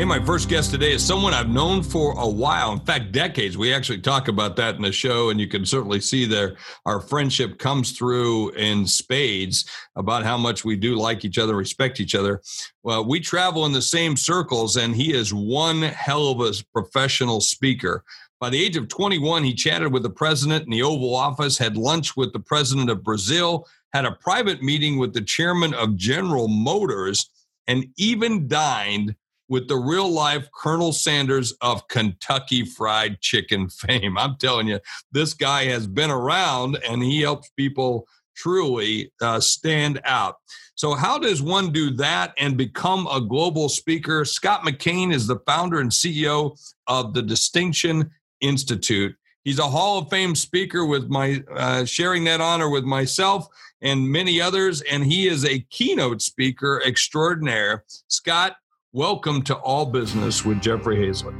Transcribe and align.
Hey, 0.00 0.06
my 0.06 0.24
first 0.24 0.48
guest 0.48 0.70
today 0.70 0.92
is 0.92 1.04
someone 1.04 1.34
I've 1.34 1.50
known 1.50 1.82
for 1.82 2.18
a 2.18 2.26
while. 2.26 2.72
In 2.72 2.80
fact, 2.80 3.12
decades. 3.12 3.58
We 3.58 3.74
actually 3.74 4.00
talk 4.00 4.28
about 4.28 4.56
that 4.56 4.76
in 4.76 4.80
the 4.80 4.92
show, 4.92 5.28
and 5.28 5.38
you 5.38 5.46
can 5.46 5.66
certainly 5.66 6.00
see 6.00 6.24
there 6.24 6.56
our 6.86 7.00
friendship 7.00 7.58
comes 7.58 7.92
through 7.92 8.52
in 8.52 8.86
spades 8.86 9.68
about 9.96 10.24
how 10.24 10.38
much 10.38 10.64
we 10.64 10.74
do 10.74 10.94
like 10.94 11.26
each 11.26 11.36
other, 11.36 11.54
respect 11.54 12.00
each 12.00 12.14
other. 12.14 12.40
Well, 12.82 13.06
we 13.06 13.20
travel 13.20 13.66
in 13.66 13.72
the 13.72 13.82
same 13.82 14.16
circles, 14.16 14.78
and 14.78 14.96
he 14.96 15.12
is 15.12 15.34
one 15.34 15.82
hell 15.82 16.28
of 16.28 16.40
a 16.40 16.54
professional 16.72 17.42
speaker. 17.42 18.02
By 18.40 18.48
the 18.48 18.64
age 18.64 18.78
of 18.78 18.88
21, 18.88 19.44
he 19.44 19.52
chatted 19.52 19.92
with 19.92 20.02
the 20.02 20.08
president 20.08 20.64
in 20.64 20.70
the 20.70 20.82
Oval 20.82 21.14
Office, 21.14 21.58
had 21.58 21.76
lunch 21.76 22.16
with 22.16 22.32
the 22.32 22.40
president 22.40 22.88
of 22.88 23.04
Brazil, 23.04 23.68
had 23.92 24.06
a 24.06 24.12
private 24.12 24.62
meeting 24.62 24.96
with 24.96 25.12
the 25.12 25.20
chairman 25.20 25.74
of 25.74 25.94
General 25.96 26.48
Motors, 26.48 27.28
and 27.66 27.84
even 27.98 28.48
dined 28.48 29.14
with 29.50 29.66
the 29.68 29.76
real 29.76 30.08
life 30.08 30.48
Colonel 30.54 30.92
Sanders 30.92 31.52
of 31.60 31.86
Kentucky 31.88 32.64
Fried 32.64 33.20
Chicken 33.20 33.68
fame. 33.68 34.16
I'm 34.16 34.36
telling 34.36 34.68
you, 34.68 34.80
this 35.12 35.34
guy 35.34 35.64
has 35.64 35.86
been 35.86 36.10
around 36.10 36.78
and 36.88 37.02
he 37.02 37.20
helps 37.20 37.50
people 37.50 38.06
truly 38.34 39.12
uh, 39.20 39.40
stand 39.40 40.00
out. 40.04 40.36
So, 40.76 40.94
how 40.94 41.18
does 41.18 41.42
one 41.42 41.72
do 41.72 41.90
that 41.96 42.32
and 42.38 42.56
become 42.56 43.06
a 43.08 43.20
global 43.20 43.68
speaker? 43.68 44.24
Scott 44.24 44.62
McKain 44.62 45.12
is 45.12 45.26
the 45.26 45.40
founder 45.44 45.80
and 45.80 45.90
CEO 45.90 46.58
of 46.86 47.12
the 47.12 47.20
Distinction 47.20 48.10
Institute. 48.40 49.14
He's 49.44 49.58
a 49.58 49.68
Hall 49.68 49.98
of 49.98 50.10
Fame 50.10 50.34
speaker 50.34 50.86
with 50.86 51.08
my 51.08 51.42
uh, 51.54 51.84
sharing 51.84 52.24
that 52.24 52.40
honor 52.40 52.70
with 52.70 52.84
myself 52.84 53.46
and 53.82 54.10
many 54.10 54.40
others, 54.40 54.80
and 54.82 55.04
he 55.04 55.26
is 55.26 55.44
a 55.44 55.60
keynote 55.70 56.22
speaker 56.22 56.82
extraordinaire. 56.86 57.84
Scott, 58.08 58.56
Welcome 58.92 59.42
to 59.42 59.54
All 59.54 59.86
Business 59.86 60.44
with 60.44 60.60
Jeffrey 60.60 60.96
Hayzlett. 60.96 61.38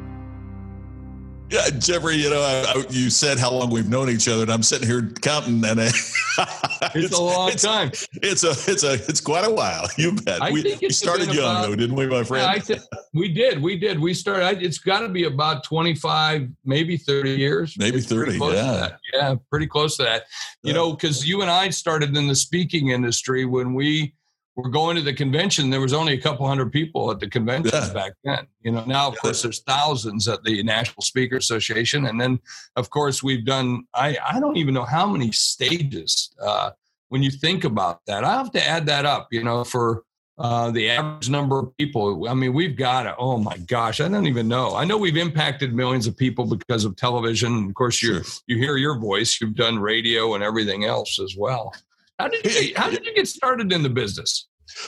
Yeah, 1.51 1.69
Jeffrey, 1.81 2.15
you 2.15 2.31
know, 2.31 2.41
I, 2.41 2.79
I, 2.79 2.85
you 2.91 3.11
said 3.11 3.41
how 3.41 3.51
long 3.51 3.71
we've 3.71 3.89
known 3.89 4.09
each 4.09 4.29
other, 4.29 4.43
and 4.43 4.53
I'm 4.53 4.63
sitting 4.63 4.87
here 4.87 5.11
counting, 5.21 5.65
and 5.65 5.81
it's, 5.81 6.39
uh, 6.39 6.47
it's, 6.95 7.13
a 7.13 7.21
long 7.21 7.51
it's, 7.51 7.65
time. 7.65 7.91
It's 8.23 8.45
a, 8.45 8.51
it's 8.71 8.85
a, 8.85 8.93
it's 8.93 9.21
quite 9.21 9.45
a 9.45 9.51
while. 9.51 9.89
You 9.97 10.13
bet. 10.13 10.41
I 10.41 10.53
we, 10.53 10.79
we 10.81 10.91
started 10.91 11.27
young, 11.35 11.39
about, 11.39 11.67
though, 11.67 11.75
didn't 11.75 11.97
we, 11.97 12.07
my 12.07 12.23
friend? 12.23 12.63
Yeah, 12.69 12.79
we 13.15 13.35
did, 13.35 13.61
we 13.61 13.77
did. 13.77 13.99
We 13.99 14.15
started. 14.15 14.63
It's 14.63 14.79
got 14.79 15.01
to 15.01 15.09
be 15.09 15.25
about 15.25 15.65
25, 15.65 16.51
maybe 16.65 16.97
30 16.97 17.33
years. 17.33 17.75
Maybe 17.77 18.01
30. 18.01 18.39
Yeah, 18.39 18.91
yeah, 19.13 19.35
pretty 19.51 19.67
close 19.67 19.97
to 19.97 20.05
that. 20.05 20.27
You 20.63 20.69
yeah. 20.69 20.75
know, 20.75 20.93
because 20.93 21.27
you 21.27 21.43
and 21.43 21.51
I 21.51 21.71
started 21.71 22.17
in 22.17 22.29
the 22.29 22.37
speaking 22.37 22.91
industry 22.91 23.45
when 23.45 23.75
we 23.75 24.15
we're 24.57 24.71
going 24.71 24.97
to 24.97 25.03
the 25.03 25.13
convention. 25.13 25.71
There 25.71 25.81
was 25.81 25.93
only 25.93 26.15
a 26.15 26.21
couple 26.21 26.47
hundred 26.47 26.73
people 26.73 27.11
at 27.11 27.21
the 27.21 27.29
convention 27.29 27.73
yeah. 27.73 27.93
back 27.93 28.13
then. 28.25 28.47
You 28.63 28.73
know, 28.73 28.85
now 28.85 29.09
of 29.09 29.15
yeah. 29.15 29.21
course 29.21 29.43
there's 29.43 29.61
thousands 29.61 30.29
at 30.29 30.43
the 30.45 30.63
National 30.63 31.03
Speaker 31.03 31.37
Association, 31.37 32.07
and 32.07 32.21
then 32.21 32.41
of 32.77 32.91
course 32.91 33.23
we've 33.23 33.45
done. 33.45 33.85
I 33.95 34.17
I 34.25 34.41
don't 34.41 34.57
even 34.57 34.75
know 34.75 34.85
how 34.85 35.07
many 35.07 35.33
stages. 35.33 36.35
Uh, 36.41 36.71
when 37.09 37.23
you 37.23 37.31
think 37.31 37.65
about 37.65 38.01
that, 38.07 38.25
I 38.25 38.35
have 38.35 38.53
to 38.53 38.65
add 38.67 38.87
that 38.87 39.07
up. 39.07 39.29
You 39.31 39.45
know, 39.45 39.65
for 39.65 40.05
uh, 40.41 40.71
the 40.71 40.89
average 40.89 41.29
number 41.29 41.59
of 41.59 41.77
people. 41.77 42.27
I 42.27 42.33
mean, 42.33 42.55
we've 42.55 42.77
got 42.77 43.05
it. 43.05 43.15
Oh 43.19 43.37
my 43.37 43.59
gosh, 43.59 44.01
I 44.01 44.09
don't 44.09 44.27
even 44.27 44.49
know. 44.49 44.75
I 44.75 44.85
know 44.85 44.97
we've 44.97 45.19
impacted 45.19 45.75
millions 45.75 46.07
of 46.07 46.17
people 46.17 46.47
because 46.47 46.87
of 46.87 46.97
television. 46.97 47.67
Of 47.69 47.75
course, 47.75 48.03
you 48.03 48.15
sure. 48.15 48.33
you 48.47 48.57
hear 48.57 48.79
your 48.79 48.99
voice. 48.99 49.39
You've 49.39 49.55
done 49.55 49.79
radio 49.79 50.35
and 50.35 50.43
everything 50.43 50.85
else 50.85 51.21
as 51.21 51.37
well. 51.37 51.75
How 52.21 52.29
did 52.29 52.45
you 52.45 52.73
how 52.77 52.91
did 52.91 53.07
you 53.07 53.15
get 53.15 53.29
started 53.29 53.73
in 53.73 53.83
the 53.83 53.89
business? 53.89 54.47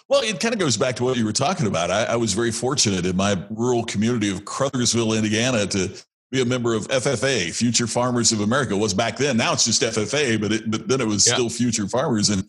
Well, 0.08 0.22
it 0.22 0.38
kind 0.38 0.52
of 0.54 0.60
goes 0.60 0.76
back 0.76 0.96
to 0.96 1.04
what 1.04 1.16
you 1.16 1.24
were 1.24 1.32
talking 1.32 1.66
about. 1.66 1.90
I, 1.90 2.04
I, 2.04 2.16
was 2.16 2.34
very 2.34 2.52
fortunate 2.52 3.04
in 3.04 3.16
my 3.16 3.42
rural 3.50 3.84
community 3.84 4.30
of 4.30 4.44
Crothersville, 4.44 5.16
Indiana, 5.16 5.66
to 5.66 5.90
be 6.30 6.40
a 6.40 6.44
member 6.44 6.74
of 6.74 6.86
FFA, 6.86 7.52
Future 7.52 7.88
Farmers 7.88 8.30
of 8.30 8.40
America. 8.40 8.74
It 8.74 8.78
was 8.78 8.94
back 8.94 9.16
then. 9.16 9.36
Now 9.36 9.54
it's 9.54 9.64
just 9.64 9.82
FFA, 9.82 10.40
but, 10.40 10.52
it, 10.52 10.70
but 10.70 10.86
then 10.86 11.00
it 11.00 11.06
was 11.06 11.26
yeah. 11.26 11.34
still 11.34 11.48
Future 11.48 11.88
Farmers, 11.88 12.28
and 12.28 12.44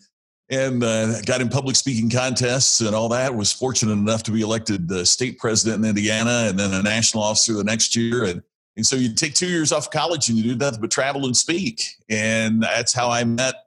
and 0.50 0.84
uh, 0.84 1.22
got 1.22 1.40
in 1.40 1.48
public 1.48 1.74
speaking 1.74 2.10
contests 2.10 2.80
and 2.82 2.94
all 2.94 3.08
that. 3.08 3.34
Was 3.34 3.52
fortunate 3.52 3.92
enough 3.92 4.22
to 4.24 4.30
be 4.30 4.42
elected 4.42 4.92
uh, 4.92 5.04
state 5.04 5.38
president 5.38 5.82
in 5.82 5.88
Indiana, 5.88 6.46
and 6.48 6.58
then 6.58 6.74
a 6.74 6.82
national 6.82 7.22
officer 7.22 7.54
the 7.54 7.64
next 7.64 7.96
year, 7.96 8.24
and 8.24 8.42
and 8.76 8.84
so 8.84 8.96
you 8.96 9.14
take 9.14 9.34
two 9.34 9.48
years 9.48 9.72
off 9.72 9.90
college 9.90 10.28
and 10.28 10.36
you 10.36 10.44
do 10.44 10.56
nothing 10.56 10.80
but 10.80 10.90
travel 10.90 11.24
and 11.24 11.36
speak, 11.36 11.82
and 12.10 12.62
that's 12.62 12.92
how 12.92 13.10
I 13.10 13.24
met 13.24 13.63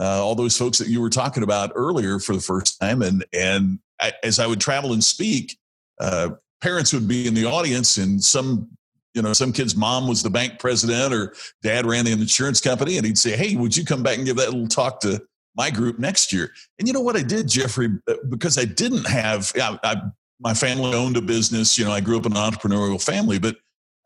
uh, 0.00 0.24
all 0.24 0.34
those 0.34 0.56
folks 0.56 0.78
that 0.78 0.88
you 0.88 1.00
were 1.00 1.10
talking 1.10 1.42
about 1.42 1.72
earlier 1.74 2.18
for 2.18 2.34
the 2.34 2.40
first 2.40 2.80
time. 2.80 3.02
And 3.02 3.24
and 3.32 3.78
I, 4.00 4.12
as 4.22 4.38
I 4.38 4.46
would 4.46 4.60
travel 4.60 4.92
and 4.92 5.04
speak, 5.04 5.58
uh, 6.00 6.30
parents 6.62 6.92
would 6.92 7.06
be 7.06 7.26
in 7.26 7.34
the 7.34 7.44
audience, 7.44 7.98
and 7.98 8.22
some 8.22 8.68
you 9.14 9.22
know 9.22 9.32
some 9.32 9.52
kid's 9.52 9.76
mom 9.76 10.08
was 10.08 10.22
the 10.22 10.30
bank 10.30 10.58
president 10.58 11.12
or 11.12 11.34
dad 11.62 11.84
ran 11.84 12.06
the 12.06 12.12
insurance 12.12 12.60
company, 12.60 12.96
and 12.96 13.06
he'd 13.06 13.18
say, 13.18 13.36
"Hey, 13.36 13.56
would 13.56 13.76
you 13.76 13.84
come 13.84 14.02
back 14.02 14.16
and 14.16 14.26
give 14.26 14.36
that 14.36 14.50
little 14.50 14.68
talk 14.68 15.00
to?" 15.00 15.20
my 15.56 15.68
group 15.68 15.98
next 15.98 16.32
year 16.32 16.52
and 16.78 16.86
you 16.86 16.94
know 16.94 17.00
what 17.00 17.16
i 17.16 17.22
did 17.22 17.48
jeffrey 17.48 17.88
uh, 18.08 18.14
because 18.28 18.56
i 18.56 18.64
didn't 18.64 19.04
have 19.08 19.52
I, 19.56 19.78
I, 19.82 19.96
my 20.38 20.54
family 20.54 20.94
owned 20.94 21.16
a 21.16 21.20
business 21.20 21.76
you 21.76 21.84
know 21.84 21.90
i 21.90 22.00
grew 22.00 22.16
up 22.16 22.24
in 22.24 22.36
an 22.36 22.38
entrepreneurial 22.38 23.02
family 23.02 23.40
but 23.40 23.56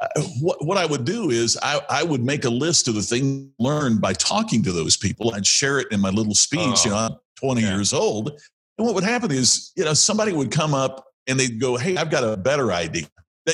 Uh, 0.01 0.23
what, 0.41 0.65
what 0.65 0.77
I 0.77 0.87
would 0.87 1.05
do 1.05 1.31
is 1.31 1.59
I, 1.63 1.81
I 1.89 2.03
would 2.03 2.23
make 2.23 2.45
a 2.45 2.51
list 2.51 2.89
of 2.89 2.95
the 2.95 3.03
things 3.03 3.49
learned 3.59 4.01
by 4.01 4.13
talking 4.13 4.63
to 4.65 4.73
those 4.73 4.97
people. 4.97 5.35
I'd 5.35 5.47
share 5.47 5.79
it 5.79 5.89
in 5.91 6.01
my 6.01 6.11
little 6.11 6.35
speech. 6.35 6.61
Oh, 6.61 6.83
you 6.85 6.91
know, 6.91 6.97
I'm 6.97 7.17
20 7.37 7.61
yeah. 7.63 7.75
years 7.75 7.93
old. 7.93 8.31
And 8.79 8.87
what 8.87 8.95
would 8.95 9.05
happen 9.05 9.31
is, 9.31 9.73
you 9.77 9.85
know, 9.85 9.95
somebody 9.95 10.33
would 10.33 10.51
come 10.51 10.75
up 10.75 11.07
and 11.27 11.39
they'd 11.39 11.61
go, 11.61 11.77
Hey, 11.77 11.97
I've 11.97 12.11
got 12.11 12.25
a 12.25 12.37
better 12.37 12.73
idea. 12.73 13.07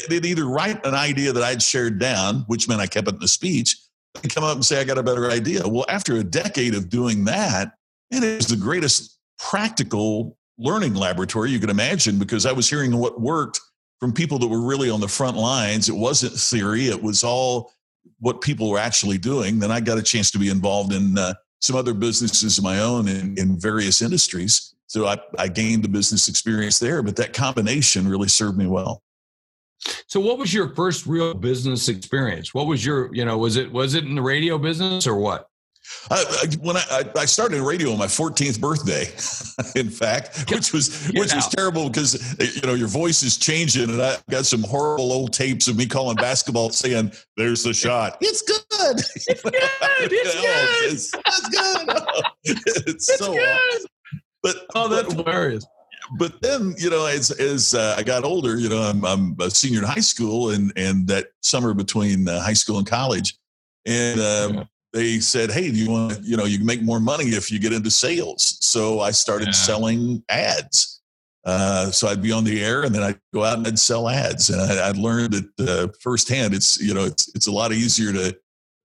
They'd 0.09 0.25
either 0.25 0.47
write 0.47 0.85
an 0.87 0.95
idea 0.95 1.33
that 1.33 1.43
I'd 1.43 1.63
shared 1.63 1.99
down, 1.99 2.45
which 2.47 2.69
meant 2.69 2.81
I 2.81 2.87
kept 2.87 3.09
it 3.09 3.15
in 3.15 3.21
the 3.21 3.29
speech, 3.29 3.77
and 4.23 4.33
come 4.33 4.45
up 4.45 4.55
and 4.55 4.65
say, 4.65 4.81
I 4.81 4.85
got 4.85 4.99
a 4.99 5.03
better 5.03 5.31
idea. 5.31 5.67
Well, 5.67 5.85
after 5.89 6.17
a 6.17 6.23
decade 6.23 6.75
of 6.75 6.89
doing 6.89 7.25
that, 7.25 7.75
and 8.13 8.25
it 8.25 8.37
was 8.37 8.47
the 8.47 8.57
greatest 8.57 9.19
practical 9.39 10.37
learning 10.59 10.95
laboratory 10.95 11.51
you 11.51 11.59
could 11.59 11.71
imagine 11.71 12.19
because 12.19 12.47
I 12.47 12.53
was 12.53 12.69
hearing 12.69 12.97
what 12.97 13.21
worked 13.21 13.61
from 14.01 14.13
people 14.13 14.39
that 14.39 14.49
were 14.49 14.63
really 14.63 14.91
on 14.91 15.01
the 15.01 15.09
front 15.09 15.37
lines. 15.37 15.89
It 15.89 15.95
wasn't 15.95 16.33
theory, 16.33 16.89
it 16.89 17.01
was 17.01 17.23
all 17.23 17.73
what 18.19 18.41
people 18.41 18.71
were 18.71 18.79
actually 18.79 19.19
doing. 19.19 19.59
Then 19.59 19.71
I 19.71 19.81
got 19.81 19.99
a 19.99 20.03
chance 20.03 20.31
to 20.33 20.39
be 20.39 20.49
involved 20.49 20.93
in 20.93 21.19
uh, 21.19 21.35
some 21.61 21.77
other 21.77 21.95
businesses 21.95 22.59
of 22.59 22.65
my 22.65 22.81
own 22.81 23.09
in, 23.09 23.37
in 23.39 23.59
various 23.59 24.03
industries. 24.03 24.75
So 24.87 25.07
I, 25.07 25.19
I 25.39 25.49
gained 25.49 25.85
the 25.85 25.89
business 25.89 26.29
experience 26.29 26.79
there, 26.79 27.03
but 27.03 27.17
that 27.17 27.33
combination 27.33 28.09
really 28.09 28.29
served 28.29 28.59
me 28.59 28.67
well. 28.67 29.03
So 30.07 30.21
what 30.21 30.39
was 30.39 30.53
your 30.53 30.75
first 30.75 31.07
real 31.07 31.33
business 31.33 31.89
experience? 31.89 32.53
What 32.53 32.67
was 32.67 32.85
your, 32.85 33.15
you 33.15 33.25
know, 33.25 33.39
was 33.39 33.57
it 33.57 33.71
was 33.73 33.95
it 33.95 34.05
in 34.05 34.15
the 34.15 34.23
radio 34.23 34.59
business 34.59 35.07
or 35.07 35.17
what? 35.17 35.50
I, 36.11 36.47
when 36.61 36.77
I, 36.77 37.05
I, 37.17 37.25
started 37.25 37.59
in 37.59 37.65
radio 37.65 37.93
on 37.93 37.99
my 37.99 38.07
14th 38.07 38.61
birthday, 38.61 39.05
in 39.81 39.91
fact, 39.91 40.51
which 40.51 40.73
was 40.73 41.09
which 41.15 41.33
was 41.35 41.49
terrible 41.49 41.89
because 41.89 42.37
you 42.57 42.67
know 42.67 42.75
your 42.75 42.89
voice 42.89 43.23
is 43.23 43.37
changing, 43.37 43.91
and 43.91 44.03
I 44.03 44.17
got 44.29 44.47
some 44.47 44.63
horrible 44.63 45.13
old 45.13 45.33
tapes 45.33 45.69
of 45.69 45.77
me 45.77 45.87
calling 45.87 46.17
basketball 46.17 46.71
saying, 46.71 47.13
"There's 47.37 47.63
the 47.63 47.73
shot. 47.73 48.19
It's 48.21 48.43
good. 48.43 48.61
It's 48.81 49.43
good. 49.43 49.53
It's 50.13 51.11
good. 51.11 51.21
It's, 51.27 51.49
good. 51.49 52.09
it's, 52.87 53.19
so 53.19 53.35
good. 53.35 53.43
Awesome. 53.43 53.87
But 54.43 54.57
oh, 54.75 54.89
that's 54.89 55.15
but, 55.15 55.27
hilarious. 55.27 55.67
But 56.19 56.41
then 56.41 56.75
you 56.79 56.91
know, 56.91 57.07
as 57.07 57.31
as 57.31 57.75
uh, 57.75 57.95
I 57.99 58.03
got 58.03 58.25
older, 58.25 58.59
you 58.59 58.69
know, 58.69 58.81
I'm, 58.81 59.05
I'm 59.05 59.37
a 59.39 59.51
senior 59.51 59.81
in 59.81 59.85
high 59.85 60.01
school, 60.01 60.51
and 60.51 60.73
and 60.77 61.07
that 61.09 61.29
summer 61.43 61.75
between 61.75 62.27
uh, 62.29 62.41
high 62.41 62.55
school 62.55 62.79
and 62.79 62.87
college, 62.87 63.37
and. 63.87 64.21
Um, 64.21 64.55
yeah 64.55 64.65
they 64.93 65.21
said, 65.21 65.51
"Hey, 65.51 65.71
do 65.71 65.77
you 65.77 65.91
want 65.91 66.17
to, 66.17 66.23
you 66.23 66.37
know, 66.37 66.45
you 66.45 66.59
can 66.59 66.67
make 66.67 66.83
more 66.83 67.01
money 67.01 67.27
if 67.27 67.51
you 67.51 67.59
get 67.59 67.73
into 67.73 67.91
sales." 67.91 68.59
So 68.61 69.01
I 69.01 69.11
started 69.11 69.49
yeah. 69.49 69.53
selling 69.53 70.23
ads. 70.29 71.01
Uh, 71.45 71.91
so 71.91 72.07
I'd 72.09 72.23
be 72.23 72.33
on 72.33 72.45
the 72.45 72.63
air, 72.63 72.83
and 72.83 72.95
then 72.95 73.03
I'd 73.03 73.19
go 73.33 73.45
out 73.45 73.59
and 73.59 73.67
I'd 73.67 73.79
sell 73.79 74.09
ads, 74.09 74.51
and 74.51 74.61
I, 74.61 74.89
would 74.89 74.99
learned 74.99 75.35
it 75.35 75.69
uh, 75.69 75.89
firsthand. 76.01 76.55
It's 76.55 76.81
you 76.81 76.93
know, 76.93 77.05
it's 77.05 77.31
it's 77.35 77.47
a 77.47 77.53
lot 77.53 77.73
easier 77.73 78.13
to 78.13 78.37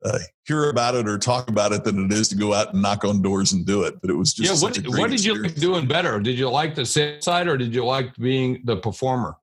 uh, 0.05 0.19
hear 0.45 0.69
about 0.69 0.95
it 0.95 1.07
or 1.07 1.17
talk 1.17 1.49
about 1.49 1.71
it 1.71 1.83
than 1.83 2.05
it 2.05 2.13
is 2.13 2.29
to 2.29 2.35
go 2.35 2.53
out 2.53 2.73
and 2.73 2.81
knock 2.81 3.03
on 3.03 3.21
doors 3.21 3.53
and 3.53 3.65
do 3.65 3.83
it. 3.83 3.99
But 4.01 4.09
it 4.09 4.13
was 4.13 4.33
just 4.33 4.61
yeah. 4.61 4.67
What, 4.67 4.99
what 4.99 5.09
did 5.09 5.25
you 5.25 5.41
like 5.41 5.55
doing 5.55 5.87
better? 5.87 6.19
Did 6.19 6.37
you 6.37 6.49
like 6.49 6.75
the 6.75 6.85
sales 6.85 7.25
side, 7.25 7.47
or 7.47 7.57
did 7.57 7.73
you 7.73 7.83
like 7.83 8.15
being 8.15 8.61
the 8.63 8.77
performer? 8.77 9.35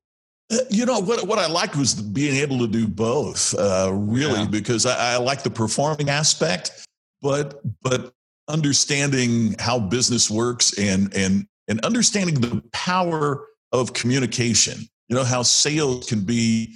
Uh, 0.52 0.58
you 0.68 0.84
know 0.84 1.00
what? 1.00 1.26
What 1.26 1.38
I 1.38 1.46
liked 1.46 1.76
was 1.76 1.94
being 1.94 2.36
able 2.36 2.58
to 2.58 2.66
do 2.66 2.86
both, 2.86 3.54
uh, 3.54 3.90
really, 3.92 4.40
yeah. 4.40 4.46
because 4.46 4.84
I, 4.84 5.14
I 5.14 5.16
like 5.16 5.42
the 5.42 5.50
performing 5.50 6.10
aspect, 6.10 6.86
but 7.22 7.60
but 7.82 8.12
understanding 8.48 9.54
how 9.58 9.78
business 9.78 10.30
works 10.30 10.78
and 10.78 11.14
and 11.14 11.46
and 11.68 11.82
understanding 11.84 12.34
the 12.34 12.62
power 12.72 13.46
of 13.72 13.94
communication. 13.94 14.86
You 15.08 15.16
know 15.16 15.24
how 15.24 15.42
sales 15.42 16.06
can 16.06 16.20
be 16.20 16.74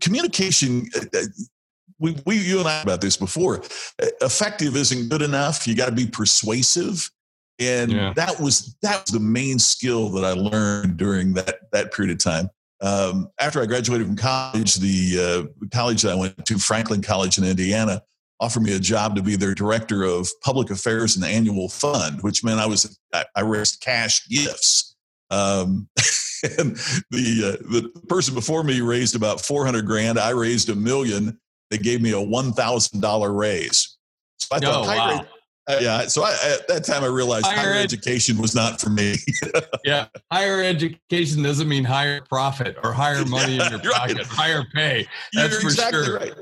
communication. 0.00 0.88
We, 1.98 2.16
we 2.24 2.38
you 2.38 2.60
and 2.60 2.68
I 2.68 2.80
about 2.80 3.02
this 3.02 3.18
before. 3.18 3.62
Effective 4.22 4.76
isn't 4.76 5.10
good 5.10 5.22
enough. 5.22 5.66
You 5.66 5.74
got 5.74 5.86
to 5.86 5.94
be 5.94 6.06
persuasive, 6.06 7.10
and 7.58 7.92
yeah. 7.92 8.12
that 8.16 8.40
was 8.40 8.76
that 8.82 9.02
was 9.04 9.10
the 9.12 9.20
main 9.20 9.58
skill 9.58 10.08
that 10.10 10.24
I 10.24 10.32
learned 10.32 10.96
during 10.96 11.34
that 11.34 11.70
that 11.72 11.92
period 11.92 12.12
of 12.12 12.18
time. 12.18 12.48
Um, 12.82 13.28
after 13.38 13.60
I 13.60 13.66
graduated 13.66 14.06
from 14.06 14.16
college, 14.16 14.76
the 14.76 15.48
uh, 15.48 15.66
college 15.68 16.02
that 16.02 16.12
I 16.12 16.14
went 16.14 16.44
to, 16.46 16.58
Franklin 16.58 17.02
College 17.02 17.38
in 17.38 17.44
Indiana, 17.44 18.02
offered 18.40 18.62
me 18.62 18.74
a 18.74 18.80
job 18.80 19.14
to 19.16 19.22
be 19.22 19.36
their 19.36 19.54
director 19.54 20.02
of 20.02 20.28
public 20.42 20.70
affairs 20.70 21.16
and 21.16 21.24
annual 21.24 21.68
fund, 21.68 22.22
which 22.22 22.42
meant 22.42 22.58
I 22.58 22.66
was 22.66 22.98
I, 23.12 23.24
I 23.36 23.40
raised 23.42 23.80
cash 23.80 24.26
gifts. 24.28 24.96
Um, 25.30 25.88
and 26.58 26.76
the 27.10 27.58
uh, 27.60 27.66
the 27.70 27.90
person 28.08 28.34
before 28.34 28.64
me 28.64 28.80
raised 28.80 29.14
about 29.14 29.40
four 29.40 29.64
hundred 29.64 29.86
grand. 29.86 30.18
I 30.18 30.30
raised 30.30 30.70
a 30.70 30.74
million. 30.74 31.38
They 31.70 31.78
gave 31.78 32.00
me 32.00 32.12
a 32.12 32.20
one 32.20 32.52
thousand 32.52 33.00
dollar 33.00 33.32
raise. 33.32 33.98
So 34.38 34.56
I 34.56 34.58
thought, 34.58 34.86
oh, 34.86 34.88
wow. 34.88 35.26
Yeah. 35.80 36.06
So 36.06 36.22
I, 36.24 36.32
at 36.54 36.68
that 36.68 36.84
time, 36.84 37.04
I 37.04 37.08
realized 37.08 37.46
higher, 37.46 37.56
higher 37.56 37.72
ed- 37.74 37.84
education 37.84 38.38
was 38.38 38.54
not 38.54 38.80
for 38.80 38.90
me. 38.90 39.16
yeah. 39.84 40.06
Higher 40.32 40.62
education 40.62 41.42
doesn't 41.42 41.68
mean 41.68 41.84
higher 41.84 42.20
profit 42.22 42.76
or 42.82 42.92
higher 42.92 43.24
money 43.24 43.56
yeah, 43.56 43.74
in 43.74 43.80
your 43.80 43.92
pocket, 43.94 44.18
right. 44.18 44.26
higher 44.26 44.64
pay. 44.74 45.06
That's 45.32 45.52
You're 45.52 45.60
for 45.60 45.66
exactly 45.68 46.04
sure. 46.04 46.18
Right. 46.18 46.32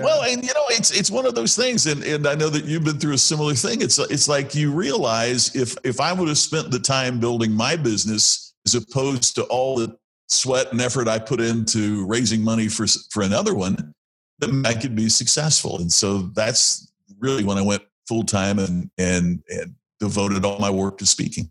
Well, 0.00 0.22
and 0.22 0.42
you 0.42 0.52
know, 0.52 0.64
it's 0.70 0.90
it's 0.90 1.10
one 1.10 1.26
of 1.26 1.36
those 1.36 1.54
things, 1.54 1.86
and, 1.86 2.02
and 2.02 2.26
I 2.26 2.34
know 2.34 2.48
that 2.48 2.64
you've 2.64 2.82
been 2.82 2.98
through 2.98 3.14
a 3.14 3.18
similar 3.18 3.54
thing. 3.54 3.82
It's 3.82 3.98
it's 3.98 4.28
like 4.28 4.54
you 4.54 4.72
realize 4.72 5.54
if 5.54 5.76
if 5.84 6.00
I 6.00 6.12
would 6.12 6.26
have 6.26 6.38
spent 6.38 6.72
the 6.72 6.80
time 6.80 7.20
building 7.20 7.52
my 7.52 7.76
business 7.76 8.52
as 8.66 8.74
opposed 8.74 9.36
to 9.36 9.44
all 9.44 9.76
the 9.76 9.96
sweat 10.26 10.72
and 10.72 10.80
effort 10.80 11.06
I 11.06 11.18
put 11.18 11.40
into 11.40 12.04
raising 12.06 12.42
money 12.42 12.68
for 12.68 12.86
for 13.10 13.22
another 13.22 13.54
one, 13.54 13.94
then 14.40 14.66
I 14.66 14.74
could 14.74 14.96
be 14.96 15.08
successful. 15.08 15.78
And 15.78 15.90
so 15.90 16.30
that's 16.34 16.92
really 17.20 17.44
when 17.44 17.58
I 17.58 17.62
went 17.62 17.82
full 18.10 18.24
time 18.24 18.58
and 18.58 18.90
and 18.98 19.40
and 19.48 19.76
devoted 20.00 20.44
all 20.44 20.58
my 20.58 20.70
work 20.70 20.98
to 20.98 21.06
speaking. 21.06 21.50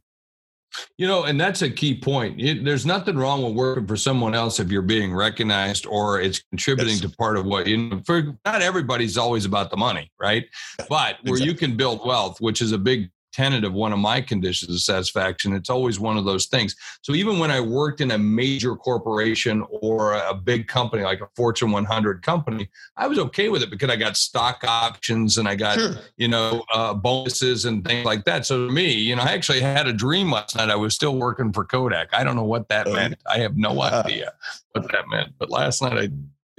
You 0.98 1.08
know, 1.08 1.24
and 1.24 1.40
that's 1.40 1.62
a 1.64 1.70
key 1.70 2.00
point. 2.00 2.40
It, 2.40 2.64
there's 2.64 2.86
nothing 2.86 3.18
wrong 3.18 3.42
with 3.42 3.54
working 3.54 3.88
for 3.88 3.96
someone 3.96 4.36
else 4.36 4.60
if 4.60 4.70
you're 4.70 4.84
being 4.84 5.14
recognized 5.16 5.88
or 5.88 6.22
it's 6.22 6.44
contributing 6.52 6.94
yes. 6.94 7.02
to 7.02 7.10
part 7.10 7.38
of 7.38 7.46
what 7.46 7.66
you 7.66 7.78
know. 7.78 8.02
For 8.06 8.38
not 8.46 8.62
everybody's 8.62 9.18
always 9.18 9.46
about 9.46 9.72
the 9.72 9.78
money, 9.78 10.12
right? 10.20 10.46
But 10.78 10.90
where 11.24 11.38
exactly. 11.38 11.46
you 11.46 11.54
can 11.56 11.78
build 11.78 12.06
wealth, 12.06 12.40
which 12.40 12.62
is 12.62 12.72
a 12.74 12.78
big 12.78 13.10
tenet 13.40 13.64
of 13.64 13.72
one 13.72 13.94
of 13.94 14.00
my 14.00 14.20
conditions 14.20 14.70
of 14.70 14.82
satisfaction. 14.82 15.54
It's 15.54 15.70
always 15.70 15.98
one 15.98 16.18
of 16.18 16.26
those 16.26 16.48
things. 16.48 16.76
So 17.02 17.14
even 17.14 17.40
when 17.40 17.52
I 17.52 17.62
worked 17.62 18.02
in 18.02 18.12
a 18.12 18.18
major 18.18 18.76
corporation 18.76 19.66
or 19.82 20.16
a 20.16 20.34
big 20.34 20.68
company 20.68 21.04
like 21.04 21.22
a 21.22 21.28
Fortune 21.38 21.72
100 21.72 22.22
company, 22.22 22.70
I 22.98 23.08
was 23.08 23.18
okay 23.18 23.48
with 23.48 23.64
it 23.64 23.70
because 23.70 23.90
I 23.90 23.96
got 23.96 24.18
stock 24.18 24.66
options 24.68 25.38
and 25.38 25.48
I 25.48 25.56
got 25.56 25.80
sure. 25.80 25.96
you 26.18 26.28
know 26.28 26.66
uh, 26.74 26.94
bonuses 26.94 27.64
and 27.64 27.86
things 27.86 28.06
like 28.06 28.26
that. 28.26 28.46
So 28.46 28.68
to 28.68 28.74
me, 28.74 28.92
you 28.92 29.16
know, 29.16 29.22
I 29.22 29.32
actually 29.32 29.62
had 29.62 29.88
a 29.88 29.94
dream 29.94 30.30
last 30.30 30.58
night. 30.58 30.70
I 30.70 30.76
was 30.76 30.94
still 30.94 31.16
working 31.16 31.54
for 31.54 31.64
Kodak. 31.64 32.10
I 32.14 32.26
don't 32.26 32.36
know 32.36 32.44
what 32.44 32.68
that 32.68 32.88
oh, 32.88 32.94
meant. 32.94 33.16
I 33.26 33.38
have 33.38 33.56
no 33.56 33.82
idea 33.82 34.34
what 34.74 34.92
that 34.92 35.08
meant. 35.08 35.30
But 35.40 35.50
last 35.50 35.82
night 35.82 35.98
I 35.98 36.10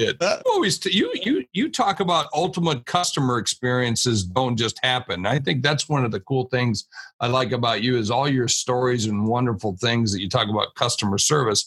it. 0.00 0.16
Uh, 0.20 0.40
you 0.44 0.52
always 0.52 0.78
t- 0.78 0.96
you 0.96 1.12
you 1.14 1.44
you 1.52 1.70
talk 1.70 2.00
about 2.00 2.26
ultimate 2.34 2.86
customer 2.86 3.38
experiences 3.38 4.24
don't 4.24 4.56
just 4.56 4.78
happen. 4.82 5.26
I 5.26 5.38
think 5.38 5.62
that's 5.62 5.88
one 5.88 6.04
of 6.04 6.10
the 6.10 6.20
cool 6.20 6.46
things 6.46 6.86
I 7.20 7.28
like 7.28 7.52
about 7.52 7.82
you 7.82 7.96
is 7.96 8.10
all 8.10 8.28
your 8.28 8.48
stories 8.48 9.06
and 9.06 9.26
wonderful 9.26 9.76
things 9.80 10.12
that 10.12 10.20
you 10.20 10.28
talk 10.28 10.48
about 10.48 10.74
customer 10.74 11.18
service. 11.18 11.66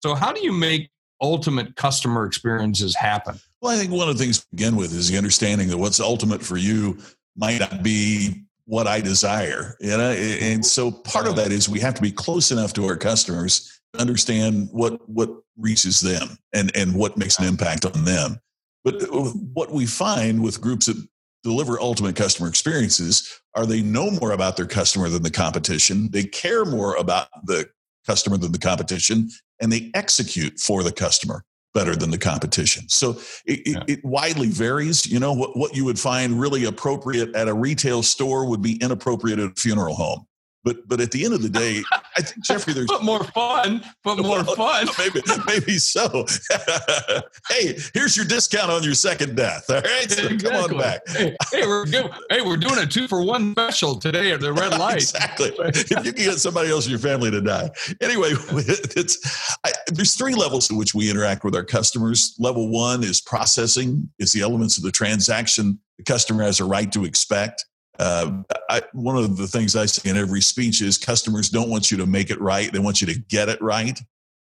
So 0.00 0.14
how 0.14 0.32
do 0.32 0.40
you 0.40 0.52
make 0.52 0.90
ultimate 1.20 1.76
customer 1.76 2.26
experiences 2.26 2.96
happen? 2.96 3.38
Well, 3.60 3.72
I 3.72 3.78
think 3.78 3.92
one 3.92 4.08
of 4.08 4.18
the 4.18 4.22
things 4.22 4.40
to 4.40 4.46
begin 4.50 4.76
with 4.76 4.92
is 4.92 5.08
the 5.08 5.16
understanding 5.16 5.68
that 5.68 5.78
what's 5.78 6.00
ultimate 6.00 6.42
for 6.42 6.56
you 6.56 6.98
might 7.36 7.60
not 7.60 7.82
be 7.82 8.42
what 8.64 8.86
I 8.86 9.00
desire. 9.00 9.76
You 9.80 9.96
know, 9.96 10.10
and 10.10 10.64
so 10.64 10.90
part 10.90 11.26
of 11.26 11.36
that 11.36 11.52
is 11.52 11.68
we 11.68 11.80
have 11.80 11.94
to 11.94 12.02
be 12.02 12.10
close 12.10 12.50
enough 12.50 12.72
to 12.74 12.86
our 12.86 12.96
customers 12.96 13.80
understand 13.98 14.68
what 14.72 15.08
what 15.08 15.30
reaches 15.56 16.00
them 16.00 16.38
and 16.52 16.74
and 16.76 16.94
what 16.94 17.16
makes 17.16 17.38
an 17.38 17.46
impact 17.46 17.84
on 17.84 18.04
them. 18.04 18.38
But 18.84 19.02
uh, 19.02 19.30
what 19.54 19.70
we 19.70 19.86
find 19.86 20.42
with 20.42 20.60
groups 20.60 20.86
that 20.86 20.96
deliver 21.42 21.80
ultimate 21.80 22.16
customer 22.16 22.48
experiences 22.48 23.40
are 23.54 23.66
they 23.66 23.82
know 23.82 24.10
more 24.10 24.32
about 24.32 24.56
their 24.56 24.66
customer 24.66 25.08
than 25.08 25.22
the 25.22 25.30
competition 25.30 26.08
they 26.12 26.24
care 26.24 26.64
more 26.64 26.94
about 26.96 27.28
the 27.44 27.68
customer 28.06 28.36
than 28.36 28.52
the 28.52 28.58
competition 28.58 29.28
and 29.60 29.72
they 29.72 29.90
execute 29.94 30.58
for 30.58 30.82
the 30.82 30.92
customer 30.92 31.44
better 31.74 31.96
than 31.96 32.10
the 32.10 32.18
competition. 32.18 32.86
So 32.88 33.18
it, 33.46 33.66
yeah. 33.66 33.78
it, 33.88 33.98
it 33.98 34.04
widely 34.04 34.48
varies 34.48 35.06
you 35.06 35.18
know 35.18 35.32
what, 35.32 35.56
what 35.56 35.74
you 35.74 35.84
would 35.84 35.98
find 35.98 36.40
really 36.40 36.64
appropriate 36.64 37.34
at 37.34 37.48
a 37.48 37.54
retail 37.54 38.02
store 38.02 38.48
would 38.48 38.62
be 38.62 38.76
inappropriate 38.76 39.38
at 39.38 39.50
a 39.50 39.60
funeral 39.60 39.94
home 39.94 40.26
but 40.64 40.88
but 40.88 41.00
at 41.00 41.10
the 41.10 41.24
end 41.24 41.34
of 41.34 41.42
the 41.42 41.48
day, 41.48 41.82
I 42.16 42.22
think 42.22 42.44
Jeffrey, 42.44 42.72
there's 42.72 42.86
but 42.86 43.02
more 43.02 43.24
fun, 43.24 43.82
but 44.04 44.18
more 44.18 44.42
well, 44.44 44.54
fun. 44.54 44.88
Maybe 44.98 45.20
maybe 45.46 45.78
so. 45.78 46.26
hey, 47.48 47.76
here's 47.94 48.16
your 48.16 48.26
discount 48.26 48.70
on 48.70 48.82
your 48.82 48.94
second 48.94 49.36
death. 49.36 49.68
All 49.68 49.80
right, 49.80 50.10
so 50.10 50.26
exactly. 50.26 50.38
come 50.38 50.54
on 50.54 50.78
back. 50.78 51.00
Hey, 51.08 51.36
hey, 51.50 51.66
we're 51.66 51.86
hey, 51.86 52.42
we're 52.42 52.56
doing 52.56 52.78
a 52.78 52.86
two 52.86 53.08
for 53.08 53.24
one 53.24 53.52
special 53.52 53.98
today 53.98 54.32
at 54.32 54.40
the 54.40 54.52
red 54.52 54.78
light. 54.78 54.96
exactly. 54.96 55.52
if 55.58 55.90
you 55.90 55.96
can 55.96 56.12
get 56.12 56.38
somebody 56.38 56.70
else 56.70 56.86
in 56.86 56.90
your 56.90 57.00
family 57.00 57.30
to 57.30 57.40
die. 57.40 57.70
Anyway, 58.00 58.30
it's 58.32 59.56
I, 59.64 59.72
there's 59.88 60.14
three 60.14 60.34
levels 60.34 60.70
in 60.70 60.76
which 60.76 60.94
we 60.94 61.10
interact 61.10 61.44
with 61.44 61.54
our 61.54 61.64
customers. 61.64 62.34
Level 62.38 62.68
one 62.70 63.02
is 63.02 63.20
processing. 63.20 64.10
Is 64.18 64.32
the 64.32 64.42
elements 64.42 64.76
of 64.76 64.84
the 64.84 64.92
transaction 64.92 65.78
the 65.98 66.12
customer 66.12 66.42
has 66.42 66.60
a 66.60 66.64
right 66.64 66.90
to 66.92 67.04
expect. 67.04 67.64
Uh, 68.02 68.42
I, 68.68 68.82
one 68.92 69.16
of 69.16 69.36
the 69.36 69.46
things 69.46 69.76
I 69.76 69.86
say 69.86 70.10
in 70.10 70.16
every 70.16 70.40
speech 70.40 70.82
is 70.82 70.98
customers 70.98 71.48
don't 71.48 71.70
want 71.70 71.90
you 71.90 71.96
to 71.98 72.06
make 72.06 72.30
it 72.30 72.40
right; 72.40 72.72
they 72.72 72.80
want 72.80 73.00
you 73.00 73.06
to 73.06 73.18
get 73.28 73.48
it 73.48 73.62
right. 73.62 73.98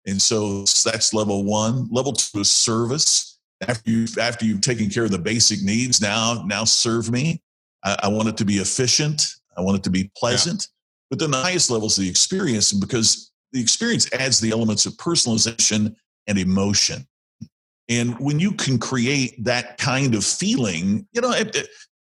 And 0.06 0.22
so 0.22 0.64
that's 0.84 1.12
level 1.12 1.44
one. 1.44 1.88
Level 1.90 2.12
two 2.12 2.40
is 2.40 2.50
service. 2.50 3.38
After 3.66 3.90
you 3.90 4.06
after 4.20 4.44
you've 4.44 4.60
taken 4.60 4.88
care 4.88 5.04
of 5.04 5.10
the 5.10 5.18
basic 5.18 5.62
needs, 5.62 6.00
now 6.00 6.44
now 6.46 6.64
serve 6.64 7.10
me. 7.10 7.42
I, 7.84 7.96
I 8.04 8.08
want 8.08 8.28
it 8.28 8.36
to 8.36 8.44
be 8.44 8.58
efficient. 8.58 9.26
I 9.56 9.60
want 9.60 9.76
it 9.76 9.82
to 9.84 9.90
be 9.90 10.10
pleasant. 10.16 10.68
Yeah. 10.68 10.74
But 11.10 11.18
then 11.18 11.30
the 11.32 11.42
highest 11.42 11.70
level 11.70 11.88
is 11.88 11.96
the 11.96 12.08
experience, 12.08 12.72
because 12.72 13.32
the 13.52 13.60
experience 13.60 14.12
adds 14.12 14.38
the 14.38 14.52
elements 14.52 14.86
of 14.86 14.92
personalization 14.94 15.96
and 16.28 16.38
emotion. 16.38 17.08
And 17.88 18.18
when 18.20 18.38
you 18.38 18.52
can 18.52 18.78
create 18.78 19.42
that 19.44 19.78
kind 19.78 20.14
of 20.14 20.22
feeling, 20.22 21.08
you 21.12 21.22
know, 21.22 21.32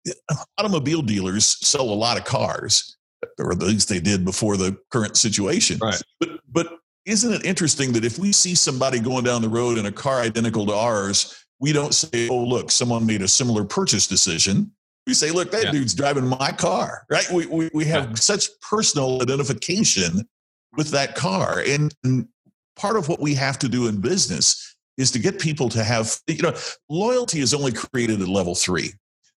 automobile 0.57 1.01
dealers 1.01 1.57
sell 1.65 1.89
a 1.89 1.93
lot 1.93 2.17
of 2.17 2.25
cars, 2.25 2.97
or 3.39 3.51
at 3.51 3.59
least 3.59 3.89
they 3.89 3.99
did 3.99 4.25
before 4.25 4.57
the 4.57 4.77
current 4.91 5.17
situation. 5.17 5.79
Right. 5.81 6.01
But 6.19 6.29
but 6.51 6.79
isn't 7.05 7.33
it 7.33 7.45
interesting 7.45 7.91
that 7.93 8.05
if 8.05 8.17
we 8.17 8.31
see 8.31 8.55
somebody 8.55 8.99
going 8.99 9.23
down 9.23 9.41
the 9.41 9.49
road 9.49 9.77
in 9.77 9.85
a 9.85 9.91
car 9.91 10.21
identical 10.21 10.65
to 10.67 10.73
ours, 10.73 11.45
we 11.59 11.73
don't 11.73 11.93
say, 11.93 12.29
"Oh, 12.29 12.43
look, 12.43 12.71
someone 12.71 13.05
made 13.05 13.21
a 13.21 13.27
similar 13.27 13.63
purchase 13.63 14.07
decision." 14.07 14.71
We 15.07 15.13
say, 15.13 15.31
"Look, 15.31 15.51
that 15.51 15.65
yeah. 15.65 15.71
dude's 15.71 15.93
driving 15.93 16.27
my 16.27 16.51
car." 16.51 17.05
Right? 17.09 17.29
We 17.31 17.45
we, 17.47 17.69
we 17.73 17.85
have 17.85 18.09
yeah. 18.09 18.15
such 18.15 18.49
personal 18.61 19.21
identification 19.21 20.27
with 20.75 20.89
that 20.91 21.15
car, 21.15 21.61
and, 21.67 21.93
and 22.03 22.27
part 22.75 22.95
of 22.95 23.07
what 23.07 23.19
we 23.19 23.35
have 23.35 23.59
to 23.59 23.69
do 23.69 23.87
in 23.87 24.01
business 24.01 24.75
is 24.97 25.11
to 25.11 25.19
get 25.19 25.39
people 25.39 25.69
to 25.69 25.83
have 25.83 26.15
you 26.27 26.41
know 26.41 26.53
loyalty 26.89 27.39
is 27.39 27.53
only 27.53 27.71
created 27.71 28.21
at 28.21 28.27
level 28.27 28.55
three 28.55 28.91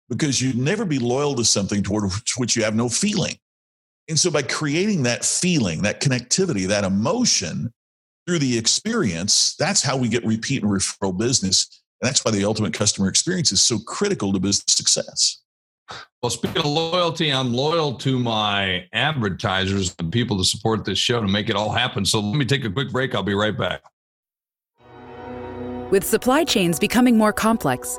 because 0.08 0.40
you'd 0.40 0.58
never 0.58 0.84
be 0.84 0.98
loyal 0.98 1.34
to 1.34 1.44
something 1.44 1.82
toward 1.82 2.10
which 2.36 2.56
you 2.56 2.64
have 2.64 2.74
no 2.74 2.88
feeling. 2.88 3.36
And 4.08 4.18
so 4.18 4.30
by 4.30 4.42
creating 4.42 5.02
that 5.04 5.24
feeling, 5.24 5.82
that 5.82 6.02
connectivity, 6.02 6.66
that 6.68 6.84
emotion 6.84 7.72
through 8.26 8.38
the 8.38 8.58
experience, 8.58 9.54
that's 9.56 9.82
how 9.82 9.96
we 9.96 10.08
get 10.08 10.24
repeat 10.24 10.62
and 10.62 10.70
referral 10.70 11.16
business. 11.16 11.82
And 12.00 12.08
that's 12.08 12.24
why 12.24 12.30
the 12.30 12.44
ultimate 12.44 12.74
customer 12.74 13.08
experience 13.08 13.52
is 13.52 13.62
so 13.62 13.78
critical 13.78 14.32
to 14.32 14.38
business 14.38 14.64
success. 14.68 15.40
Well, 16.22 16.30
speaking 16.30 16.58
of 16.58 16.66
loyalty, 16.66 17.30
I'm 17.30 17.52
loyal 17.52 17.94
to 17.96 18.18
my 18.18 18.86
advertisers 18.92 19.94
and 19.98 20.10
people 20.10 20.38
to 20.38 20.44
support 20.44 20.84
this 20.84 20.98
show 20.98 21.20
to 21.20 21.28
make 21.28 21.50
it 21.50 21.56
all 21.56 21.70
happen. 21.70 22.04
So 22.04 22.20
let 22.20 22.36
me 22.36 22.46
take 22.46 22.64
a 22.64 22.70
quick 22.70 22.90
break. 22.90 23.14
I'll 23.14 23.22
be 23.22 23.34
right 23.34 23.56
back. 23.56 23.82
With 25.90 26.04
supply 26.04 26.44
chains 26.44 26.78
becoming 26.78 27.18
more 27.18 27.32
complex, 27.32 27.98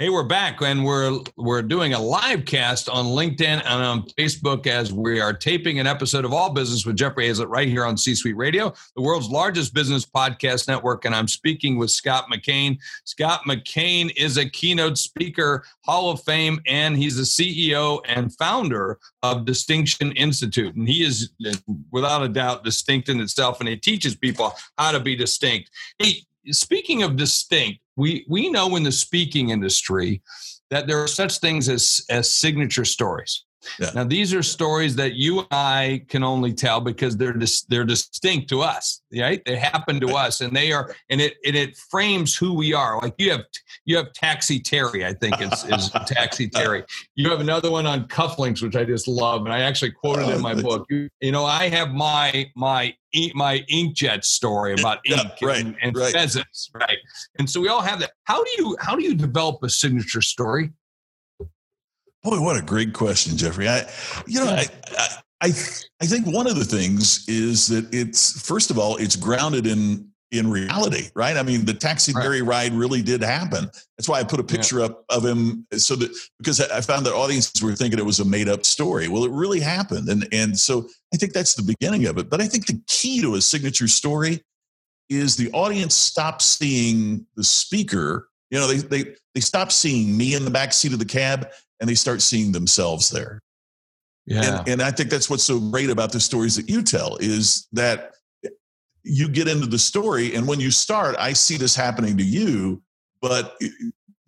Hey, 0.00 0.08
we're 0.08 0.22
back 0.22 0.62
and 0.62 0.82
we're 0.82 1.20
we're 1.36 1.60
doing 1.60 1.92
a 1.92 1.98
live 1.98 2.46
cast 2.46 2.88
on 2.88 3.04
LinkedIn 3.04 3.42
and 3.42 3.66
on 3.66 4.04
Facebook 4.18 4.66
as 4.66 4.94
we 4.94 5.20
are 5.20 5.34
taping 5.34 5.78
an 5.78 5.86
episode 5.86 6.24
of 6.24 6.32
All 6.32 6.48
Business 6.54 6.86
with 6.86 6.96
Jeffrey 6.96 7.28
Hayzlett 7.28 7.50
right 7.50 7.68
here 7.68 7.84
on 7.84 7.98
C 7.98 8.14
Suite 8.14 8.38
Radio, 8.38 8.72
the 8.96 9.02
world's 9.02 9.28
largest 9.28 9.74
business 9.74 10.06
podcast 10.06 10.68
network. 10.68 11.04
And 11.04 11.14
I'm 11.14 11.28
speaking 11.28 11.76
with 11.76 11.90
Scott 11.90 12.28
McKain. 12.32 12.78
Scott 13.04 13.42
McKain 13.46 14.10
is 14.16 14.38
a 14.38 14.48
keynote 14.48 14.96
speaker, 14.96 15.64
Hall 15.84 16.10
of 16.10 16.22
Fame, 16.22 16.62
and 16.66 16.96
he's 16.96 17.16
the 17.18 17.24
CEO 17.24 18.00
and 18.06 18.34
founder 18.36 18.98
of 19.22 19.44
Distinction 19.44 20.12
Institute. 20.12 20.76
And 20.76 20.88
he 20.88 21.04
is, 21.04 21.28
without 21.90 22.22
a 22.22 22.28
doubt, 22.30 22.64
distinct 22.64 23.10
in 23.10 23.20
itself, 23.20 23.60
and 23.60 23.68
he 23.68 23.76
teaches 23.76 24.14
people 24.14 24.54
how 24.78 24.92
to 24.92 25.00
be 25.00 25.14
distinct. 25.14 25.68
Hey, 25.98 26.22
speaking 26.46 27.02
of 27.02 27.16
distinct, 27.16 27.80
we 28.00 28.24
we 28.28 28.48
know 28.48 28.76
in 28.76 28.82
the 28.82 28.92
speaking 28.92 29.50
industry 29.50 30.22
that 30.70 30.86
there 30.86 30.98
are 30.98 31.08
such 31.08 31.38
things 31.38 31.68
as 31.68 32.04
as 32.08 32.32
signature 32.32 32.84
stories. 32.84 33.44
Yeah. 33.78 33.90
Now 33.94 34.04
these 34.04 34.32
are 34.32 34.42
stories 34.42 34.96
that 34.96 35.14
you 35.14 35.40
and 35.40 35.48
I 35.50 36.04
can 36.08 36.22
only 36.22 36.52
tell 36.52 36.80
because 36.80 37.16
they're 37.16 37.32
dis- 37.32 37.62
they're 37.62 37.84
distinct 37.84 38.48
to 38.50 38.62
us, 38.62 39.02
right? 39.16 39.42
They 39.44 39.56
happen 39.56 40.00
to 40.00 40.14
us, 40.14 40.40
and 40.40 40.56
they 40.56 40.72
are, 40.72 40.94
and 41.10 41.20
it 41.20 41.36
and 41.44 41.54
it 41.56 41.76
frames 41.76 42.36
who 42.36 42.54
we 42.54 42.72
are. 42.72 43.00
Like 43.00 43.14
you 43.18 43.30
have 43.30 43.44
you 43.84 43.96
have 43.96 44.12
Taxi 44.12 44.60
Terry, 44.60 45.04
I 45.04 45.12
think 45.12 45.40
is 45.40 45.64
is 45.64 45.90
Taxi 46.06 46.48
Terry. 46.48 46.84
You 47.14 47.30
have 47.30 47.40
another 47.40 47.70
one 47.70 47.86
on 47.86 48.08
cufflinks, 48.08 48.62
which 48.62 48.76
I 48.76 48.84
just 48.84 49.06
love, 49.08 49.44
and 49.44 49.52
I 49.52 49.60
actually 49.60 49.92
quoted 49.92 50.28
in 50.28 50.40
my 50.40 50.52
oh, 50.52 50.62
book. 50.62 50.86
You, 50.88 51.08
you 51.20 51.32
know, 51.32 51.44
I 51.44 51.68
have 51.68 51.90
my 51.90 52.50
my 52.56 52.94
my 53.34 53.64
inkjet 53.70 54.24
story 54.24 54.74
about 54.74 54.98
ink 55.04 55.20
yeah, 55.40 55.48
right, 55.48 55.64
and, 55.64 55.76
and 55.82 55.96
right. 55.96 56.12
pheasants, 56.12 56.70
right? 56.74 56.98
And 57.38 57.48
so 57.48 57.60
we 57.60 57.68
all 57.68 57.82
have 57.82 58.00
that. 58.00 58.12
How 58.24 58.42
do 58.42 58.50
you 58.58 58.76
how 58.80 58.96
do 58.96 59.02
you 59.02 59.14
develop 59.14 59.62
a 59.62 59.68
signature 59.68 60.22
story? 60.22 60.70
Boy, 62.22 62.40
what 62.40 62.56
a 62.56 62.62
great 62.62 62.92
question, 62.92 63.36
Jeffrey. 63.36 63.68
I, 63.68 63.88
you 64.26 64.40
know, 64.40 64.50
I, 64.50 64.66
I, 65.40 65.46
I, 65.46 66.06
think 66.06 66.26
one 66.26 66.46
of 66.46 66.56
the 66.56 66.66
things 66.66 67.26
is 67.28 67.66
that 67.68 67.88
it's 67.94 68.46
first 68.46 68.70
of 68.70 68.78
all, 68.78 68.96
it's 68.96 69.16
grounded 69.16 69.66
in 69.66 70.10
in 70.30 70.48
reality, 70.48 71.08
right? 71.14 71.36
I 71.36 71.42
mean, 71.42 71.64
the 71.64 71.74
taxi 71.74 72.12
right. 72.12 72.40
ride 72.42 72.72
really 72.72 73.02
did 73.02 73.22
happen. 73.22 73.68
That's 73.96 74.08
why 74.08 74.20
I 74.20 74.24
put 74.24 74.38
a 74.38 74.44
picture 74.44 74.78
yeah. 74.78 74.86
up 74.86 75.04
of 75.08 75.24
him 75.24 75.66
so 75.72 75.96
that 75.96 76.14
because 76.38 76.60
I 76.60 76.80
found 76.82 77.04
that 77.06 77.14
audiences 77.14 77.62
were 77.62 77.74
thinking 77.74 77.98
it 77.98 78.04
was 78.04 78.20
a 78.20 78.24
made 78.24 78.48
up 78.48 78.64
story. 78.64 79.08
Well, 79.08 79.24
it 79.24 79.32
really 79.32 79.60
happened, 79.60 80.08
and 80.08 80.28
and 80.30 80.58
so 80.58 80.86
I 81.12 81.16
think 81.16 81.32
that's 81.32 81.54
the 81.54 81.62
beginning 81.62 82.06
of 82.06 82.18
it. 82.18 82.28
But 82.28 82.40
I 82.40 82.46
think 82.46 82.66
the 82.66 82.80
key 82.86 83.20
to 83.22 83.34
a 83.34 83.40
signature 83.40 83.88
story 83.88 84.44
is 85.08 85.36
the 85.36 85.50
audience 85.52 85.96
stops 85.96 86.44
seeing 86.44 87.26
the 87.36 87.44
speaker. 87.44 88.28
You 88.50 88.60
know, 88.60 88.68
they 88.68 88.76
they 88.76 89.14
they 89.34 89.40
stop 89.40 89.72
seeing 89.72 90.16
me 90.16 90.34
in 90.34 90.44
the 90.44 90.50
back 90.50 90.72
seat 90.72 90.92
of 90.92 90.98
the 90.98 91.04
cab 91.04 91.48
and 91.80 91.88
they 91.88 91.94
start 91.94 92.22
seeing 92.22 92.52
themselves 92.52 93.08
there. 93.08 93.40
Yeah. 94.26 94.60
And, 94.60 94.68
and 94.68 94.82
I 94.82 94.90
think 94.90 95.10
that's 95.10 95.28
what's 95.28 95.44
so 95.44 95.58
great 95.58 95.90
about 95.90 96.12
the 96.12 96.20
stories 96.20 96.54
that 96.56 96.68
you 96.68 96.82
tell 96.82 97.16
is 97.16 97.66
that 97.72 98.12
you 99.02 99.28
get 99.28 99.48
into 99.48 99.66
the 99.66 99.78
story 99.78 100.34
and 100.34 100.46
when 100.46 100.60
you 100.60 100.70
start 100.70 101.16
i 101.18 101.32
see 101.32 101.56
this 101.56 101.74
happening 101.74 102.16
to 102.16 102.24
you 102.24 102.82
but 103.22 103.56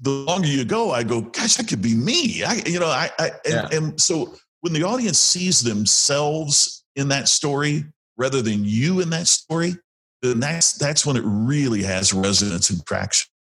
the 0.01 0.11
longer 0.11 0.49
you 0.49 0.65
go 0.65 0.91
i 0.91 1.03
go 1.03 1.21
gosh 1.21 1.57
that 1.57 1.69
could 1.69 1.83
be 1.83 1.95
me 1.95 2.43
i 2.45 2.63
you 2.67 2.81
know 2.81 2.87
i, 2.87 3.11
I 3.19 3.31
and, 3.45 3.55
yeah. 3.55 3.69
and 3.73 4.01
so 4.01 4.35
when 4.61 4.73
the 4.73 4.83
audience 4.83 5.19
sees 5.19 5.61
themselves 5.61 6.85
in 6.97 7.09
that 7.09 7.29
story 7.29 7.85
rather 8.17 8.43
than 8.43 8.65
you 8.65 9.01
in 9.01 9.11
that 9.11 9.27
story 9.27 9.75
then 10.23 10.41
that's 10.41 10.73
that's 10.75 11.05
when 11.05 11.17
it 11.17 11.25
really 11.25 11.83
has 11.83 12.15
resonance 12.15 12.71
and 12.71 12.85
traction 12.87 13.32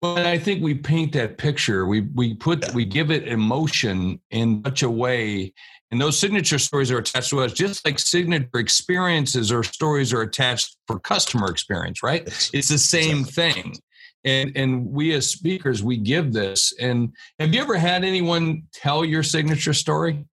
well, 0.00 0.26
I 0.26 0.38
think 0.38 0.62
we 0.62 0.74
paint 0.74 1.12
that 1.14 1.38
picture. 1.38 1.86
We 1.86 2.02
we 2.14 2.34
put 2.34 2.62
yeah. 2.62 2.72
we 2.72 2.84
give 2.84 3.10
it 3.10 3.26
emotion 3.26 4.20
in 4.30 4.62
such 4.64 4.82
a 4.82 4.90
way, 4.90 5.52
and 5.90 6.00
those 6.00 6.18
signature 6.18 6.58
stories 6.58 6.90
are 6.90 6.98
attached 6.98 7.30
to 7.30 7.40
us, 7.40 7.52
just 7.52 7.84
like 7.84 7.98
signature 7.98 8.48
experiences 8.54 9.50
or 9.50 9.62
stories 9.62 10.12
are 10.12 10.22
attached 10.22 10.76
for 10.86 10.98
customer 11.00 11.50
experience. 11.50 12.02
Right? 12.02 12.22
It's 12.52 12.68
the 12.68 12.78
same 12.78 13.20
exactly. 13.20 13.62
thing. 13.62 13.76
And 14.24 14.56
and 14.56 14.86
we 14.86 15.14
as 15.14 15.30
speakers, 15.30 15.82
we 15.82 15.96
give 15.96 16.32
this. 16.32 16.72
And 16.80 17.12
have 17.38 17.52
you 17.52 17.60
ever 17.60 17.76
had 17.76 18.04
anyone 18.04 18.64
tell 18.72 19.04
your 19.04 19.22
signature 19.22 19.74
story 19.74 20.24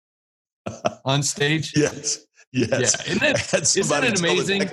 on 1.04 1.22
stage? 1.22 1.72
yes. 1.76 2.24
Yes. 2.52 2.94
Yeah. 3.06 3.12
Isn't 3.12 3.22
it, 3.22 3.76
isn't 3.76 4.04
it 4.04 4.18
amazing? 4.20 4.70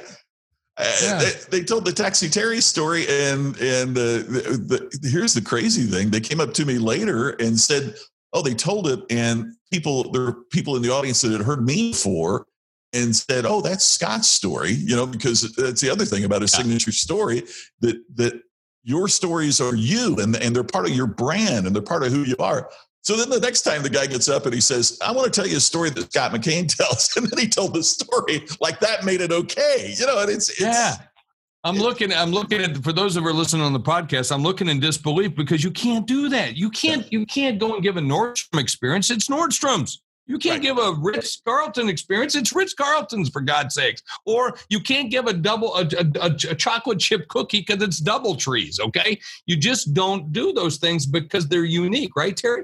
Yeah. 0.80 1.20
They, 1.20 1.60
they, 1.60 1.64
told 1.64 1.86
the 1.86 1.92
Taxi 1.92 2.30
Terry 2.30 2.62
story, 2.62 3.06
and 3.08 3.58
and 3.58 3.98
uh, 3.98 4.24
the, 4.24 4.90
the, 5.02 5.10
here's 5.10 5.34
the 5.34 5.42
crazy 5.42 5.84
thing: 5.84 6.10
they 6.10 6.20
came 6.20 6.40
up 6.40 6.54
to 6.56 6.66
me 6.66 6.78
later 6.78 7.32
and 7.32 7.60
said, 7.60 7.96
"Oh, 8.34 8.42
they 8.42 8.54
told 8.54 8.88
it," 8.88 9.00
and 9.10 9.54
people 9.72 10.12
there 10.12 10.22
were 10.22 10.38
people 10.52 10.76
in 10.76 10.82
the 10.82 10.92
audience 10.92 11.22
that 11.22 11.32
had 11.32 11.42
heard 11.42 11.66
me 11.66 11.92
before 11.92 12.46
and 12.94 13.16
said, 13.16 13.46
"Oh, 13.46 13.62
that's 13.62 13.86
Scott's 13.86 14.30
story," 14.30 14.72
you 14.72 14.96
know, 14.96 15.06
because 15.06 15.54
that's 15.56 15.82
the 15.82 15.90
other 15.90 16.06
thing 16.06 16.24
about 16.24 16.42
a 16.42 16.48
signature 16.48 16.92
story 16.92 17.44
that 17.82 18.02
that 18.16 18.42
your 18.84 19.08
stories 19.08 19.60
are 19.62 19.76
you, 19.76 20.18
and 20.20 20.36
and 20.36 20.56
they're 20.56 20.64
part 20.64 20.90
of 20.90 20.96
your 20.96 21.08
brand, 21.08 21.68
and 21.68 21.76
they're 21.76 21.84
part 21.84 22.04
of 22.04 22.12
who 22.12 22.24
you 22.24 22.38
are. 22.40 22.70
So 23.04 23.18
then 23.18 23.30
the 23.30 23.40
next 23.40 23.64
time 23.64 23.82
the 23.82 23.90
guy 23.90 24.06
gets 24.06 24.30
up 24.30 24.46
and 24.46 24.54
he 24.54 24.62
says, 24.62 25.00
I 25.04 25.12
want 25.12 25.32
to 25.32 25.42
tell 25.42 25.50
you 25.50 25.58
a 25.58 25.62
story 25.62 25.90
that 25.92 26.12
Scott 26.12 26.32
McKain 26.32 26.68
tells. 26.78 27.12
And 27.16 27.28
then 27.28 27.40
he 27.40 27.48
told 27.48 27.74
the 27.74 27.84
story 27.84 28.46
like 28.60 28.80
that 28.80 29.04
made 29.04 29.22
it 29.22 29.32
okay. 29.32 29.94
You 29.98 30.06
know, 30.06 30.20
and 30.20 30.30
it's, 30.30 30.50
it's 30.50 30.62
yeah. 30.62 30.96
I'm 31.64 31.76
looking. 31.76 32.12
I'm 32.12 32.32
looking 32.32 32.60
at 32.62 32.78
for 32.78 32.92
those 32.92 33.16
of 33.16 33.24
you 33.24 33.32
listening 33.34 33.62
on 33.62 33.74
the 33.74 33.80
podcast. 33.80 34.32
I'm 34.32 34.42
looking 34.42 34.68
in 34.68 34.80
disbelief 34.80 35.36
because 35.36 35.64
you 35.64 35.70
can't 35.70 36.08
do 36.08 36.28
that. 36.30 36.58
You 36.58 36.72
can't. 36.72 37.12
You 37.12 37.26
can't 37.28 37.60
go 37.60 37.76
and 37.76 37.84
give 37.84 37.98
a 37.98 38.02
Nordstrom 38.02 38.60
experience. 38.60 39.12
It's 39.12 39.28
Nordstrom's. 39.28 40.02
You 40.26 40.40
can't 40.40 40.56
right. 40.56 40.62
give 40.62 40.78
a 40.78 40.94
Ritz 40.94 41.42
Carlton 41.46 41.90
experience. 41.90 42.36
It's 42.36 42.54
Ritz 42.54 42.74
Carlton's 42.74 43.30
for 43.30 43.42
God's 43.42 43.76
sakes. 43.76 44.02
Or 44.26 44.56
you 44.70 44.80
can't 44.80 45.12
give 45.12 45.28
a 45.28 45.34
double 45.34 45.76
a, 45.76 45.88
a, 46.22 46.32
a 46.50 46.56
chocolate 46.56 47.00
chip 47.00 47.28
cookie 47.28 47.60
because 47.60 47.84
it's 47.84 48.02
DoubleTree's. 48.02 48.80
Okay, 48.80 49.20
you 49.46 49.56
just 49.56 49.94
don't 49.94 50.32
do 50.32 50.54
those 50.54 50.78
things 50.78 51.06
because 51.06 51.48
they're 51.48 51.66
unique, 51.66 52.16
right, 52.16 52.36
Terry? 52.36 52.64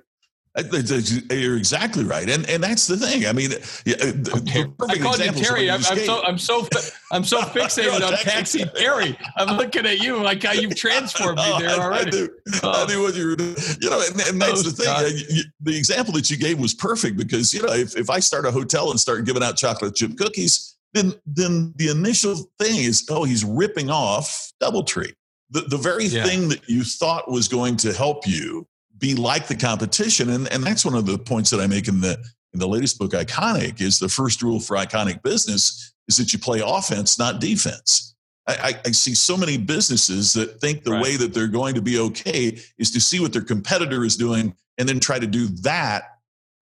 You're 0.57 1.57
exactly 1.57 2.03
right, 2.03 2.27
and 2.27 2.49
and 2.49 2.63
that's 2.63 2.87
the 2.87 2.97
thing. 2.97 3.27
I 3.27 3.31
mean, 3.31 3.53
uh, 3.53 4.37
okay. 4.37 4.65
I 4.89 4.97
called 4.97 5.19
you 5.19 5.31
Terry. 5.31 5.69
I'm, 5.69 5.81
I'm, 5.85 5.99
so 5.99 6.23
I'm 6.23 6.37
so 6.39 6.67
I'm 7.11 7.23
so 7.23 7.41
fixated 7.41 8.01
on 8.03 8.17
Taxi 8.17 8.65
Terry. 8.75 9.15
I'm 9.35 9.55
looking 9.57 9.85
at 9.85 9.99
you 9.99 10.17
like 10.17 10.41
how 10.41 10.53
you've 10.53 10.75
transformed 10.75 11.37
me 11.37 11.43
oh, 11.45 11.59
there 11.59 11.79
already. 11.79 12.17
I, 12.17 12.21
knew, 12.21 12.29
oh. 12.63 12.83
I 12.83 12.87
knew 12.87 13.03
what 13.03 13.13
you 13.15 13.27
were 13.27 13.35
doing. 13.35 13.55
You 13.79 13.89
know, 13.91 14.01
and, 14.01 14.19
and 14.21 14.41
that's 14.41 14.61
oh, 14.61 14.63
the 14.63 14.71
thing. 14.71 14.87
Uh, 14.87 15.09
you, 15.29 15.43
the 15.61 15.77
example 15.77 16.13
that 16.15 16.31
you 16.31 16.37
gave 16.37 16.59
was 16.59 16.73
perfect 16.73 17.17
because 17.17 17.53
you 17.53 17.61
know 17.61 17.73
if, 17.73 17.95
if 17.95 18.09
I 18.09 18.19
start 18.19 18.47
a 18.47 18.51
hotel 18.51 18.89
and 18.89 18.99
start 18.99 19.25
giving 19.25 19.43
out 19.43 19.57
chocolate 19.57 19.93
chip 19.93 20.17
cookies, 20.17 20.75
then 20.93 21.13
then 21.27 21.71
the 21.75 21.89
initial 21.89 22.35
thing 22.59 22.77
is 22.77 23.05
oh 23.11 23.25
he's 23.25 23.45
ripping 23.45 23.91
off 23.91 24.51
DoubleTree. 24.59 25.13
The 25.51 25.61
the 25.61 25.77
very 25.77 26.05
yeah. 26.05 26.23
thing 26.23 26.49
that 26.49 26.67
you 26.67 26.83
thought 26.83 27.29
was 27.29 27.47
going 27.47 27.77
to 27.77 27.93
help 27.93 28.27
you 28.27 28.67
be 28.99 29.15
like 29.15 29.47
the 29.47 29.55
competition. 29.55 30.29
And, 30.29 30.51
and 30.51 30.63
that's 30.63 30.85
one 30.85 30.95
of 30.95 31.05
the 31.05 31.17
points 31.17 31.49
that 31.51 31.59
I 31.59 31.67
make 31.67 31.87
in 31.87 32.01
the 32.01 32.17
in 32.53 32.59
the 32.59 32.67
latest 32.67 32.97
book, 32.97 33.11
Iconic, 33.11 33.81
is 33.81 33.99
the 33.99 34.09
first 34.09 34.41
rule 34.41 34.59
for 34.59 34.77
iconic 34.77 35.21
business 35.21 35.93
is 36.07 36.17
that 36.17 36.31
you 36.31 36.39
play 36.39 36.61
offense, 36.65 37.19
not 37.19 37.41
defense. 37.41 38.15
I, 38.47 38.79
I 38.85 38.91
see 38.91 39.13
so 39.13 39.35
many 39.35 39.57
businesses 39.57 40.31
that 40.33 40.61
think 40.61 40.83
the 40.83 40.91
right. 40.91 41.03
way 41.03 41.17
that 41.17 41.33
they're 41.33 41.49
going 41.49 41.75
to 41.75 41.81
be 41.81 41.99
okay 41.99 42.57
is 42.77 42.91
to 42.91 43.01
see 43.01 43.19
what 43.19 43.33
their 43.33 43.41
competitor 43.41 44.05
is 44.05 44.15
doing 44.15 44.55
and 44.77 44.87
then 44.87 45.01
try 45.01 45.19
to 45.19 45.27
do 45.27 45.47
that 45.63 46.03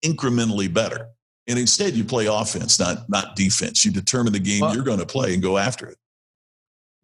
incrementally 0.04 0.74
better. 0.74 1.10
And 1.48 1.60
instead, 1.60 1.94
you 1.94 2.04
play 2.04 2.26
offense, 2.26 2.80
not 2.80 3.08
not 3.08 3.36
defense. 3.36 3.86
You 3.86 3.92
determine 3.92 4.34
the 4.34 4.40
game 4.40 4.62
well, 4.62 4.74
you're 4.74 4.84
going 4.84 4.98
to 5.00 5.06
play 5.06 5.36
and 5.36 5.44
go 5.44 5.60
after 5.60 5.88
it. 5.88 5.98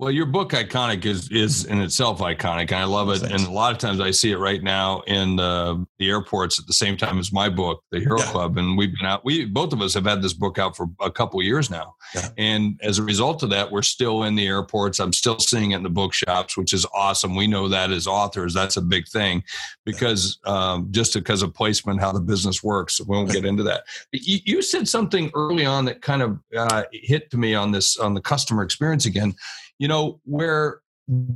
Well, 0.02 0.10
your 0.10 0.26
book 0.26 0.50
iconic 0.54 1.06
is 1.06 1.30
is 1.30 1.66
in 1.66 1.80
itself 1.80 2.22
iconic, 2.22 2.72
and 2.72 2.78
I 2.78 2.86
love 2.86 3.10
it. 3.10 3.22
And 3.22 3.46
a 3.46 3.52
lot 3.52 3.72
of 3.72 3.78
times 3.78 4.00
I 4.00 4.10
see 4.10 4.32
it 4.32 4.38
right 4.38 4.64
now 4.64 5.02
in 5.02 5.40
uh, 5.40 5.76
the 6.00 6.10
airports 6.10 6.58
at 6.58 6.66
the 6.66 6.74
same 6.74 6.98
time 6.98 7.20
as 7.20 7.32
my 7.32 7.50
book, 7.50 7.84
The 7.92 8.00
Hero 8.00 8.18
yeah. 8.18 8.26
Club. 8.26 8.58
And 8.58 8.76
we've 8.76 8.92
been 8.98 9.06
out. 9.06 9.24
We 9.24 9.46
both 9.46 9.74
of 9.74 9.82
us 9.84 9.94
have 9.94 10.06
had 10.06 10.24
this 10.24 10.34
book 10.34 10.58
out 10.58 10.76
for 10.76 10.88
a 11.02 11.12
couple 11.12 11.40
years 11.44 11.70
now, 11.70 11.94
yeah. 12.16 12.30
and 12.40 12.80
as 12.82 12.98
a 12.98 13.04
result 13.04 13.44
of 13.44 13.52
that, 13.52 13.72
we're 13.72 13.84
still 13.84 14.24
in 14.24 14.34
the 14.34 14.48
airports. 14.48 15.00
I'm 15.00 15.14
still 15.14 15.38
seeing 15.38 15.70
it 15.70 15.76
in 15.76 15.84
the 15.84 15.90
bookshops, 15.90 16.58
which 16.58 16.74
is 16.74 16.84
awesome. 16.96 17.36
We 17.36 17.46
know 17.46 17.68
that 17.68 17.92
as 17.92 18.08
authors, 18.08 18.56
that's 18.56 18.78
a 18.78 18.82
big 18.82 19.08
thing, 19.08 19.44
because 19.86 20.40
um, 20.46 20.88
just 20.90 21.14
because 21.14 21.44
of 21.44 21.54
placement, 21.54 22.02
how 22.02 22.12
the 22.12 22.22
business 22.22 22.64
works. 22.64 23.00
We 23.00 23.16
won't 23.16 23.32
get 23.32 23.46
into 23.46 23.62
that. 23.64 23.84
You, 24.14 24.40
you 24.46 24.62
said 24.62 24.88
something 24.88 25.32
early 25.36 25.66
on 25.66 25.86
that 25.86 26.02
kind 26.02 26.22
of 26.22 26.40
uh, 26.56 26.84
hit 26.92 27.30
to 27.32 27.38
me 27.38 27.54
on 27.54 27.72
this 27.72 27.98
on 27.98 28.14
the 28.14 28.22
customer 28.22 28.64
experience 28.64 29.06
again 29.06 29.36
you 29.82 29.88
know, 29.88 30.20
where 30.26 30.82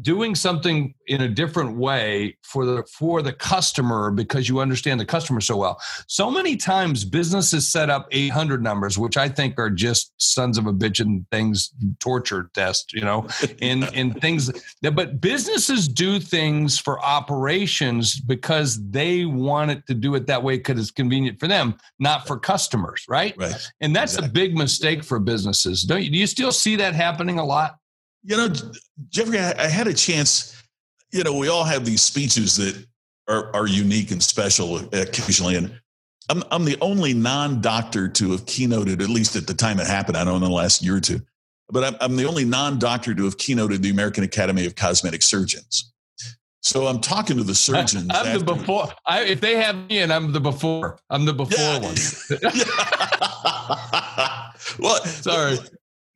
doing 0.02 0.36
something 0.36 0.94
in 1.08 1.22
a 1.22 1.28
different 1.28 1.76
way 1.76 2.38
for 2.44 2.64
the 2.66 2.84
for 2.84 3.22
the 3.24 3.34
customer 3.34 4.12
because 4.12 4.48
you 4.48 4.60
understand 4.60 5.00
the 5.00 5.06
customer 5.06 5.42
so 5.42 5.58
well. 5.58 5.82
So 6.08 6.30
many 6.30 6.56
times 6.56 7.04
businesses 7.04 7.70
set 7.70 7.90
up 7.90 8.08
800 8.12 8.62
numbers, 8.62 8.98
which 8.98 9.18
I 9.18 9.28
think 9.28 9.60
are 9.60 9.72
just 9.72 10.14
sons 10.18 10.60
of 10.60 10.68
a 10.68 10.74
bitch 10.74 11.00
and 11.00 11.26
things 11.32 11.74
torture 12.00 12.52
test, 12.54 12.94
you 12.94 13.02
know, 13.02 13.28
and 13.62 13.84
and 13.96 14.22
things. 14.22 14.52
But 14.82 15.20
businesses 15.20 15.88
do 15.88 16.20
things 16.20 16.78
for 16.78 17.04
operations 17.04 18.20
because 18.20 18.80
they 18.92 19.26
want 19.26 19.72
it 19.72 19.88
to 19.88 19.96
do 19.96 20.14
it 20.14 20.28
that 20.28 20.44
way 20.44 20.58
because 20.58 20.80
it's 20.80 20.92
convenient 20.92 21.40
for 21.40 21.48
them, 21.48 21.76
not 22.00 22.28
for 22.28 22.40
customers, 22.40 23.04
right? 23.10 23.36
Right. 23.38 23.56
And 23.82 23.96
that's 23.96 24.14
exactly. 24.14 24.30
a 24.30 24.46
big 24.46 24.58
mistake 24.58 25.04
for 25.04 25.20
businesses. 25.20 25.84
Don't 25.84 26.04
you? 26.04 26.12
Do 26.12 26.18
you 26.18 26.28
still 26.28 26.52
see 26.52 26.76
that 26.78 26.94
happening 26.94 27.40
a 27.40 27.46
lot? 27.46 27.78
You 28.26 28.38
know, 28.38 28.50
Jeffrey, 29.10 29.38
I, 29.38 29.66
I 29.66 29.68
had 29.68 29.86
a 29.88 29.94
chance. 29.94 30.64
You 31.12 31.24
know, 31.24 31.38
we 31.38 31.48
all 31.48 31.64
have 31.64 31.86
these 31.86 32.02
speeches 32.02 32.58
that 32.58 32.84
are, 33.28 33.56
are 33.56 33.68
unique 33.68 34.10
and 34.12 34.22
special 34.22 34.78
occasionally, 34.94 35.58
and 35.58 35.80
I'm 36.30 36.44
I'm 36.52 36.66
the 36.66 36.78
only 36.82 37.14
non-doctor 37.14 38.10
to 38.10 38.32
have 38.32 38.48
keynoted, 38.48 39.00
at 39.02 39.10
least 39.10 39.36
at 39.36 39.46
the 39.46 39.54
time 39.54 39.80
it 39.80 39.86
happened. 39.86 40.18
I 40.18 40.24
don't 40.24 40.40
know 40.40 40.48
in 40.48 40.52
the 40.52 40.58
last 40.58 40.82
year 40.82 40.96
or 40.96 41.00
two, 41.00 41.20
but 41.70 41.84
I'm, 41.84 41.96
I'm 42.02 42.16
the 42.16 42.26
only 42.26 42.46
non-doctor 42.46 43.14
to 43.14 43.26
have 43.26 43.38
keynoted 43.38 43.84
the 43.84 43.92
American 43.92 44.24
Academy 44.24 44.66
of 44.66 44.76
Cosmetic 44.76 45.22
Surgeons. 45.22 45.94
So 46.62 46.88
I'm 46.88 47.00
talking 47.00 47.38
to 47.38 47.44
the 47.44 47.54
surgeons. 47.56 48.08
I'm 48.10 48.26
after. 48.26 48.40
the 48.40 48.56
before. 48.56 48.88
I, 49.06 49.22
if 49.22 49.40
they 49.40 49.58
have 49.58 49.76
me, 49.88 50.00
and 50.00 50.12
I'm 50.12 50.32
the 50.32 50.42
before. 50.42 50.98
I'm 51.12 51.26
the 51.26 51.34
before 51.34 51.60
yeah. 51.60 51.80
one. 51.80 51.96
well, 54.80 55.06
sorry 55.06 55.60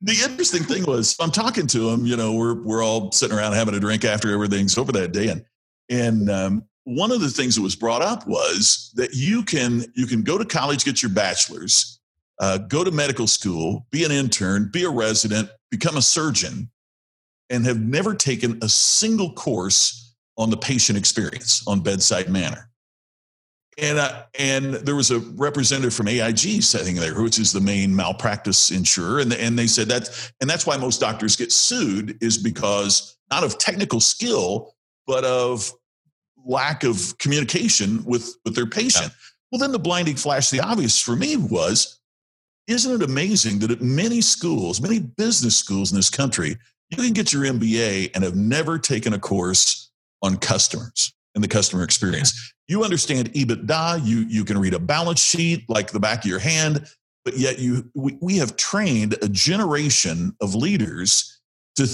the 0.00 0.16
interesting 0.24 0.62
thing 0.62 0.84
was 0.86 1.16
I'm 1.20 1.30
talking 1.30 1.66
to 1.68 1.90
him, 1.90 2.06
you 2.06 2.16
know, 2.16 2.32
we're 2.32 2.62
we're 2.62 2.82
all 2.82 3.12
sitting 3.12 3.36
around 3.36 3.52
having 3.52 3.74
a 3.74 3.80
drink 3.80 4.04
after 4.04 4.32
everything's 4.32 4.78
over 4.78 4.92
that 4.92 5.12
day. 5.12 5.28
And 5.28 5.44
and 5.88 6.30
um, 6.30 6.64
one 6.84 7.12
of 7.12 7.20
the 7.20 7.28
things 7.28 7.56
that 7.56 7.62
was 7.62 7.76
brought 7.76 8.02
up 8.02 8.26
was 8.26 8.92
that 8.94 9.10
you 9.12 9.42
can 9.44 9.84
you 9.94 10.06
can 10.06 10.22
go 10.22 10.38
to 10.38 10.44
college, 10.44 10.84
get 10.84 11.02
your 11.02 11.10
bachelor's, 11.10 12.00
uh, 12.38 12.58
go 12.58 12.82
to 12.82 12.90
medical 12.90 13.26
school, 13.26 13.86
be 13.90 14.04
an 14.04 14.10
intern, 14.10 14.70
be 14.72 14.84
a 14.84 14.90
resident, 14.90 15.50
become 15.70 15.96
a 15.96 16.02
surgeon, 16.02 16.70
and 17.50 17.66
have 17.66 17.80
never 17.80 18.14
taken 18.14 18.58
a 18.62 18.68
single 18.68 19.32
course 19.34 20.14
on 20.38 20.48
the 20.48 20.56
patient 20.56 20.96
experience 20.96 21.62
on 21.66 21.80
bedside 21.80 22.30
manner. 22.30 22.70
And, 23.78 23.98
uh, 23.98 24.24
and 24.38 24.74
there 24.74 24.96
was 24.96 25.10
a 25.10 25.20
representative 25.20 25.94
from 25.94 26.08
AIG 26.08 26.62
sitting 26.62 26.96
there, 26.96 27.22
which 27.22 27.38
is 27.38 27.52
the 27.52 27.60
main 27.60 27.94
malpractice 27.94 28.70
insurer. 28.70 29.20
And, 29.20 29.32
and 29.32 29.58
they 29.58 29.66
said 29.66 29.88
that, 29.88 30.32
and 30.40 30.50
that's 30.50 30.66
why 30.66 30.76
most 30.76 31.00
doctors 31.00 31.36
get 31.36 31.52
sued 31.52 32.18
is 32.22 32.36
because 32.36 33.16
not 33.30 33.44
of 33.44 33.58
technical 33.58 34.00
skill, 34.00 34.74
but 35.06 35.24
of 35.24 35.72
lack 36.44 36.84
of 36.84 37.16
communication 37.18 38.04
with, 38.04 38.36
with 38.44 38.54
their 38.54 38.66
patient. 38.66 39.06
Yeah. 39.06 39.14
Well, 39.52 39.60
then 39.60 39.72
the 39.72 39.78
blinding 39.78 40.16
flash, 40.16 40.50
the 40.50 40.60
obvious 40.60 41.00
for 41.00 41.16
me 41.16 41.36
was, 41.36 42.00
isn't 42.66 43.02
it 43.02 43.08
amazing 43.08 43.58
that 43.60 43.70
at 43.70 43.80
many 43.80 44.20
schools, 44.20 44.80
many 44.80 45.00
business 45.00 45.56
schools 45.56 45.90
in 45.90 45.96
this 45.96 46.10
country, 46.10 46.56
you 46.90 46.96
can 46.96 47.12
get 47.12 47.32
your 47.32 47.44
MBA 47.44 48.10
and 48.14 48.24
have 48.24 48.36
never 48.36 48.78
taken 48.78 49.12
a 49.12 49.18
course 49.18 49.90
on 50.22 50.36
customers 50.36 51.12
and 51.34 51.42
the 51.42 51.48
customer 51.48 51.82
experience. 51.82 52.52
You 52.70 52.84
understand 52.84 53.32
EBITDA, 53.32 54.06
you, 54.06 54.18
you 54.28 54.44
can 54.44 54.56
read 54.56 54.74
a 54.74 54.78
balance 54.78 55.20
sheet 55.20 55.68
like 55.68 55.90
the 55.90 55.98
back 55.98 56.24
of 56.24 56.30
your 56.30 56.38
hand, 56.38 56.86
but 57.24 57.36
yet 57.36 57.58
you 57.58 57.90
we, 57.96 58.16
we 58.20 58.36
have 58.36 58.56
trained 58.56 59.16
a 59.22 59.28
generation 59.28 60.36
of 60.40 60.54
leaders 60.54 61.40
to, 61.74 61.88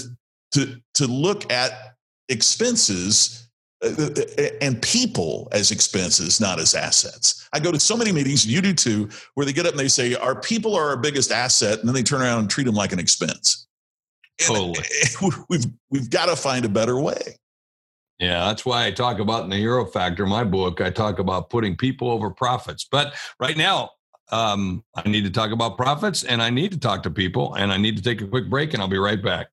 to, 0.53 0.77
to 0.93 1.07
look 1.07 1.51
at 1.51 1.95
expenses 2.29 3.49
uh, 3.83 3.89
uh, 3.89 4.11
uh, 4.39 4.49
and 4.61 4.83
people 4.83 5.49
as 5.51 5.71
expenses, 5.71 6.43
not 6.43 6.59
as 6.59 6.75
assets. 6.75 7.49
I 7.55 7.59
go 7.59 7.73
to 7.73 7.81
so 7.81 7.97
many 7.97 8.13
meetings, 8.13 8.47
you 8.47 8.61
do 8.61 8.75
too, 8.75 9.09
where 9.33 9.47
they 9.47 9.55
get 9.55 9.65
up 9.65 9.71
and 9.71 9.81
they 9.81 9.89
say, 9.89 10.15
Our 10.15 10.39
people 10.39 10.75
are 10.75 10.91
our 10.91 10.99
biggest 10.99 11.33
asset, 11.33 11.79
and 11.79 11.89
then 11.89 11.95
they 11.95 12.03
turn 12.03 12.21
around 12.21 12.41
and 12.41 12.51
treat 12.51 12.65
them 12.65 12.75
like 12.75 12.93
an 12.93 12.99
expense. 12.99 13.67
Totally. 14.39 14.85
we've 15.49 15.67
we've 15.89 16.11
got 16.11 16.27
to 16.27 16.37
find 16.37 16.67
a 16.67 16.69
better 16.69 17.01
way. 17.01 17.39
Yeah, 18.19 18.47
that's 18.47 18.65
why 18.65 18.87
I 18.87 18.93
talk 18.93 19.19
about 19.19 19.45
in 19.45 19.51
the 19.51 19.57
Hero 19.57 19.85
Factor, 19.85 20.25
my 20.25 20.43
book, 20.43 20.81
I 20.81 20.91
talk 20.91 21.19
about 21.19 21.51
putting 21.51 21.77
people 21.77 22.11
over 22.11 22.31
profits. 22.31 22.87
But 22.91 23.15
right 23.39 23.57
now, 23.57 23.91
um, 24.33 24.83
I 24.95 25.09
need 25.09 25.25
to 25.25 25.31
talk 25.31 25.53
about 25.53 25.77
profits 25.77 26.25
and 26.25 26.43
I 26.43 26.51
need 26.51 26.73
to 26.73 26.79
talk 26.79 27.03
to 27.05 27.11
people 27.11 27.55
and 27.55 27.73
I 27.73 27.77
need 27.77 27.97
to 27.97 28.03
take 28.03 28.21
a 28.23 28.27
quick 28.27 28.49
break 28.49 28.73
and 28.73 28.83
I'll 28.83 28.89
be 28.89 28.99
right 28.99 29.23
back. 29.23 29.49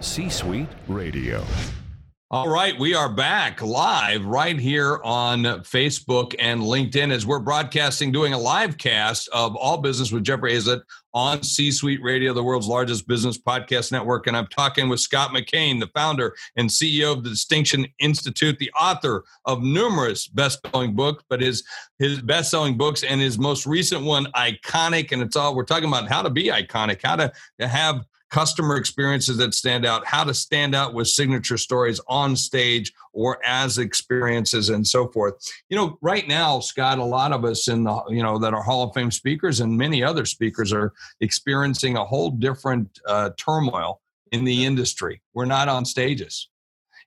C 0.00 0.30
Suite 0.30 0.68
Radio. 0.88 1.44
All 2.32 2.48
right, 2.48 2.78
we 2.78 2.94
are 2.94 3.08
back 3.08 3.60
live 3.60 4.24
right 4.24 4.56
here 4.56 5.00
on 5.02 5.42
Facebook 5.42 6.32
and 6.38 6.60
LinkedIn 6.62 7.10
as 7.10 7.26
we're 7.26 7.40
broadcasting, 7.40 8.12
doing 8.12 8.34
a 8.34 8.38
live 8.38 8.78
cast 8.78 9.28
of 9.30 9.56
All 9.56 9.78
Business 9.78 10.12
with 10.12 10.22
Jeffrey 10.22 10.52
Hayzlett 10.52 10.82
on 11.12 11.42
C 11.42 11.72
Suite 11.72 12.00
Radio, 12.00 12.32
the 12.32 12.40
world's 12.40 12.68
largest 12.68 13.08
business 13.08 13.36
podcast 13.36 13.90
network. 13.90 14.28
And 14.28 14.36
I'm 14.36 14.46
talking 14.46 14.88
with 14.88 15.00
Scott 15.00 15.30
McKain, 15.30 15.80
the 15.80 15.88
founder 15.88 16.36
and 16.54 16.70
CEO 16.70 17.12
of 17.12 17.24
the 17.24 17.30
Distinction 17.30 17.84
Institute, 17.98 18.60
the 18.60 18.70
author 18.80 19.24
of 19.44 19.64
numerous 19.64 20.28
best-selling 20.28 20.94
books, 20.94 21.24
but 21.28 21.40
his 21.40 21.64
his 21.98 22.22
best-selling 22.22 22.78
books 22.78 23.02
and 23.02 23.20
his 23.20 23.40
most 23.40 23.66
recent 23.66 24.04
one, 24.04 24.26
Iconic. 24.36 25.10
And 25.10 25.20
it's 25.20 25.34
all 25.34 25.56
we're 25.56 25.64
talking 25.64 25.88
about 25.88 26.08
how 26.08 26.22
to 26.22 26.30
be 26.30 26.44
iconic, 26.44 27.00
how 27.02 27.16
to 27.16 27.32
have 27.58 28.06
customer 28.30 28.76
experiences 28.76 29.36
that 29.38 29.54
stand 29.54 29.84
out, 29.84 30.06
how 30.06 30.24
to 30.24 30.32
stand 30.32 30.74
out 30.74 30.94
with 30.94 31.08
signature 31.08 31.58
stories 31.58 32.00
on 32.08 32.36
stage 32.36 32.92
or 33.12 33.38
as 33.44 33.78
experiences 33.78 34.70
and 34.70 34.86
so 34.86 35.08
forth. 35.08 35.34
You 35.68 35.76
know, 35.76 35.98
right 36.00 36.26
now, 36.28 36.60
Scott, 36.60 36.98
a 36.98 37.04
lot 37.04 37.32
of 37.32 37.44
us 37.44 37.68
in 37.68 37.84
the, 37.84 38.02
you 38.08 38.22
know, 38.22 38.38
that 38.38 38.54
are 38.54 38.62
Hall 38.62 38.84
of 38.84 38.94
Fame 38.94 39.10
speakers 39.10 39.60
and 39.60 39.76
many 39.76 40.02
other 40.02 40.24
speakers 40.24 40.72
are 40.72 40.92
experiencing 41.20 41.96
a 41.96 42.04
whole 42.04 42.30
different 42.30 43.00
uh, 43.06 43.30
turmoil 43.36 44.00
in 44.32 44.44
the 44.44 44.64
industry. 44.64 45.20
We're 45.34 45.44
not 45.46 45.68
on 45.68 45.84
stages. 45.84 46.49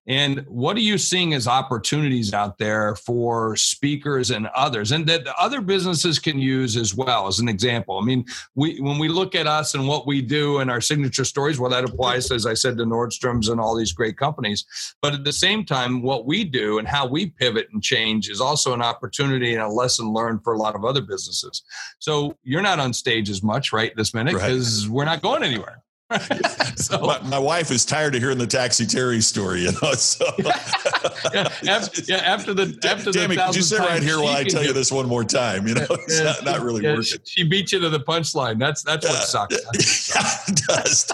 And 0.06 0.46
what 0.48 0.76
are 0.76 0.82
you 0.82 0.98
seeing 0.98 1.34
as 1.34 1.48
opportunities 1.48 2.34
out 2.34 2.58
there 2.58 2.96
for 2.96 3.56
speakers 3.56 4.32
and 4.32 4.48
others, 4.48 4.92
and 4.92 5.08
that 5.08 5.26
other 5.40 5.62
businesses 5.62 6.20
can 6.20 6.38
use 6.40 6.76
as 6.76 6.94
well 6.94 7.28
as 7.28 7.40
an 7.40 7.48
example? 7.48 7.98
I 7.98 8.04
mean, 8.04 8.26
we 8.56 8.82
when 8.82 8.98
we 8.98 9.08
look 9.08 9.34
at 9.34 9.48
us 9.48 9.76
and 9.76 9.88
what 9.88 10.06
we 10.06 10.22
do 10.22 10.60
and 10.60 10.70
our 10.70 10.82
signature 10.82 11.24
stories, 11.24 11.58
well, 11.58 11.70
that 11.70 11.86
applies, 11.86 12.32
as 12.32 12.46
I 12.46 12.54
said, 12.54 12.78
to 12.78 12.84
Nordstrom's 12.84 13.48
and 13.48 13.62
all 13.62 13.76
these 13.76 13.94
great 13.94 14.18
companies. 14.18 14.66
But 15.02 15.14
at 15.14 15.24
the 15.24 15.32
same 15.32 15.64
time, 15.64 16.02
what 16.02 16.26
we 16.26 16.44
do 16.44 16.80
and 16.80 16.88
how 16.88 17.08
we 17.08 17.28
pivot 17.28 17.68
and 17.72 17.82
change 17.82 18.30
is 18.30 18.42
also 18.42 18.74
an 18.74 18.82
opportunity 18.82 19.54
and 19.54 19.64
a 19.64 19.70
lesson 19.70 20.12
learned 20.12 20.44
for 20.44 20.54
a 20.54 20.58
lot 20.58 20.76
of 20.76 20.84
other 20.84 21.02
businesses. 21.02 21.64
So 22.00 22.38
you're 22.44 22.62
not 22.62 22.80
on 22.80 22.92
stage 22.92 23.30
as 23.30 23.42
much 23.42 23.72
right 23.72 23.96
this 23.96 24.14
minute 24.14 24.34
because 24.34 24.86
right. 24.86 24.94
we're 24.94 25.06
not 25.06 25.22
going 25.22 25.44
anywhere. 25.44 25.83
so, 26.76 27.00
my, 27.00 27.20
my, 27.22 27.40
wife 27.40 27.72
is 27.72 27.86
tired 27.86 28.16
of 28.16 28.22
hearing 28.22 28.38
the 28.38 28.48
taxi 28.48 28.86
Terry 28.86 29.22
story, 29.22 29.62
you 29.62 29.72
know. 29.82 29.94
So 29.94 30.26
yeah, 31.34 31.50
after, 31.68 32.02
yeah, 32.04 32.18
after 32.18 32.54
the 32.54 32.78
after 32.86 33.12
Damn 33.12 33.30
the 33.30 33.36
it, 33.36 33.46
could 33.46 33.56
you 33.56 33.62
sit 33.62 33.80
right 33.80 34.04
here 34.04 34.20
while 34.20 34.36
I 34.36 34.44
tell 34.44 34.64
you 34.64 34.74
this 34.74 34.92
one 34.92 35.08
more 35.08 35.24
time? 35.24 35.68
You 35.68 35.76
know, 35.76 35.88
it's 35.90 36.20
yeah, 36.20 36.26
not, 36.26 36.44
not, 36.46 36.62
really 36.62 36.84
yeah, 36.84 36.96
working. 36.96 37.20
She 37.24 37.44
beat 37.44 37.72
you 37.72 37.80
to 37.80 37.90
the 37.90 38.00
punchline. 38.00 38.60
That's 38.60 38.84
that's 38.84 39.08
what 39.08 39.24
sucks. 39.24 39.56
Yeah, 39.56 40.44
it 40.48 40.62
does. 40.68 41.12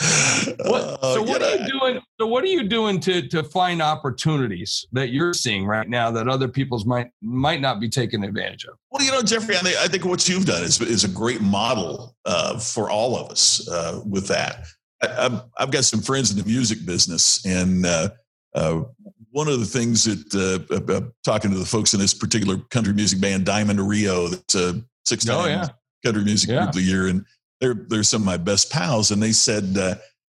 What, 0.00 0.98
uh, 1.02 1.14
so 1.14 1.22
what 1.22 1.42
are 1.42 1.56
you 1.56 1.66
doing? 1.68 2.00
So 2.20 2.26
what 2.26 2.44
are 2.44 2.48
you 2.48 2.68
doing 2.68 3.00
to 3.00 3.26
to 3.28 3.42
find 3.42 3.82
opportunities 3.82 4.86
that 4.92 5.10
you're 5.10 5.34
seeing 5.34 5.66
right 5.66 5.88
now 5.88 6.10
that 6.12 6.28
other 6.28 6.46
people's 6.46 6.86
might 6.86 7.10
might 7.20 7.60
not 7.60 7.80
be 7.80 7.88
taking 7.88 8.22
advantage 8.22 8.64
of? 8.64 8.74
Well, 8.90 9.04
you 9.04 9.10
know, 9.10 9.22
Jeffrey, 9.22 9.56
I 9.56 9.60
think, 9.60 9.76
I 9.76 9.88
think 9.88 10.04
what 10.04 10.28
you've 10.28 10.46
done 10.46 10.62
is 10.62 10.80
is 10.80 11.02
a 11.02 11.08
great 11.08 11.40
model 11.40 12.16
uh, 12.24 12.58
for 12.60 12.90
all 12.90 13.16
of 13.16 13.30
us 13.30 13.68
uh, 13.68 14.00
with 14.06 14.28
that. 14.28 14.66
I, 15.02 15.40
have 15.58 15.70
got 15.70 15.84
some 15.84 16.00
friends 16.00 16.30
in 16.30 16.38
the 16.38 16.44
music 16.44 16.84
business, 16.84 17.44
and 17.44 17.84
uh, 17.84 18.10
uh, 18.54 18.82
one 19.30 19.48
of 19.48 19.58
the 19.58 19.66
things 19.66 20.04
that 20.04 20.34
uh, 20.34 21.00
talking 21.24 21.50
to 21.50 21.58
the 21.58 21.64
folks 21.64 21.92
in 21.94 22.00
this 22.00 22.14
particular 22.14 22.58
country 22.70 22.92
music 22.92 23.20
band, 23.20 23.44
Diamond 23.44 23.80
Rio, 23.80 24.28
that's 24.28 24.54
a 24.54 24.80
six 25.04 25.24
time 25.24 25.38
oh, 25.38 25.46
yeah. 25.46 25.68
country 26.04 26.24
music 26.24 26.50
yeah. 26.50 26.58
group 26.58 26.68
of 26.68 26.74
the 26.76 26.82
year, 26.82 27.08
and 27.08 27.24
they're 27.60 27.74
they're 27.74 28.02
some 28.02 28.22
of 28.22 28.26
my 28.26 28.36
best 28.36 28.70
pals, 28.70 29.10
and 29.10 29.22
they 29.22 29.32
said, 29.32 29.76
uh, 29.76 29.96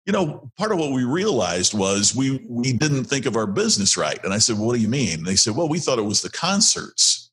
you 0.07 0.13
know, 0.13 0.51
part 0.57 0.73
of 0.73 0.79
what 0.79 0.93
we 0.93 1.05
realized 1.05 1.75
was 1.75 2.15
we 2.15 2.45
we 2.49 2.73
didn't 2.73 3.05
think 3.05 3.27
of 3.27 3.37
our 3.37 3.47
business 3.47 3.97
right. 3.97 4.19
And 4.25 4.33
I 4.33 4.39
said, 4.39 4.57
well, 4.57 4.67
what 4.67 4.77
do 4.77 4.81
you 4.81 4.89
mean? 4.89 5.19
And 5.19 5.27
they 5.27 5.37
said, 5.37 5.55
well, 5.55 5.69
we 5.69 5.79
thought 5.79 5.99
it 5.99 6.03
was 6.03 6.23
the 6.23 6.31
concerts, 6.31 7.31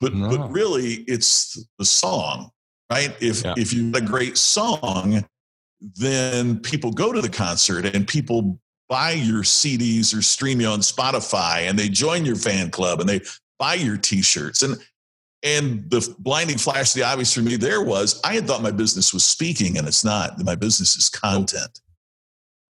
but 0.00 0.14
no. 0.14 0.28
but 0.30 0.50
really 0.50 1.04
it's 1.06 1.62
the 1.78 1.84
song, 1.84 2.50
right? 2.90 3.14
If 3.20 3.44
yeah. 3.44 3.54
if 3.56 3.72
you 3.72 3.86
have 3.86 3.96
a 3.96 4.00
great 4.00 4.38
song, 4.38 5.24
then 5.80 6.60
people 6.60 6.92
go 6.92 7.12
to 7.12 7.20
the 7.20 7.28
concert 7.28 7.86
and 7.94 8.06
people 8.06 8.58
buy 8.88 9.12
your 9.12 9.42
CDs 9.42 10.16
or 10.16 10.22
stream 10.22 10.60
you 10.60 10.66
on 10.66 10.80
Spotify 10.80 11.68
and 11.68 11.78
they 11.78 11.88
join 11.88 12.24
your 12.24 12.36
fan 12.36 12.70
club 12.70 13.00
and 13.00 13.08
they 13.08 13.20
buy 13.58 13.74
your 13.74 13.98
t-shirts 13.98 14.62
and 14.62 14.78
and 15.42 15.88
the 15.90 16.14
blinding 16.18 16.58
flash, 16.58 16.94
of 16.94 17.00
the 17.00 17.06
obvious 17.06 17.32
for 17.32 17.40
me 17.40 17.56
there 17.56 17.82
was 17.82 18.20
I 18.24 18.34
had 18.34 18.46
thought 18.46 18.62
my 18.62 18.70
business 18.70 19.12
was 19.12 19.24
speaking, 19.24 19.78
and 19.78 19.86
it's 19.86 20.04
not. 20.04 20.42
My 20.44 20.54
business 20.54 20.96
is 20.96 21.08
content. 21.08 21.80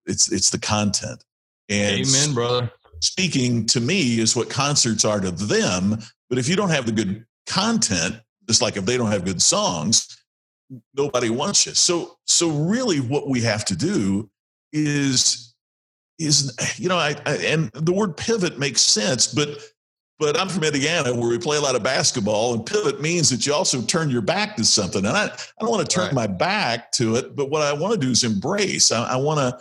It's 0.05 0.31
it's 0.31 0.49
the 0.49 0.59
content. 0.59 1.23
And 1.69 2.05
Amen, 2.05 2.33
brother. 2.33 2.71
Speaking 3.01 3.65
to 3.67 3.79
me 3.79 4.19
is 4.19 4.35
what 4.35 4.49
concerts 4.49 5.05
are 5.05 5.19
to 5.19 5.31
them. 5.31 5.97
But 6.29 6.39
if 6.39 6.49
you 6.49 6.55
don't 6.55 6.69
have 6.69 6.85
the 6.85 6.91
good 6.91 7.25
content, 7.45 8.19
just 8.47 8.61
like 8.61 8.75
if 8.75 8.85
they 8.85 8.97
don't 8.97 9.11
have 9.11 9.23
good 9.23 9.41
songs, 9.41 10.17
nobody 10.93 11.29
wants 11.29 11.65
you. 11.65 11.73
So 11.73 12.17
so 12.25 12.49
really, 12.49 12.99
what 12.99 13.29
we 13.29 13.41
have 13.41 13.63
to 13.65 13.75
do 13.75 14.29
is 14.73 15.53
is 16.19 16.53
you 16.77 16.89
know 16.89 16.97
I, 16.97 17.15
I 17.25 17.35
and 17.37 17.71
the 17.73 17.93
word 17.93 18.17
pivot 18.17 18.59
makes 18.59 18.81
sense, 18.81 19.27
but 19.27 19.49
but 20.19 20.39
I'm 20.39 20.49
from 20.49 20.63
Indiana 20.63 21.13
where 21.13 21.29
we 21.29 21.37
play 21.37 21.57
a 21.57 21.61
lot 21.61 21.75
of 21.75 21.83
basketball, 21.83 22.53
and 22.53 22.65
pivot 22.65 23.01
means 23.01 23.29
that 23.29 23.45
you 23.45 23.53
also 23.53 23.81
turn 23.81 24.09
your 24.09 24.21
back 24.21 24.55
to 24.57 24.65
something. 24.65 25.05
And 25.05 25.15
I, 25.15 25.25
I 25.25 25.29
don't 25.59 25.69
want 25.69 25.87
to 25.87 25.95
turn 25.95 26.05
right. 26.05 26.13
my 26.13 26.27
back 26.27 26.91
to 26.93 27.15
it, 27.15 27.35
but 27.35 27.49
what 27.49 27.61
I 27.61 27.73
want 27.73 27.93
to 27.93 27.99
do 27.99 28.11
is 28.11 28.23
embrace. 28.23 28.91
I, 28.91 29.13
I 29.13 29.15
want 29.17 29.39
to 29.39 29.59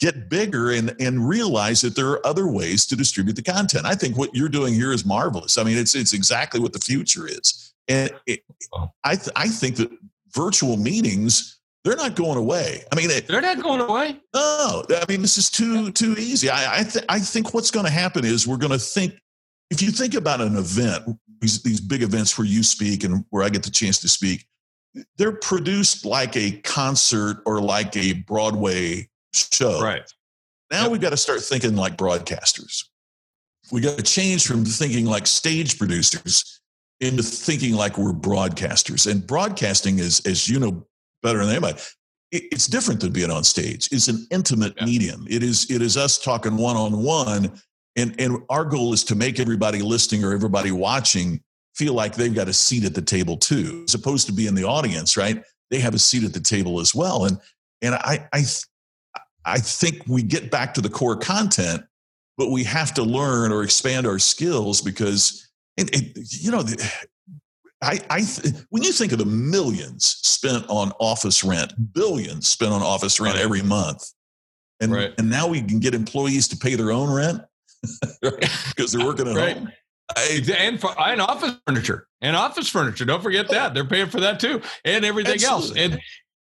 get 0.00 0.30
bigger 0.30 0.70
and, 0.70 0.94
and 0.98 1.28
realize 1.28 1.82
that 1.82 1.94
there 1.94 2.08
are 2.08 2.26
other 2.26 2.46
ways 2.46 2.86
to 2.86 2.96
distribute 2.96 3.34
the 3.34 3.42
content. 3.42 3.84
I 3.84 3.94
think 3.94 4.16
what 4.16 4.34
you're 4.34 4.48
doing 4.48 4.72
here 4.72 4.92
is 4.92 5.04
marvelous. 5.04 5.58
I 5.58 5.64
mean, 5.64 5.76
it's 5.76 5.94
it's 5.94 6.14
exactly 6.14 6.60
what 6.60 6.72
the 6.72 6.80
future 6.80 7.26
is. 7.28 7.74
And 7.88 8.10
it, 8.26 8.40
I, 9.04 9.16
th- 9.16 9.30
I 9.36 9.48
think 9.48 9.76
that 9.76 9.90
virtual 10.34 10.76
meetings 10.76 11.58
they're 11.82 11.96
not 11.96 12.14
going 12.14 12.36
away. 12.36 12.82
I 12.92 12.96
mean, 12.96 13.08
they're 13.26 13.40
not 13.40 13.62
going 13.62 13.80
away. 13.80 14.20
No, 14.34 14.84
I 14.90 15.04
mean 15.08 15.22
this 15.22 15.38
is 15.38 15.50
too 15.50 15.90
too 15.92 16.14
easy. 16.18 16.50
I 16.50 16.80
I, 16.80 16.82
th- 16.84 17.04
I 17.08 17.18
think 17.18 17.54
what's 17.54 17.70
going 17.70 17.86
to 17.86 17.92
happen 17.92 18.24
is 18.24 18.46
we're 18.46 18.58
going 18.58 18.72
to 18.72 18.78
think 18.78 19.14
if 19.70 19.80
you 19.80 19.90
think 19.90 20.14
about 20.14 20.40
an 20.40 20.56
event, 20.56 21.04
these, 21.40 21.62
these 21.62 21.80
big 21.80 22.02
events 22.02 22.36
where 22.36 22.46
you 22.46 22.62
speak 22.62 23.04
and 23.04 23.24
where 23.30 23.42
I 23.42 23.48
get 23.48 23.62
the 23.62 23.70
chance 23.70 23.98
to 24.00 24.08
speak, 24.08 24.46
they're 25.16 25.32
produced 25.32 26.04
like 26.04 26.36
a 26.36 26.52
concert 26.62 27.42
or 27.46 27.60
like 27.60 27.96
a 27.96 28.14
Broadway 28.14 29.08
show. 29.32 29.80
Right. 29.80 30.02
Now 30.70 30.82
yep. 30.82 30.92
we've 30.92 31.00
got 31.00 31.10
to 31.10 31.16
start 31.16 31.40
thinking 31.40 31.76
like 31.76 31.96
broadcasters. 31.96 32.84
We 33.72 33.80
got 33.80 33.96
to 33.96 34.02
change 34.02 34.46
from 34.46 34.64
thinking 34.64 35.06
like 35.06 35.26
stage 35.26 35.78
producers 35.78 36.60
into 37.00 37.22
thinking 37.22 37.74
like 37.74 37.98
we're 37.98 38.12
broadcasters. 38.12 39.10
And 39.10 39.26
broadcasting 39.26 39.98
is, 39.98 40.20
as 40.26 40.48
you 40.48 40.58
know 40.58 40.86
better 41.22 41.38
than 41.38 41.50
anybody, 41.50 41.80
it's 42.32 42.66
different 42.66 43.00
than 43.00 43.12
being 43.12 43.30
on 43.30 43.42
stage. 43.42 43.88
It's 43.90 44.08
an 44.08 44.26
intimate 44.30 44.74
yeah. 44.76 44.84
medium. 44.84 45.26
It 45.28 45.42
is 45.42 45.68
it 45.70 45.82
is 45.82 45.96
us 45.96 46.18
talking 46.18 46.56
one 46.56 46.76
on 46.76 47.02
one 47.02 47.60
and, 47.96 48.18
and 48.20 48.38
our 48.48 48.64
goal 48.64 48.92
is 48.92 49.04
to 49.04 49.14
make 49.14 49.40
everybody 49.40 49.82
listening 49.82 50.24
or 50.24 50.32
everybody 50.32 50.72
watching 50.72 51.42
feel 51.74 51.94
like 51.94 52.14
they've 52.14 52.34
got 52.34 52.48
a 52.48 52.52
seat 52.52 52.84
at 52.84 52.94
the 52.94 53.02
table 53.02 53.36
too, 53.36 53.84
as 53.88 53.94
opposed 53.94 54.26
to 54.26 54.32
be 54.32 54.46
in 54.46 54.54
the 54.54 54.64
audience, 54.64 55.16
right? 55.16 55.42
They 55.70 55.80
have 55.80 55.94
a 55.94 55.98
seat 55.98 56.24
at 56.24 56.32
the 56.32 56.40
table 56.40 56.80
as 56.80 56.94
well. 56.94 57.24
And, 57.24 57.38
and 57.82 57.94
I, 57.94 58.28
I, 58.32 58.44
I 59.44 59.58
think 59.58 60.02
we 60.06 60.22
get 60.22 60.50
back 60.50 60.74
to 60.74 60.80
the 60.80 60.90
core 60.90 61.16
content, 61.16 61.82
but 62.36 62.50
we 62.50 62.64
have 62.64 62.92
to 62.94 63.02
learn 63.02 63.52
or 63.52 63.62
expand 63.62 64.06
our 64.06 64.18
skills 64.18 64.80
because, 64.82 65.48
it, 65.76 65.94
it, 65.94 66.18
you 66.42 66.50
know, 66.50 66.64
I, 67.82 68.00
I 68.10 68.20
th- 68.20 68.54
when 68.68 68.82
you 68.82 68.92
think 68.92 69.12
of 69.12 69.18
the 69.18 69.24
millions 69.24 70.04
spent 70.22 70.66
on 70.68 70.92
office 71.00 71.42
rent, 71.42 71.72
billions 71.94 72.48
spent 72.48 72.72
on 72.72 72.82
office 72.82 73.18
rent 73.20 73.38
every 73.38 73.62
month, 73.62 74.12
and 74.80 74.92
right. 74.92 75.14
and 75.18 75.30
now 75.30 75.46
we 75.46 75.62
can 75.62 75.80
get 75.80 75.94
employees 75.94 76.48
to 76.48 76.56
pay 76.56 76.74
their 76.74 76.92
own 76.92 77.10
rent 77.10 77.40
because 78.20 78.92
they're 78.92 79.06
working 79.06 79.28
at 79.28 79.36
right. 79.36 79.56
home. 79.56 79.72
I, 80.16 80.40
and, 80.58 80.80
for, 80.80 80.90
and 81.00 81.20
office 81.20 81.54
furniture 81.66 82.08
and 82.20 82.34
office 82.34 82.68
furniture. 82.68 83.04
Don't 83.04 83.22
forget 83.22 83.48
that 83.50 83.74
they're 83.74 83.84
paying 83.84 84.08
for 84.08 84.20
that 84.20 84.40
too, 84.40 84.60
and 84.84 85.04
everything 85.04 85.34
Absolutely. 85.34 85.80
else. 85.80 85.92
And 85.92 86.00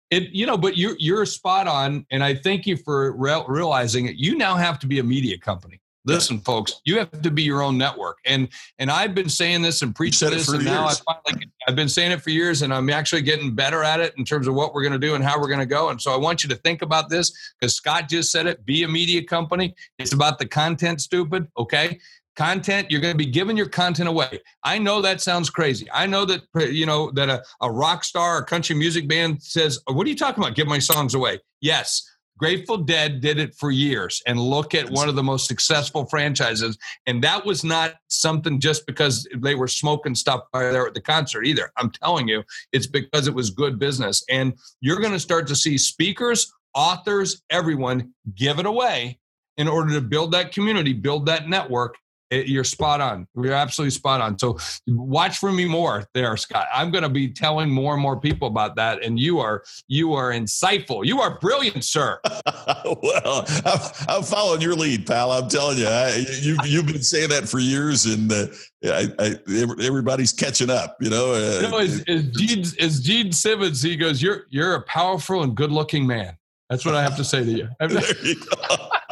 it, 0.09 0.31
you 0.31 0.45
know, 0.45 0.57
but 0.57 0.75
you're 0.77 0.95
you're 0.97 1.25
spot 1.25 1.67
on, 1.67 2.05
and 2.09 2.23
I 2.23 2.33
thank 2.33 2.65
you 2.65 2.77
for 2.77 3.15
re- 3.15 3.43
realizing 3.47 4.07
it. 4.07 4.15
You 4.15 4.35
now 4.35 4.55
have 4.55 4.79
to 4.79 4.87
be 4.87 4.99
a 4.99 5.03
media 5.03 5.37
company. 5.37 5.79
Listen, 6.05 6.39
folks, 6.39 6.81
you 6.85 6.97
have 6.97 7.21
to 7.21 7.29
be 7.29 7.43
your 7.43 7.61
own 7.61 7.77
network. 7.77 8.19
And 8.25 8.47
and 8.77 8.89
I've 8.89 9.13
been 9.13 9.29
saying 9.29 9.61
this 9.61 9.81
and 9.81 9.93
preaching 9.93 10.29
this, 10.29 10.47
and 10.47 10.61
years. 10.61 10.65
now 10.65 10.87
I 10.87 10.93
finally 10.93 11.51
I've 11.67 11.75
been 11.75 11.89
saying 11.89 12.11
it 12.11 12.21
for 12.21 12.29
years, 12.29 12.61
and 12.61 12.73
I'm 12.73 12.89
actually 12.89 13.21
getting 13.21 13.53
better 13.53 13.83
at 13.83 13.99
it 13.99 14.13
in 14.17 14.23
terms 14.23 14.47
of 14.47 14.53
what 14.53 14.73
we're 14.73 14.81
going 14.81 14.93
to 14.93 14.99
do 14.99 15.15
and 15.15 15.23
how 15.23 15.39
we're 15.39 15.47
going 15.47 15.59
to 15.59 15.65
go. 15.65 15.89
And 15.89 16.01
so 16.01 16.13
I 16.13 16.17
want 16.17 16.43
you 16.43 16.49
to 16.49 16.55
think 16.55 16.81
about 16.81 17.09
this 17.09 17.53
because 17.59 17.75
Scott 17.75 18.07
just 18.09 18.31
said 18.31 18.47
it. 18.47 18.65
Be 18.65 18.83
a 18.83 18.87
media 18.87 19.23
company. 19.23 19.75
It's 19.97 20.13
about 20.13 20.39
the 20.39 20.45
content. 20.45 21.01
Stupid, 21.01 21.47
okay? 21.57 21.99
content 22.35 22.89
you're 22.89 23.01
going 23.01 23.13
to 23.13 23.17
be 23.17 23.25
giving 23.25 23.57
your 23.57 23.67
content 23.67 24.07
away 24.07 24.39
i 24.63 24.77
know 24.77 25.01
that 25.01 25.19
sounds 25.19 25.49
crazy 25.49 25.85
i 25.91 26.05
know 26.05 26.23
that 26.23 26.41
uh, 26.55 26.63
you 26.63 26.85
know 26.85 27.11
that 27.11 27.27
a, 27.27 27.43
a 27.61 27.69
rock 27.69 28.01
star 28.01 28.37
a 28.37 28.45
country 28.45 28.73
music 28.73 29.09
band 29.09 29.43
says 29.43 29.77
what 29.87 30.07
are 30.07 30.09
you 30.09 30.15
talking 30.15 30.41
about 30.41 30.55
give 30.55 30.65
my 30.65 30.79
songs 30.79 31.15
away 31.15 31.37
yes 31.59 32.09
Grateful 32.39 32.77
Dead 32.77 33.19
did 33.19 33.37
it 33.37 33.53
for 33.53 33.69
years 33.69 34.23
and 34.25 34.39
look 34.39 34.73
at 34.73 34.89
one 34.89 35.09
of 35.09 35.15
the 35.15 35.23
most 35.23 35.45
successful 35.45 36.05
franchises. 36.05 36.77
And 37.05 37.21
that 37.21 37.45
was 37.45 37.65
not 37.65 37.95
something 38.07 38.61
just 38.61 38.87
because 38.87 39.27
they 39.35 39.55
were 39.55 39.67
smoking 39.67 40.15
stuff 40.15 40.43
there 40.53 40.87
at 40.87 40.93
the 40.93 41.01
concert 41.01 41.45
either. 41.45 41.69
I'm 41.75 41.91
telling 41.91 42.29
you, 42.29 42.43
it's 42.71 42.87
because 42.87 43.27
it 43.27 43.33
was 43.33 43.49
good 43.49 43.77
business. 43.77 44.23
And 44.29 44.53
you're 44.79 45.01
going 45.01 45.11
to 45.11 45.19
start 45.19 45.47
to 45.47 45.55
see 45.55 45.77
speakers, 45.77 46.49
authors, 46.73 47.41
everyone 47.49 48.13
give 48.35 48.57
it 48.59 48.65
away 48.65 49.19
in 49.57 49.67
order 49.67 49.93
to 49.93 50.01
build 50.01 50.31
that 50.31 50.53
community, 50.53 50.93
build 50.93 51.25
that 51.25 51.49
network, 51.49 51.97
it, 52.29 52.47
you're 52.47 52.63
spot 52.63 53.01
on. 53.01 53.27
You're 53.35 53.53
absolutely 53.53 53.91
spot 53.91 54.21
on. 54.21 54.37
So 54.37 54.57
watch 54.87 55.39
for 55.39 55.51
me 55.51 55.65
more 55.65 56.07
there, 56.13 56.35
Scott. 56.37 56.67
I'm 56.73 56.91
going 56.91 57.03
to 57.03 57.09
be 57.09 57.29
telling 57.29 57.69
more 57.69 57.93
and 57.93 58.01
more 58.01 58.19
people 58.19 58.47
about 58.47 58.75
that. 58.75 59.03
And 59.03 59.19
you 59.19 59.39
are 59.39 59.63
you 59.87 60.13
are 60.13 60.31
insightful. 60.31 61.05
You 61.05 61.21
are 61.21 61.39
brilliant, 61.39 61.83
sir. 61.83 62.19
well, 62.65 63.45
I'm, 63.65 63.79
I'm, 64.07 64.23
following 64.23 64.61
your 64.61 64.75
lead, 64.75 65.07
pal. 65.07 65.31
I'm 65.31 65.49
telling 65.49 65.77
you, 65.77 65.87
I, 65.87 66.25
you 66.41 66.57
you've 66.65 66.87
been 66.87 67.01
saying 67.01 67.29
that 67.29 67.49
for 67.49 67.59
years, 67.59 68.05
and 68.05 68.31
uh, 68.31 68.47
I, 68.83 69.07
I, 69.19 69.35
everybody's 69.83 70.31
catching 70.31 70.69
up. 70.69 70.97
You 71.01 71.09
know, 71.09 71.33
uh, 71.33 71.61
you 71.61 71.69
know 71.69 71.77
as, 71.77 72.03
as, 72.07 72.27
Gene, 72.29 72.63
as 72.79 72.99
Gene 72.99 73.31
Simmons, 73.31 73.81
he 73.81 73.95
goes, 73.95 74.21
"You're 74.21 74.45
you're 74.49 74.75
a 74.75 74.81
powerful 74.83 75.43
and 75.43 75.55
good 75.55 75.71
looking 75.71 76.05
man." 76.05 76.37
That's 76.69 76.85
what 76.85 76.93
I 76.93 77.01
have 77.01 77.17
to 77.17 77.23
say 77.23 77.43
to 77.43 77.51
you. 77.51 77.67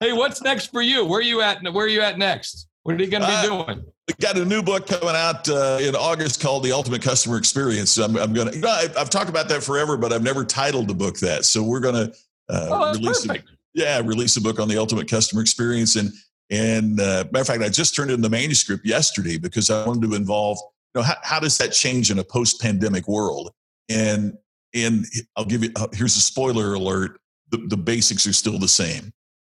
hey, 0.00 0.12
what's 0.12 0.42
next 0.42 0.66
for 0.66 0.82
you? 0.82 1.04
Where 1.04 1.20
are 1.20 1.22
you 1.22 1.40
at? 1.40 1.62
Where 1.62 1.86
are 1.86 1.88
you 1.88 2.00
at 2.00 2.18
next? 2.18 2.68
What 2.84 2.96
are 2.96 3.02
you 3.02 3.10
going 3.10 3.22
to 3.22 3.28
be 3.28 3.34
uh, 3.34 3.64
doing? 3.64 3.84
We 4.08 4.14
got 4.20 4.36
a 4.36 4.44
new 4.44 4.62
book 4.62 4.86
coming 4.86 5.14
out 5.16 5.48
uh, 5.48 5.78
in 5.80 5.96
August 5.96 6.42
called 6.42 6.64
The 6.64 6.72
Ultimate 6.72 7.00
Customer 7.00 7.38
Experience. 7.38 7.96
I'm, 7.96 8.16
I'm 8.18 8.34
going 8.34 8.48
to, 8.48 8.54
you 8.54 8.60
know, 8.60 8.68
I, 8.68 8.88
have 8.98 9.08
talked 9.08 9.30
about 9.30 9.48
that 9.48 9.62
forever, 9.62 9.96
but 9.96 10.12
I've 10.12 10.22
never 10.22 10.44
titled 10.44 10.88
the 10.88 10.94
book 10.94 11.18
that. 11.20 11.46
So 11.46 11.62
we're 11.62 11.80
going 11.80 11.94
to 11.94 12.14
uh, 12.50 12.68
oh, 12.70 12.92
release, 12.92 13.26
a, 13.26 13.38
yeah, 13.72 14.00
release 14.04 14.36
a 14.36 14.42
book 14.42 14.60
on 14.60 14.68
the 14.68 14.76
Ultimate 14.76 15.08
Customer 15.08 15.40
Experience. 15.40 15.96
And 15.96 16.12
and 16.50 17.00
uh, 17.00 17.24
matter 17.32 17.40
of 17.40 17.46
fact, 17.46 17.62
I 17.62 17.70
just 17.70 17.94
turned 17.96 18.10
in 18.10 18.20
the 18.20 18.28
manuscript 18.28 18.84
yesterday 18.84 19.38
because 19.38 19.70
I 19.70 19.86
wanted 19.86 20.08
to 20.10 20.14
involve, 20.14 20.58
you 20.94 21.00
know, 21.00 21.02
how, 21.02 21.16
how 21.22 21.40
does 21.40 21.56
that 21.56 21.72
change 21.72 22.10
in 22.10 22.18
a 22.18 22.24
post-pandemic 22.24 23.08
world? 23.08 23.50
And 23.88 24.36
and 24.74 25.06
I'll 25.36 25.46
give 25.46 25.64
you 25.64 25.70
uh, 25.76 25.88
here's 25.92 26.16
a 26.16 26.20
spoiler 26.20 26.74
alert: 26.74 27.18
the, 27.50 27.58
the 27.68 27.76
basics 27.78 28.26
are 28.26 28.32
still 28.34 28.58
the 28.58 28.68
same. 28.68 29.12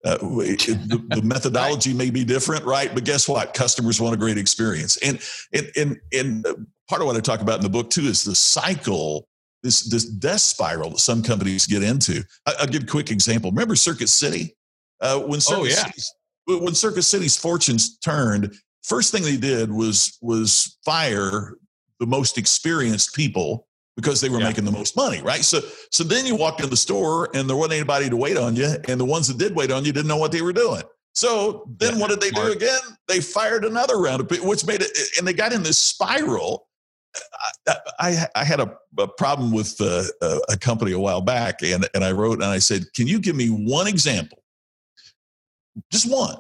Uh, 0.07 0.19
the, 0.19 1.05
the, 1.09 1.23
methodology 1.25 1.93
may 1.93 2.11
be 2.11 2.25
different, 2.25 2.65
right? 2.65 2.95
But 2.95 3.05
guess 3.05 3.29
what? 3.29 3.55
Customers 3.55 4.01
want 4.01 4.15
a 4.15 4.17
great 4.17 4.39
experience, 4.39 4.97
and 4.99 5.21
and 5.53 5.69
and 5.77 6.01
and 6.13 6.47
part 6.89 7.03
of 7.03 7.07
what 7.07 7.17
I 7.17 7.21
talk 7.21 7.41
about 7.41 7.57
in 7.57 7.65
the 7.65 7.69
book 7.69 7.91
too 7.91 8.03
is 8.03 8.23
the 8.23 8.37
cycle, 8.37 9.27
this 9.65 9.81
this 9.91 10.05
death 10.05 10.43
spiral 10.43 10.91
that 10.91 11.01
some 11.01 11.25
companies 11.25 11.67
get 11.67 11.83
into. 11.83 12.23
I, 12.47 12.55
will 12.61 12.69
give 12.69 12.85
a 12.85 12.87
quick 12.87 13.11
example. 13.11 13.51
Remember 13.51 13.75
Circuit 13.75 14.09
City? 14.09 14.55
Uh, 15.01 15.19
when 15.19 15.41
Circuit 15.41 15.61
oh, 15.61 15.65
yeah. 15.65 15.87
City's, 15.87 16.15
when 16.47 16.75
Circuit 16.75 17.03
City's 17.03 17.37
fortunes 17.37 17.99
turned, 17.99 18.55
first 18.85 19.11
thing 19.11 19.25
they 19.25 19.37
did 19.37 19.73
was 19.73 20.19
was 20.23 20.79
fire 20.85 21.57
the 21.99 22.07
most 22.07 22.39
experienced 22.39 23.13
people 23.15 23.66
because 23.97 24.21
they 24.21 24.29
were 24.29 24.39
yeah. 24.39 24.49
making 24.49 24.65
the 24.65 24.71
most 24.71 24.97
money, 24.97 25.23
right? 25.23 25.45
So 25.45 25.61
so 25.91 26.05
then 26.05 26.27
you 26.27 26.37
walked 26.37 26.63
in 26.63 26.71
the 26.71 26.77
store 26.77 27.31
and 27.35 27.49
there 27.49 27.57
wasn't 27.57 27.75
anybody 27.75 28.09
to 28.11 28.17
wait 28.17 28.37
on 28.37 28.55
you, 28.55 28.77
and 28.89 29.01
the 29.01 29.05
ones 29.05 29.29
that 29.29 29.39
did 29.39 29.57
wait 29.57 29.71
on 29.71 29.85
you 29.85 29.93
didn't 29.93 30.09
know 30.09 30.19
what 30.19 30.33
they 30.33 30.43
were 30.43 30.53
doing. 30.53 30.83
So 31.15 31.67
then 31.79 31.95
yeah, 31.95 32.01
what 32.01 32.11
did 32.11 32.21
they 32.21 32.29
smart. 32.29 32.47
do 32.47 32.53
again? 32.53 32.81
They 33.09 33.21
fired 33.21 33.65
another 33.65 33.99
round 33.99 34.21
of 34.21 34.29
people, 34.29 34.49
which 34.49 34.67
made 34.67 34.83
it, 34.83 34.91
and 35.19 35.27
they 35.27 35.33
got 35.33 35.53
in 35.53 35.63
this 35.63 35.79
spiral. 35.79 36.69
I, 37.67 37.77
I, 37.99 38.27
I 38.37 38.45
had 38.45 38.61
a, 38.61 38.77
a, 38.99 39.09
problem 39.09 39.51
with 39.51 39.81
uh, 39.81 40.05
a 40.51 40.59
company 40.59 40.93
a 40.93 40.99
while 40.99 41.23
back, 41.23 41.63
and, 41.63 41.89
and 41.95 42.05
I 42.05 42.13
wrote 42.13 42.43
and 42.43 42.45
I 42.45 42.59
said, 42.59 42.85
Can 42.95 43.07
you 43.07 43.19
give 43.19 43.35
me 43.35 43.49
one 43.49 43.87
example, 43.87 44.43
just 45.91 46.11
one, 46.11 46.37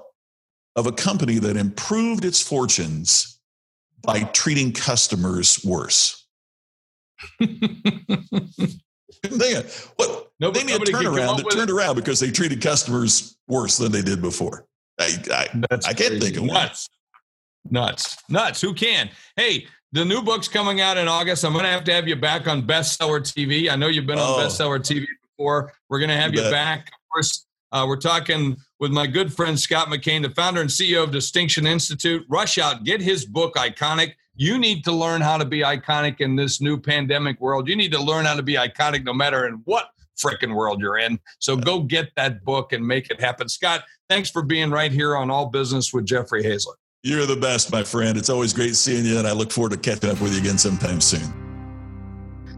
of 0.75 0.87
a 0.87 0.93
company 0.93 1.39
that 1.39 1.57
improved 1.57 2.27
its 2.27 2.43
fortunes 2.43 3.41
by 4.03 4.25
treating 4.25 4.73
customers 4.73 5.65
worse? 5.65 6.26
What? 9.97 10.31
Nobody, 10.39 10.67
they 10.67 10.79
made 10.79 10.89
a 10.89 10.93
turnaround 10.93 11.39
that 11.39 11.51
turned 11.51 11.71
it. 11.71 11.73
around 11.73 11.97
because 11.97 12.21
they 12.21 12.31
treated 12.31 12.61
customers 12.61 13.37
worse 13.49 13.79
than 13.79 13.93
they 13.93 14.03
did 14.03 14.21
before. 14.21 14.67
I, 14.99 15.17
I, 15.31 15.47
I 15.87 15.93
can't 15.95 16.23
think 16.23 16.37
of 16.37 16.45
nuts. 16.45 16.89
One. 17.65 17.73
Nuts. 17.73 18.17
Nuts. 18.29 18.61
Who 18.61 18.75
can? 18.75 19.11
Hey, 19.37 19.67
the 19.93 20.05
new 20.05 20.23
book's 20.23 20.49
coming 20.49 20.81
out 20.81 20.99
in 20.99 21.09
August. 21.09 21.45
I'm 21.45 21.53
going 21.53 21.65
to 21.65 21.71
have 21.71 21.85
to 21.85 21.93
have 21.93 22.07
you 22.09 22.17
back 22.17 22.47
on 22.47 22.67
Bestseller 22.67 23.21
TV. 23.21 23.71
I 23.71 23.77
know 23.77 23.89
you've 23.89 24.07
been 24.07 24.19
on 24.19 24.41
oh. 24.41 24.45
Bestseller 24.45 24.79
TV 24.79 25.07
before. 25.23 25.73
We're 25.89 25.99
going 25.99 26.11
to 26.11 26.17
have 26.17 26.35
you, 26.35 26.43
you 26.43 26.51
back 26.51 26.89
Of 26.89 26.95
course, 27.13 27.47
uh, 27.73 27.85
we're 27.89 27.97
talking 27.97 28.57
with 28.79 28.91
my 28.91 29.07
good 29.07 29.33
friend 29.33 29.59
Scott 29.59 29.89
McKain, 29.89 30.23
the 30.23 30.31
founder 30.31 30.61
and 30.61 30.71
CEO 30.71 31.03
of 31.03 31.11
Distinction 31.11 31.67
Institute. 31.67 32.25
Rush 32.29 32.59
out, 32.59 32.85
get 32.85 33.01
his 33.01 33.25
book, 33.25 33.55
Iconic. 33.57 34.15
You 34.39 34.59
need 34.59 34.85
to 34.85 34.93
learn 34.93 35.23
how 35.23 35.39
to 35.39 35.47
be 35.47 35.61
iconic 35.61 36.21
in 36.21 36.37
this 36.37 36.61
new 36.61 36.79
pandemic 36.79 37.41
world. 37.41 37.69
You 37.69 37.75
need 37.75 37.93
to 37.93 38.03
learn 38.03 38.27
how 38.27 38.35
to 38.35 38.43
be 38.43 38.55
iconic 38.55 39.03
no 39.03 39.15
matter 39.15 39.47
in 39.47 39.63
what 39.65 39.89
freaking 40.23 40.55
world 40.55 40.81
you're 40.81 40.99
in. 40.99 41.19
So 41.39 41.57
go 41.57 41.81
get 41.81 42.11
that 42.17 42.45
book 42.45 42.73
and 42.73 42.87
make 42.87 43.11
it 43.11 43.19
happen. 43.19 43.49
Scott, 43.49 43.85
thanks 44.11 44.31
for 44.31 44.43
being 44.43 44.71
right 44.71 44.93
here 44.93 45.17
on 45.17 45.31
All 45.31 45.47
Business 45.47 45.93
with 45.93 46.05
Jeffrey 46.05 46.43
Hayzlett. 46.43 46.77
You're 47.03 47.25
the 47.25 47.37
best, 47.37 47.73
my 47.73 47.83
friend. 47.83 48.19
It's 48.19 48.29
always 48.29 48.53
great 48.53 48.77
seeing 48.77 49.07
you, 49.07 49.19
and 49.19 49.27
I 49.27 49.33
look 49.33 49.51
forward 49.51 49.73
to 49.73 49.79
catching 49.79 50.11
up 50.11 50.21
with 50.21 50.35
you 50.35 50.41
again 50.41 50.59
sometime 50.59 51.01
soon 51.01 51.47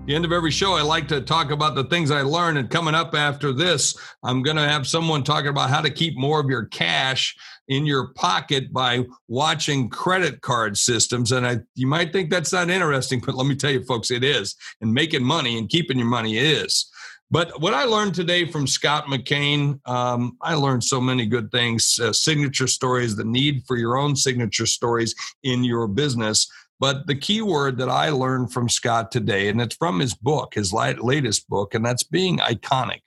the 0.08 0.14
end 0.14 0.24
of 0.24 0.32
every 0.32 0.50
show, 0.50 0.72
I 0.72 0.80
like 0.80 1.06
to 1.08 1.20
talk 1.20 1.50
about 1.50 1.74
the 1.74 1.84
things 1.84 2.10
I 2.10 2.22
learned. 2.22 2.56
And 2.56 2.70
coming 2.70 2.94
up 2.94 3.14
after 3.14 3.52
this, 3.52 3.94
I'm 4.22 4.42
going 4.42 4.56
to 4.56 4.66
have 4.66 4.86
someone 4.86 5.22
talking 5.22 5.48
about 5.48 5.68
how 5.68 5.82
to 5.82 5.90
keep 5.90 6.16
more 6.16 6.40
of 6.40 6.48
your 6.48 6.64
cash 6.64 7.36
in 7.68 7.86
your 7.86 8.08
pocket 8.14 8.72
by 8.72 9.04
watching 9.28 9.88
credit 9.88 10.40
card 10.40 10.76
systems. 10.76 11.32
And 11.32 11.46
I, 11.46 11.60
you 11.74 11.86
might 11.86 12.12
think 12.12 12.30
that's 12.30 12.52
not 12.52 12.70
interesting, 12.70 13.20
but 13.26 13.34
let 13.34 13.46
me 13.46 13.54
tell 13.54 13.70
you, 13.70 13.84
folks, 13.84 14.10
it 14.10 14.24
is. 14.24 14.56
And 14.80 14.92
making 14.92 15.24
money 15.24 15.58
and 15.58 15.68
keeping 15.68 15.98
your 15.98 16.08
money 16.08 16.38
is. 16.38 16.90
But 17.30 17.60
what 17.60 17.74
I 17.74 17.84
learned 17.84 18.14
today 18.14 18.46
from 18.50 18.66
Scott 18.66 19.04
McKain, 19.04 19.86
um, 19.86 20.38
I 20.40 20.54
learned 20.54 20.82
so 20.82 20.98
many 20.98 21.26
good 21.26 21.52
things 21.52 22.00
uh, 22.00 22.12
signature 22.12 22.66
stories, 22.66 23.16
the 23.16 23.24
need 23.24 23.64
for 23.66 23.76
your 23.76 23.98
own 23.98 24.16
signature 24.16 24.64
stories 24.64 25.14
in 25.42 25.62
your 25.62 25.86
business. 25.88 26.50
But 26.80 27.06
the 27.06 27.16
key 27.16 27.42
word 27.42 27.76
that 27.78 27.90
I 27.90 28.10
learned 28.10 28.52
from 28.52 28.68
Scott 28.68 29.10
today, 29.10 29.48
and 29.48 29.60
it's 29.60 29.76
from 29.76 30.00
his 30.00 30.14
book, 30.14 30.54
his 30.54 30.72
latest 30.72 31.48
book, 31.48 31.74
and 31.74 31.84
that's 31.84 32.04
being 32.04 32.38
iconic. 32.38 33.00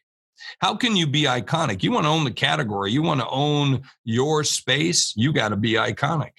How 0.60 0.76
can 0.76 0.96
you 0.96 1.08
be 1.08 1.24
iconic? 1.24 1.84
You 1.84 1.92
want 1.92 2.06
to 2.06 2.10
own 2.10 2.24
the 2.24 2.32
category, 2.32 2.92
you 2.92 3.02
want 3.02 3.22
to 3.22 3.30
own 3.30 3.82
your 4.04 4.44
space, 4.44 5.14
you 5.16 5.34
got 5.34 5.50
to 5.50 5.58
be 5.58 5.74
iconic. 5.74 6.32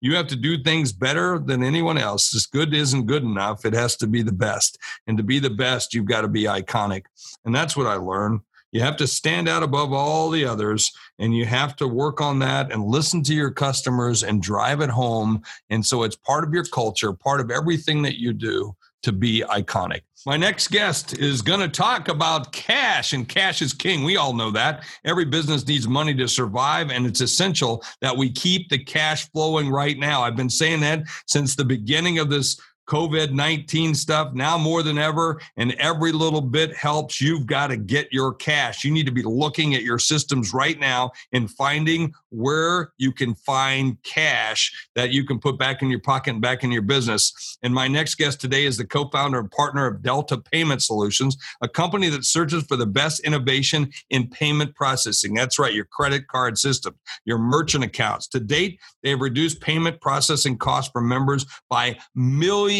You 0.00 0.16
have 0.16 0.26
to 0.28 0.36
do 0.36 0.62
things 0.62 0.92
better 0.92 1.38
than 1.38 1.62
anyone 1.62 1.98
else. 1.98 2.30
This 2.30 2.46
good 2.46 2.72
isn't 2.72 3.06
good 3.06 3.22
enough. 3.22 3.64
It 3.66 3.74
has 3.74 3.96
to 3.96 4.06
be 4.06 4.22
the 4.22 4.32
best. 4.32 4.78
And 5.06 5.18
to 5.18 5.22
be 5.22 5.38
the 5.38 5.50
best, 5.50 5.92
you've 5.92 6.06
got 6.06 6.22
to 6.22 6.28
be 6.28 6.44
iconic. 6.44 7.04
And 7.44 7.54
that's 7.54 7.76
what 7.76 7.86
I 7.86 7.96
learned. 7.96 8.40
You 8.72 8.80
have 8.82 8.96
to 8.96 9.06
stand 9.06 9.48
out 9.48 9.62
above 9.62 9.92
all 9.92 10.28
the 10.28 10.44
others 10.44 10.92
and 11.18 11.34
you 11.34 11.46
have 11.46 11.76
to 11.76 11.88
work 11.88 12.20
on 12.20 12.40
that 12.40 12.72
and 12.72 12.84
listen 12.84 13.22
to 13.24 13.34
your 13.34 13.50
customers 13.50 14.22
and 14.22 14.42
drive 14.42 14.80
it 14.80 14.90
home. 14.90 15.42
And 15.70 15.84
so 15.84 16.02
it's 16.02 16.16
part 16.16 16.44
of 16.44 16.52
your 16.52 16.64
culture, 16.64 17.12
part 17.12 17.40
of 17.40 17.50
everything 17.50 18.02
that 18.02 18.18
you 18.18 18.32
do 18.32 18.76
to 19.02 19.12
be 19.12 19.44
iconic. 19.48 20.02
My 20.26 20.36
next 20.36 20.68
guest 20.68 21.18
is 21.18 21.40
going 21.40 21.60
to 21.60 21.68
talk 21.68 22.08
about 22.08 22.52
cash, 22.52 23.12
and 23.12 23.28
cash 23.28 23.62
is 23.62 23.72
king. 23.72 24.02
We 24.02 24.16
all 24.16 24.32
know 24.32 24.50
that. 24.50 24.84
Every 25.04 25.24
business 25.24 25.64
needs 25.66 25.86
money 25.86 26.14
to 26.14 26.26
survive, 26.26 26.90
and 26.90 27.06
it's 27.06 27.20
essential 27.20 27.84
that 28.00 28.16
we 28.16 28.32
keep 28.32 28.68
the 28.68 28.82
cash 28.82 29.30
flowing 29.30 29.70
right 29.70 29.96
now. 29.96 30.22
I've 30.22 30.34
been 30.34 30.50
saying 30.50 30.80
that 30.80 31.04
since 31.28 31.54
the 31.54 31.64
beginning 31.64 32.18
of 32.18 32.28
this 32.28 32.60
COVID 32.86 33.32
19 33.32 33.94
stuff 33.94 34.32
now 34.32 34.56
more 34.56 34.82
than 34.82 34.98
ever, 34.98 35.40
and 35.56 35.72
every 35.74 36.12
little 36.12 36.40
bit 36.40 36.74
helps. 36.74 37.20
You've 37.20 37.46
got 37.46 37.68
to 37.68 37.76
get 37.76 38.12
your 38.12 38.32
cash. 38.34 38.84
You 38.84 38.92
need 38.92 39.06
to 39.06 39.12
be 39.12 39.22
looking 39.22 39.74
at 39.74 39.82
your 39.82 39.98
systems 39.98 40.54
right 40.54 40.78
now 40.78 41.10
and 41.32 41.50
finding 41.50 42.14
where 42.30 42.92
you 42.98 43.12
can 43.12 43.34
find 43.34 44.00
cash 44.04 44.72
that 44.94 45.10
you 45.10 45.24
can 45.24 45.38
put 45.38 45.58
back 45.58 45.82
in 45.82 45.90
your 45.90 46.00
pocket 46.00 46.30
and 46.30 46.40
back 46.40 46.62
in 46.62 46.70
your 46.70 46.82
business. 46.82 47.58
And 47.62 47.74
my 47.74 47.88
next 47.88 48.16
guest 48.16 48.40
today 48.40 48.66
is 48.66 48.76
the 48.76 48.86
co 48.86 49.08
founder 49.08 49.40
and 49.40 49.50
partner 49.50 49.86
of 49.86 50.02
Delta 50.02 50.38
Payment 50.38 50.82
Solutions, 50.82 51.36
a 51.62 51.68
company 51.68 52.08
that 52.10 52.24
searches 52.24 52.62
for 52.64 52.76
the 52.76 52.86
best 52.86 53.20
innovation 53.20 53.90
in 54.10 54.28
payment 54.28 54.74
processing. 54.76 55.34
That's 55.34 55.58
right, 55.58 55.74
your 55.74 55.86
credit 55.86 56.28
card 56.28 56.56
system, 56.56 56.94
your 57.24 57.38
merchant 57.38 57.82
accounts. 57.82 58.28
To 58.28 58.40
date, 58.40 58.78
they 59.02 59.10
have 59.10 59.20
reduced 59.20 59.60
payment 59.60 60.00
processing 60.00 60.56
costs 60.56 60.92
for 60.92 61.00
members 61.00 61.46
by 61.68 61.98
millions 62.14 62.75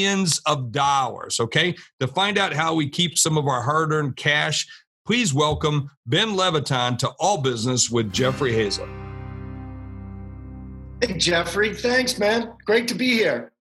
of 0.46 0.72
dollars. 0.72 1.40
Okay. 1.40 1.74
To 2.00 2.06
find 2.06 2.38
out 2.38 2.52
how 2.52 2.74
we 2.74 2.88
keep 2.88 3.16
some 3.18 3.38
of 3.38 3.46
our 3.46 3.62
hard 3.62 3.92
earned 3.92 4.16
cash, 4.16 4.66
please 5.06 5.32
welcome 5.32 5.90
Ben 6.06 6.37
Levitan 6.37 6.96
to 6.98 7.09
All 7.18 7.40
Business 7.40 7.90
with 7.90 8.12
Jeffrey 8.12 8.52
Hayzlett. 8.52 8.92
Hey, 11.00 11.14
Jeffrey. 11.18 11.74
Thanks, 11.74 12.18
man. 12.18 12.54
Great 12.64 12.88
to 12.88 12.94
be 12.94 13.14
here. 13.14 13.52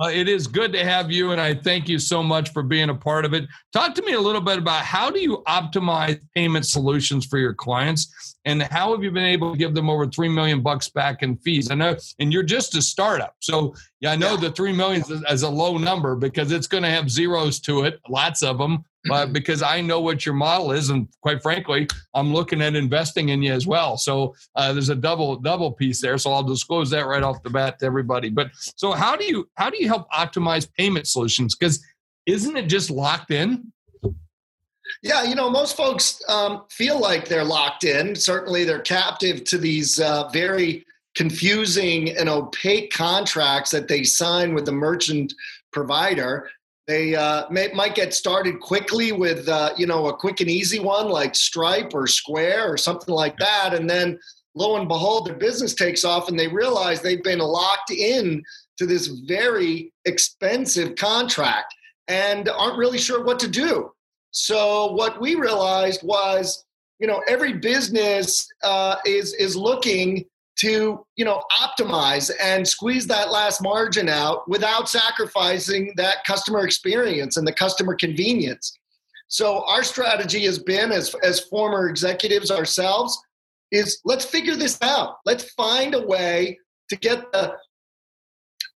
Uh, 0.00 0.08
it 0.08 0.26
is 0.26 0.46
good 0.46 0.72
to 0.72 0.84
have 0.84 1.10
you, 1.10 1.32
and 1.32 1.40
I 1.40 1.54
thank 1.54 1.88
you 1.88 1.98
so 1.98 2.22
much 2.22 2.52
for 2.52 2.62
being 2.62 2.88
a 2.88 2.94
part 2.94 3.24
of 3.24 3.34
it. 3.34 3.44
Talk 3.72 3.94
to 3.96 4.02
me 4.02 4.14
a 4.14 4.20
little 4.20 4.40
bit 4.40 4.58
about 4.58 4.82
how 4.82 5.10
do 5.10 5.20
you 5.20 5.42
optimize 5.46 6.18
payment 6.34 6.66
solutions 6.66 7.26
for 7.26 7.38
your 7.38 7.52
clients, 7.52 8.38
and 8.46 8.62
how 8.62 8.92
have 8.92 9.04
you 9.04 9.10
been 9.10 9.24
able 9.24 9.52
to 9.52 9.58
give 9.58 9.74
them 9.74 9.90
over 9.90 10.06
three 10.06 10.30
million 10.30 10.62
bucks 10.62 10.88
back 10.88 11.22
in 11.22 11.36
fees? 11.36 11.70
I 11.70 11.74
know, 11.74 11.96
and 12.18 12.32
you're 12.32 12.42
just 12.42 12.74
a 12.74 12.80
startup, 12.80 13.34
so 13.40 13.74
yeah, 14.00 14.12
I 14.12 14.16
know 14.16 14.34
yeah. 14.34 14.40
the 14.40 14.50
three 14.52 14.72
million 14.72 15.02
is, 15.02 15.22
is 15.28 15.42
a 15.42 15.50
low 15.50 15.76
number 15.76 16.16
because 16.16 16.52
it's 16.52 16.66
going 16.66 16.84
to 16.84 16.90
have 16.90 17.10
zeros 17.10 17.60
to 17.60 17.84
it, 17.84 18.00
lots 18.08 18.42
of 18.42 18.58
them 18.58 18.84
but 19.06 19.32
because 19.32 19.62
I 19.62 19.80
know 19.80 20.00
what 20.00 20.24
your 20.24 20.34
model 20.34 20.72
is, 20.72 20.90
and 20.90 21.08
quite 21.20 21.42
frankly, 21.42 21.88
I'm 22.14 22.32
looking 22.32 22.62
at 22.62 22.74
investing 22.74 23.30
in 23.30 23.42
you 23.42 23.52
as 23.52 23.66
well. 23.66 23.96
So 23.96 24.34
uh, 24.54 24.72
there's 24.72 24.90
a 24.90 24.94
double 24.94 25.36
double 25.36 25.72
piece 25.72 26.00
there. 26.00 26.18
So 26.18 26.32
I'll 26.32 26.42
disclose 26.42 26.90
that 26.90 27.06
right 27.06 27.22
off 27.22 27.42
the 27.42 27.50
bat 27.50 27.78
to 27.80 27.86
everybody. 27.86 28.28
But 28.28 28.50
so 28.54 28.92
how 28.92 29.16
do 29.16 29.24
you 29.24 29.48
how 29.54 29.70
do 29.70 29.78
you 29.82 29.88
help 29.88 30.10
optimize 30.10 30.68
payment 30.78 31.06
solutions? 31.06 31.56
Because 31.56 31.84
isn't 32.26 32.56
it 32.56 32.66
just 32.66 32.90
locked 32.90 33.30
in? 33.30 33.72
Yeah, 35.02 35.24
you 35.24 35.34
know, 35.34 35.50
most 35.50 35.76
folks 35.76 36.22
um, 36.28 36.64
feel 36.70 37.00
like 37.00 37.26
they're 37.26 37.44
locked 37.44 37.84
in. 37.84 38.14
Certainly, 38.14 38.64
they're 38.64 38.80
captive 38.80 39.42
to 39.44 39.58
these 39.58 39.98
uh, 39.98 40.28
very 40.28 40.84
confusing 41.14 42.16
and 42.16 42.28
opaque 42.28 42.92
contracts 42.92 43.70
that 43.70 43.88
they 43.88 44.04
sign 44.04 44.54
with 44.54 44.64
the 44.64 44.72
merchant 44.72 45.34
provider 45.72 46.48
they 46.86 47.14
uh, 47.14 47.48
may, 47.50 47.70
might 47.74 47.94
get 47.94 48.12
started 48.12 48.60
quickly 48.60 49.12
with 49.12 49.48
uh, 49.48 49.72
you 49.76 49.86
know 49.86 50.06
a 50.06 50.16
quick 50.16 50.40
and 50.40 50.50
easy 50.50 50.80
one 50.80 51.08
like 51.08 51.34
Stripe 51.34 51.94
or 51.94 52.06
Square 52.06 52.72
or 52.72 52.76
something 52.76 53.14
like 53.14 53.36
that, 53.38 53.74
and 53.74 53.88
then 53.88 54.18
lo 54.54 54.76
and 54.76 54.88
behold, 54.88 55.26
their 55.26 55.36
business 55.36 55.74
takes 55.74 56.04
off, 56.04 56.28
and 56.28 56.38
they 56.38 56.48
realize 56.48 57.00
they've 57.00 57.22
been 57.22 57.38
locked 57.38 57.90
in 57.90 58.42
to 58.78 58.86
this 58.86 59.06
very 59.26 59.92
expensive 60.04 60.96
contract 60.96 61.72
and 62.08 62.48
aren't 62.48 62.78
really 62.78 62.98
sure 62.98 63.24
what 63.24 63.38
to 63.38 63.48
do. 63.48 63.90
So 64.32 64.92
what 64.92 65.20
we 65.20 65.34
realized 65.34 66.02
was, 66.02 66.64
you 66.98 67.06
know, 67.06 67.22
every 67.28 67.52
business 67.52 68.48
uh, 68.64 68.96
is 69.06 69.34
is 69.34 69.56
looking 69.56 70.24
to 70.62 71.04
you 71.16 71.24
know 71.24 71.42
optimize 71.60 72.30
and 72.40 72.66
squeeze 72.66 73.06
that 73.08 73.30
last 73.30 73.60
margin 73.62 74.08
out 74.08 74.48
without 74.48 74.88
sacrificing 74.88 75.92
that 75.96 76.24
customer 76.24 76.64
experience 76.64 77.36
and 77.36 77.46
the 77.46 77.52
customer 77.52 77.96
convenience. 77.96 78.78
So 79.26 79.64
our 79.66 79.82
strategy 79.82 80.44
has 80.44 80.60
been 80.60 80.92
as 80.92 81.14
as 81.24 81.40
former 81.40 81.88
executives 81.88 82.50
ourselves 82.50 83.18
is 83.72 84.00
let's 84.04 84.24
figure 84.24 84.54
this 84.54 84.78
out. 84.82 85.16
Let's 85.24 85.50
find 85.52 85.94
a 85.94 86.06
way 86.06 86.58
to 86.90 86.96
get 86.96 87.32
the 87.32 87.56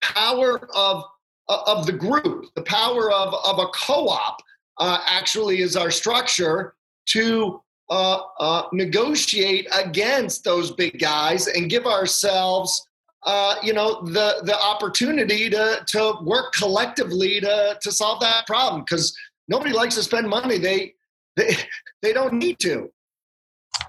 power 0.02 0.70
of 0.74 1.04
of 1.50 1.86
the 1.86 1.94
group 1.94 2.46
the 2.56 2.64
power 2.64 3.12
of 3.12 3.34
of 3.34 3.60
a 3.60 3.68
co-op 3.68 4.42
uh, 4.78 5.00
actually 5.06 5.62
is 5.62 5.76
our 5.76 5.92
structure 5.92 6.76
to 7.08 7.62
uh, 7.90 8.22
uh, 8.40 8.64
negotiate 8.72 9.68
against 9.76 10.44
those 10.44 10.72
big 10.72 11.00
guys 11.00 11.48
and 11.48 11.70
give 11.70 11.86
ourselves, 11.86 12.88
uh, 13.24 13.56
you 13.62 13.74
know, 13.74 14.02
the 14.04 14.42
the 14.44 14.58
opportunity 14.62 15.50
to 15.50 15.84
to 15.88 16.18
work 16.24 16.54
collectively 16.54 17.40
to 17.42 17.78
to 17.82 17.92
solve 17.92 18.20
that 18.22 18.46
problem 18.48 18.82
because 18.82 19.16
nobody 19.48 19.74
likes 19.74 19.96
to 19.96 20.04
spend 20.04 20.28
money 20.28 20.58
they 20.58 20.94
they 21.36 21.56
they 22.02 22.14
don't 22.14 22.34
need 22.34 22.60
to. 22.60 22.90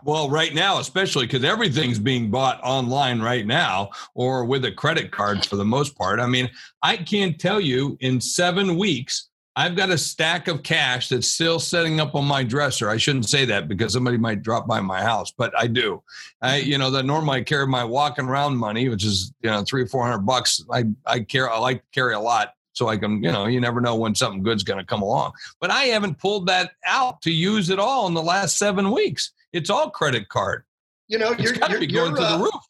Well, 0.03 0.29
right 0.29 0.55
now, 0.55 0.81
especially 0.81 1.27
because 1.27 1.45
everything's 1.45 1.99
being 1.99 2.31
bought 2.31 2.61
online 2.63 3.21
right 3.21 3.47
now 3.47 3.91
or 4.15 4.45
with 4.45 4.65
a 4.65 4.73
credit 4.73 5.11
card 5.11 5.47
for 5.47 5.57
the 5.57 5.65
most 5.65 5.97
part. 5.97 6.21
I 6.21 6.27
mean, 6.27 6.51
I 6.83 6.97
can't 6.97 7.39
tell 7.39 7.61
you 7.61 7.97
in 8.01 8.21
seven 8.21 8.77
weeks 8.77 9.29
I've 9.57 9.77
got 9.77 9.91
a 9.91 9.99
stack 9.99 10.49
of 10.49 10.65
cash 10.65 11.09
that's 11.09 11.29
still 11.29 11.61
setting 11.61 12.01
up 12.01 12.15
on 12.17 12.25
my 12.25 12.43
dresser. 12.43 12.91
I 12.91 12.97
shouldn't 12.97 13.29
say 13.29 13.45
that 13.45 13.69
because 13.69 13.93
somebody 13.93 14.17
might 14.17 14.43
drop 14.43 14.67
by 14.67 14.81
my 14.81 15.01
house, 15.01 15.31
but 15.31 15.53
I 15.57 15.69
do. 15.69 16.03
I, 16.43 16.61
mm-hmm. 16.61 16.71
you 16.71 16.79
know, 16.79 16.91
that 16.91 17.05
normally 17.05 17.39
I 17.39 17.43
carry 17.45 17.67
my 17.67 17.85
walking 17.85 18.27
around 18.27 18.57
money, 18.57 18.89
which 18.89 19.05
is 19.05 19.33
you 19.43 19.51
know 19.51 19.63
three 19.63 19.83
or 19.83 19.87
four 19.87 20.05
hundred 20.05 20.21
bucks. 20.21 20.65
I 20.73 20.85
I 21.07 21.21
carry 21.21 21.49
I 21.49 21.59
like 21.59 21.83
to 21.83 21.91
carry 21.93 22.15
a 22.15 22.21
lot 22.21 22.55
so 22.73 22.89
I 22.89 22.97
can 22.97 23.23
you 23.23 23.31
know 23.31 23.47
you 23.47 23.61
never 23.61 23.81
know 23.81 23.95
when 23.95 24.15
something 24.15 24.43
good's 24.43 24.65
going 24.65 24.81
to 24.81 24.87
come 24.87 25.03
along. 25.03 25.33
But 25.61 25.71
I 25.71 25.85
haven't 25.85 26.19
pulled 26.19 26.47
that 26.49 26.73
out 26.85 27.23
to 27.23 27.31
use 27.31 27.71
at 27.71 27.79
all 27.79 28.09
in 28.09 28.15
the 28.15 28.23
last 28.23 28.59
seven 28.59 28.91
weeks. 28.91 29.33
It's 29.53 29.71
all 29.71 29.89
credit 29.89 30.29
card. 30.29 30.65
You 31.07 31.19
know, 31.19 31.33
it's 31.33 31.43
you're, 31.43 31.53
got 31.53 31.71
to 31.71 31.79
be 31.79 31.87
going 31.87 32.17
through 32.17 32.25
uh, 32.25 32.39
the 32.39 32.45
roof 32.45 32.65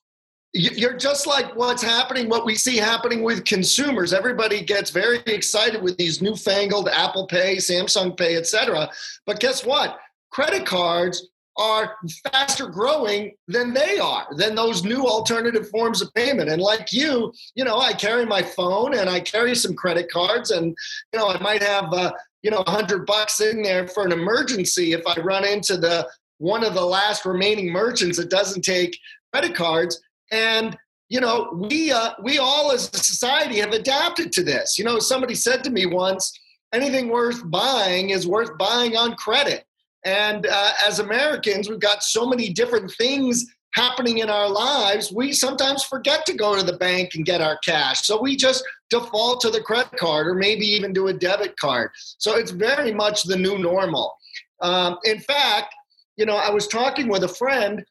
you're 0.57 0.97
just 0.97 1.27
like 1.27 1.55
what's 1.57 1.83
happening 1.83 2.29
what 2.29 2.47
we 2.47 2.55
see 2.55 2.77
happening 2.77 3.23
with 3.23 3.45
consumers 3.45 4.13
everybody 4.13 4.63
gets 4.63 4.91
very 4.91 5.19
excited 5.27 5.83
with 5.83 5.97
these 5.97 6.23
newfangled 6.23 6.89
apple 6.89 7.27
pay 7.27 7.57
samsung 7.57 8.17
pay 8.17 8.37
etc 8.37 8.89
but 9.27 9.41
guess 9.41 9.65
what 9.65 9.99
credit 10.31 10.65
cards 10.65 11.29
are 11.57 11.97
faster 12.33 12.67
growing 12.67 13.33
than 13.47 13.73
they 13.73 13.99
are, 13.99 14.27
than 14.37 14.55
those 14.55 14.83
new 14.83 15.07
alternative 15.07 15.69
forms 15.69 16.03
of 16.03 16.13
payment. 16.15 16.51
And 16.51 16.61
like 16.61 16.93
you, 16.93 17.33
you 17.55 17.65
know, 17.65 17.79
I 17.79 17.93
carry 17.93 18.27
my 18.27 18.43
phone 18.43 18.95
and 18.95 19.09
I 19.09 19.21
carry 19.21 19.55
some 19.55 19.75
credit 19.75 20.11
cards, 20.11 20.51
and 20.51 20.77
you 21.13 21.19
know, 21.19 21.29
I 21.29 21.39
might 21.41 21.63
have 21.63 21.93
uh, 21.93 22.13
you 22.43 22.51
know 22.51 22.65
a 22.67 22.71
hundred 22.71 23.07
bucks 23.07 23.41
in 23.41 23.63
there 23.63 23.87
for 23.87 24.05
an 24.05 24.13
emergency 24.13 24.93
if 24.93 25.07
I 25.07 25.15
run 25.21 25.45
into 25.45 25.77
the 25.77 26.09
one 26.39 26.65
of 26.65 26.75
the 26.75 26.85
last 26.85 27.25
remaining 27.25 27.71
merchants 27.71 28.19
that 28.19 28.31
doesn't 28.31 28.63
take 28.63 28.99
credit 29.33 29.55
cards. 29.55 30.01
And 30.31 30.77
you 31.09 31.21
know, 31.21 31.51
we 31.53 31.93
uh, 31.93 32.13
we 32.23 32.39
all 32.39 32.73
as 32.73 32.91
a 32.93 32.99
society 32.99 33.61
have 33.61 33.73
adapted 33.73 34.33
to 34.33 34.43
this. 34.43 34.79
You 34.79 34.85
know, 34.85 34.99
somebody 34.99 35.35
said 35.35 35.63
to 35.65 35.71
me 35.71 35.87
once, 35.87 36.33
anything 36.73 37.09
worth 37.09 37.43
buying 37.51 38.11
is 38.11 38.27
worth 38.27 38.57
buying 38.59 38.97
on 38.97 39.15
credit. 39.17 39.65
And 40.05 40.47
uh, 40.47 40.73
as 40.87 40.99
Americans, 40.99 41.69
we've 41.69 41.81
got 41.81 42.03
so 42.03 42.27
many 42.27 42.51
different 42.51 42.91
things 42.93 43.47
happening 43.75 44.19
in 44.19 44.31
our 44.31 44.49
lives, 44.49 45.13
we 45.13 45.33
sometimes 45.33 45.83
forget 45.83 46.25
to 46.27 46.35
go 46.35 46.57
to 46.57 46.65
the 46.65 46.77
bank 46.79 47.15
and 47.15 47.25
get 47.25 47.41
our 47.41 47.59
cash. 47.59 48.07
So 48.07 48.21
we 48.21 48.37
just 48.37 48.65
default 48.89 49.41
to 49.43 49.51
the 49.51 49.61
credit 49.61 49.97
card 49.99 50.29
or 50.29 50.35
maybe 50.35 50.65
even 50.65 50.93
do 50.93 51.09
a 51.09 51.13
debit 51.13 51.57
card. 51.57 51.91
So 52.19 52.37
it's 52.37 52.53
very 52.53 52.93
much 52.93 53.25
the 53.25 53.37
new 53.37 53.59
normal. 53.59 54.15
Um, 54.61 54.99
in 55.05 55.19
fact, 55.19 55.75
you 56.17 56.25
know, 56.25 56.37
I 56.37 56.51
was 56.51 56.69
talking 56.69 57.09
with 57.09 57.25
a 57.25 57.29
friend 57.29 57.85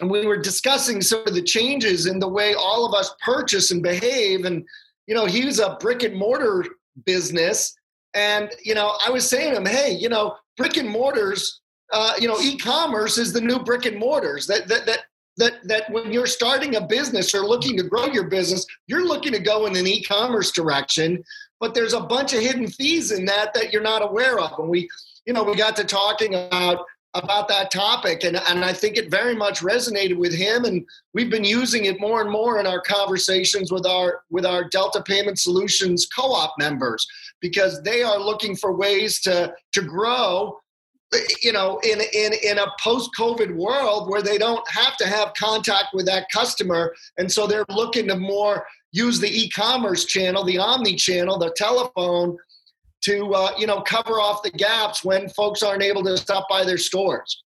and 0.00 0.10
we 0.10 0.26
were 0.26 0.36
discussing 0.38 1.00
some 1.02 1.22
of 1.26 1.34
the 1.34 1.42
changes 1.42 2.06
in 2.06 2.18
the 2.18 2.28
way 2.28 2.54
all 2.54 2.86
of 2.86 2.94
us 2.94 3.14
purchase 3.24 3.70
and 3.70 3.82
behave. 3.82 4.44
And, 4.44 4.64
you 5.06 5.14
know, 5.14 5.26
he's 5.26 5.58
a 5.58 5.76
brick 5.80 6.02
and 6.02 6.16
mortar 6.16 6.64
business. 7.04 7.74
And, 8.14 8.50
you 8.64 8.74
know, 8.74 8.96
I 9.06 9.10
was 9.10 9.28
saying 9.28 9.52
to 9.52 9.58
him, 9.58 9.66
hey, 9.66 9.92
you 9.92 10.08
know, 10.08 10.36
brick 10.56 10.76
and 10.76 10.88
mortars, 10.88 11.60
uh, 11.92 12.14
you 12.18 12.28
know, 12.28 12.40
e-commerce 12.40 13.18
is 13.18 13.32
the 13.32 13.40
new 13.40 13.58
brick 13.58 13.84
and 13.84 13.98
mortars. 13.98 14.46
That 14.46 14.68
that 14.68 14.86
that 14.86 15.00
that 15.36 15.54
that 15.64 15.90
when 15.90 16.12
you're 16.12 16.26
starting 16.26 16.76
a 16.76 16.80
business 16.80 17.34
or 17.34 17.40
looking 17.40 17.76
to 17.76 17.82
grow 17.82 18.06
your 18.06 18.28
business, 18.28 18.64
you're 18.86 19.06
looking 19.06 19.32
to 19.32 19.38
go 19.38 19.66
in 19.66 19.76
an 19.76 19.86
e-commerce 19.86 20.50
direction, 20.50 21.22
but 21.60 21.74
there's 21.74 21.92
a 21.92 22.00
bunch 22.00 22.32
of 22.32 22.40
hidden 22.40 22.68
fees 22.68 23.12
in 23.12 23.24
that 23.26 23.54
that 23.54 23.72
you're 23.72 23.82
not 23.82 24.02
aware 24.02 24.38
of. 24.38 24.58
And 24.58 24.68
we, 24.68 24.88
you 25.26 25.32
know, 25.32 25.44
we 25.44 25.54
got 25.56 25.76
to 25.76 25.84
talking 25.84 26.34
about 26.34 26.84
about 27.14 27.48
that 27.48 27.72
topic 27.72 28.22
and, 28.22 28.36
and 28.48 28.64
i 28.64 28.72
think 28.72 28.96
it 28.96 29.10
very 29.10 29.34
much 29.34 29.60
resonated 29.60 30.16
with 30.16 30.32
him 30.32 30.64
and 30.64 30.86
we've 31.12 31.30
been 31.30 31.44
using 31.44 31.86
it 31.86 32.00
more 32.00 32.20
and 32.20 32.30
more 32.30 32.60
in 32.60 32.66
our 32.66 32.80
conversations 32.80 33.72
with 33.72 33.84
our 33.84 34.22
with 34.30 34.46
our 34.46 34.68
delta 34.68 35.02
payment 35.02 35.38
solutions 35.38 36.06
co-op 36.14 36.52
members 36.58 37.04
because 37.40 37.82
they 37.82 38.02
are 38.02 38.18
looking 38.18 38.54
for 38.54 38.76
ways 38.76 39.20
to 39.20 39.52
to 39.72 39.82
grow 39.82 40.56
you 41.42 41.52
know 41.52 41.80
in 41.82 42.00
in 42.14 42.32
in 42.44 42.58
a 42.58 42.66
post 42.80 43.10
covid 43.18 43.56
world 43.56 44.08
where 44.08 44.22
they 44.22 44.38
don't 44.38 44.66
have 44.68 44.96
to 44.96 45.06
have 45.06 45.34
contact 45.34 45.88
with 45.92 46.06
that 46.06 46.26
customer 46.32 46.94
and 47.18 47.30
so 47.30 47.46
they're 47.46 47.64
looking 47.70 48.06
to 48.06 48.16
more 48.16 48.64
use 48.92 49.18
the 49.18 49.42
e-commerce 49.42 50.04
channel 50.04 50.44
the 50.44 50.58
omni 50.58 50.94
channel 50.94 51.36
the 51.38 51.52
telephone 51.56 52.36
to 53.02 53.32
uh, 53.34 53.52
you 53.58 53.66
know 53.66 53.80
cover 53.80 54.20
off 54.20 54.42
the 54.42 54.50
gaps 54.50 55.04
when 55.04 55.28
folks 55.30 55.62
aren't 55.62 55.82
able 55.82 56.02
to 56.04 56.16
stop 56.16 56.46
by 56.48 56.64
their 56.64 56.78
stores 56.78 57.42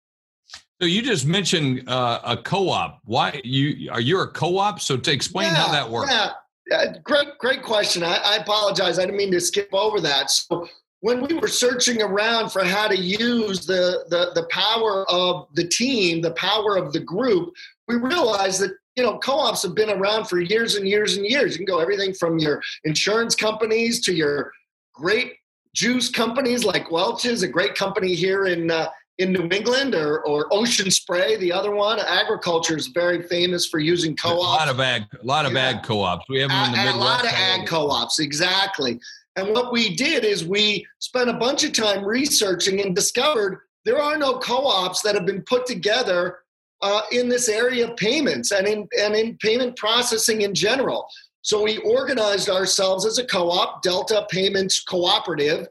so 0.81 0.87
you 0.87 1.01
just 1.01 1.25
mentioned 1.25 1.83
uh, 1.87 2.19
a 2.23 2.37
co-op 2.37 2.99
why 3.03 3.41
you 3.43 3.89
are 3.91 4.01
you 4.01 4.19
a 4.19 4.27
co-op 4.27 4.79
so 4.79 4.97
to 4.97 5.11
explain 5.11 5.47
yeah, 5.47 5.55
how 5.55 5.71
that 5.71 5.89
works 5.89 6.11
yeah 6.11 6.31
uh, 6.71 6.93
great, 7.03 7.37
great 7.37 7.63
question. 7.63 8.03
I, 8.03 8.15
I, 8.17 8.35
apologize. 8.37 8.99
I 8.99 9.03
didn't 9.03 9.17
mean 9.17 9.31
to 9.31 9.41
skip 9.41 9.69
over 9.73 9.99
that. 10.01 10.29
So 10.29 10.67
when 11.01 11.21
we 11.25 11.35
were 11.35 11.47
searching 11.47 12.01
around 12.01 12.51
for 12.51 12.63
how 12.63 12.87
to 12.87 12.97
use 12.97 13.65
the, 13.65 14.05
the, 14.09 14.31
the 14.35 14.47
power 14.49 15.09
of 15.09 15.47
the 15.55 15.67
team, 15.67 16.21
the 16.21 16.31
power 16.31 16.77
of 16.77 16.93
the 16.93 16.99
group, 16.99 17.53
we 17.87 17.95
realized 17.95 18.61
that 18.61 18.71
you 18.95 19.03
know 19.03 19.17
co-ops 19.17 19.63
have 19.63 19.75
been 19.75 19.89
around 19.89 20.25
for 20.25 20.41
years 20.41 20.75
and 20.75 20.87
years 20.87 21.15
and 21.15 21.25
years. 21.25 21.53
You 21.53 21.65
can 21.65 21.65
go 21.65 21.79
everything 21.79 22.13
from 22.13 22.37
your 22.37 22.61
insurance 22.83 23.33
companies 23.33 24.01
to 24.01 24.13
your 24.13 24.51
great 24.93 25.33
juice 25.73 26.09
companies 26.09 26.63
like 26.63 26.91
Welch's, 26.91 27.43
a 27.43 27.47
great 27.47 27.75
company 27.75 28.15
here 28.15 28.45
in 28.45 28.71
uh, 28.71 28.89
in 29.19 29.33
New 29.33 29.49
England 29.51 29.95
or, 29.95 30.25
or 30.25 30.47
Ocean 30.49 30.89
Spray, 30.89 31.35
the 31.35 31.51
other 31.51 31.71
one. 31.71 31.99
Agriculture 31.99 32.77
is 32.77 32.87
very 32.87 33.21
famous 33.23 33.67
for 33.67 33.77
using 33.79 34.15
co-ops. 34.15 34.63
A 34.63 34.65
lot 34.65 34.69
of 34.69 34.79
ag, 34.79 35.03
a 35.21 35.25
lot 35.25 35.45
of 35.45 35.51
yeah. 35.51 35.69
ag 35.69 35.83
co-ops. 35.83 36.25
We 36.29 36.39
have 36.39 36.49
them 36.49 36.65
in 36.67 36.71
the 36.71 36.77
Midwest. 36.77 36.95
A 36.95 36.99
lot 36.99 37.25
of 37.25 37.31
ag 37.31 37.67
co-ops, 37.67 38.19
exactly. 38.19 38.99
And 39.35 39.49
what 39.49 39.73
we 39.73 39.95
did 39.95 40.23
is 40.23 40.45
we 40.45 40.87
spent 40.99 41.29
a 41.29 41.33
bunch 41.33 41.65
of 41.65 41.73
time 41.73 42.03
researching 42.03 42.81
and 42.81 42.95
discovered 42.95 43.59
there 43.85 44.01
are 44.01 44.17
no 44.17 44.39
co-ops 44.39 45.01
that 45.01 45.15
have 45.15 45.25
been 45.25 45.41
put 45.43 45.65
together 45.65 46.39
uh, 46.81 47.01
in 47.11 47.27
this 47.27 47.49
area 47.49 47.89
of 47.89 47.97
payments 47.97 48.51
and 48.51 48.67
in 48.67 48.87
and 48.97 49.15
in 49.15 49.37
payment 49.37 49.75
processing 49.75 50.41
in 50.41 50.53
general. 50.53 51.07
So 51.41 51.63
we 51.63 51.77
organized 51.77 52.49
ourselves 52.49 53.05
as 53.05 53.17
a 53.17 53.25
co-op, 53.25 53.81
Delta 53.81 54.27
Payments 54.29 54.83
Cooperative, 54.83 55.67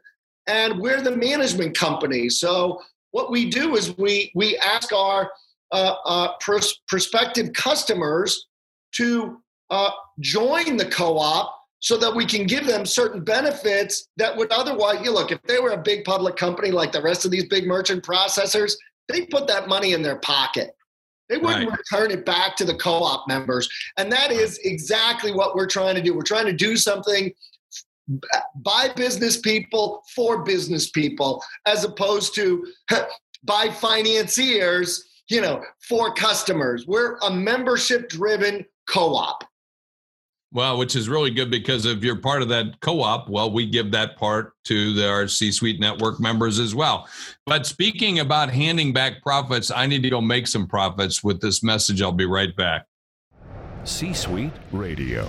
and 0.46 0.78
we're 0.80 1.02
the 1.02 1.16
management 1.16 1.76
company. 1.76 2.28
So 2.28 2.80
what 3.10 3.30
we 3.30 3.50
do 3.50 3.76
is 3.76 3.96
we 3.98 4.32
we 4.34 4.56
ask 4.58 4.92
our 4.92 5.30
uh, 5.72 5.94
uh, 6.04 6.32
prospective 6.88 7.52
customers 7.52 8.46
to 8.92 9.42
uh, 9.70 9.90
join 10.20 10.76
the 10.76 10.86
co-op 10.86 11.54
so 11.80 11.96
that 11.98 12.14
we 12.14 12.24
can 12.24 12.46
give 12.46 12.66
them 12.66 12.84
certain 12.84 13.22
benefits 13.22 14.08
that 14.16 14.36
would 14.36 14.50
otherwise 14.50 14.98
you 15.04 15.12
look 15.12 15.30
if 15.30 15.40
they 15.42 15.58
were 15.58 15.70
a 15.70 15.82
big 15.82 16.04
public 16.04 16.36
company 16.36 16.70
like 16.70 16.90
the 16.90 17.02
rest 17.02 17.24
of 17.24 17.30
these 17.30 17.44
big 17.44 17.66
merchant 17.66 18.02
processors 18.02 18.72
they 19.08 19.26
put 19.26 19.46
that 19.46 19.68
money 19.68 19.92
in 19.92 20.02
their 20.02 20.18
pocket 20.20 20.70
they 21.28 21.38
wouldn't 21.38 21.70
right. 21.70 21.78
return 21.78 22.10
it 22.10 22.24
back 22.24 22.56
to 22.56 22.64
the 22.64 22.74
co-op 22.74 23.28
members. 23.28 23.68
And 23.96 24.10
that 24.12 24.30
is 24.32 24.58
exactly 24.64 25.32
what 25.32 25.54
we're 25.54 25.66
trying 25.66 25.94
to 25.94 26.02
do. 26.02 26.14
We're 26.14 26.22
trying 26.22 26.46
to 26.46 26.52
do 26.52 26.76
something 26.76 27.32
by 28.54 28.90
business 28.96 29.38
people 29.38 30.02
for 30.14 30.42
business 30.42 30.90
people 30.90 31.42
as 31.66 31.84
opposed 31.84 32.34
to 32.36 32.66
by 33.44 33.68
financiers 33.68 35.04
you 35.28 35.40
know 35.40 35.62
for 35.86 36.12
customers. 36.14 36.86
We're 36.86 37.18
a 37.18 37.30
membership 37.30 38.08
driven 38.08 38.64
co-op 38.88 39.44
well, 40.52 40.78
which 40.78 40.96
is 40.96 41.08
really 41.08 41.30
good 41.30 41.50
because 41.50 41.84
if 41.84 42.02
you're 42.02 42.16
part 42.16 42.42
of 42.42 42.48
that 42.48 42.80
co-op, 42.80 43.28
well, 43.28 43.50
we 43.50 43.66
give 43.66 43.90
that 43.92 44.16
part 44.16 44.52
to 44.64 44.94
the, 44.94 45.08
our 45.08 45.28
C-suite 45.28 45.78
network 45.78 46.20
members 46.20 46.58
as 46.58 46.74
well. 46.74 47.06
But 47.46 47.66
speaking 47.66 48.20
about 48.20 48.50
handing 48.50 48.92
back 48.92 49.22
profits, 49.22 49.70
I 49.70 49.86
need 49.86 50.02
to 50.02 50.10
go 50.10 50.20
make 50.20 50.46
some 50.46 50.66
profits 50.66 51.22
with 51.22 51.40
this 51.40 51.62
message. 51.62 52.00
I'll 52.00 52.12
be 52.12 52.26
right 52.26 52.54
back. 52.56 52.86
C-suite 53.84 54.52
Radio. 54.72 55.28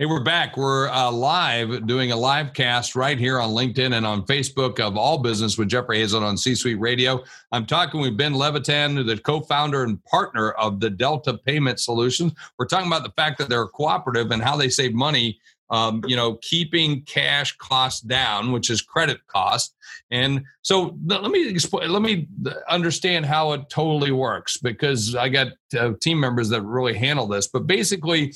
Hey, 0.00 0.06
we're 0.06 0.24
back. 0.24 0.56
We're 0.56 0.88
uh, 0.88 1.12
live 1.12 1.86
doing 1.86 2.10
a 2.10 2.16
live 2.16 2.54
cast 2.54 2.96
right 2.96 3.18
here 3.18 3.38
on 3.38 3.50
LinkedIn 3.50 3.94
and 3.94 4.06
on 4.06 4.24
Facebook 4.24 4.80
of 4.80 4.96
All 4.96 5.18
Business 5.18 5.58
with 5.58 5.68
Jeffrey 5.68 5.98
Hayzlett 5.98 6.22
on 6.22 6.38
C 6.38 6.54
Suite 6.54 6.80
Radio. 6.80 7.22
I'm 7.52 7.66
talking 7.66 8.00
with 8.00 8.16
Ben 8.16 8.32
Levitan, 8.32 9.06
the 9.06 9.18
co 9.18 9.42
founder 9.42 9.84
and 9.84 10.02
partner 10.06 10.52
of 10.52 10.80
the 10.80 10.88
Delta 10.88 11.36
Payment 11.36 11.80
Solutions. 11.80 12.32
We're 12.58 12.64
talking 12.64 12.86
about 12.86 13.02
the 13.02 13.12
fact 13.14 13.36
that 13.40 13.50
they're 13.50 13.66
cooperative 13.66 14.30
and 14.30 14.42
how 14.42 14.56
they 14.56 14.70
save 14.70 14.94
money 14.94 15.38
um, 15.70 16.02
you 16.06 16.16
know, 16.16 16.34
keeping 16.42 17.02
cash 17.02 17.56
costs 17.58 18.00
down, 18.00 18.52
which 18.52 18.70
is 18.70 18.82
credit 18.82 19.24
cost. 19.28 19.74
And 20.10 20.44
so 20.62 20.98
let 21.06 21.30
me 21.30 21.48
explain, 21.48 21.90
let 21.90 22.02
me 22.02 22.26
understand 22.68 23.24
how 23.24 23.52
it 23.52 23.68
totally 23.70 24.10
works 24.10 24.56
because 24.56 25.14
I 25.14 25.28
got 25.28 25.48
uh, 25.78 25.92
team 26.00 26.18
members 26.18 26.48
that 26.48 26.62
really 26.62 26.94
handle 26.94 27.26
this. 27.26 27.46
But 27.46 27.66
basically, 27.66 28.34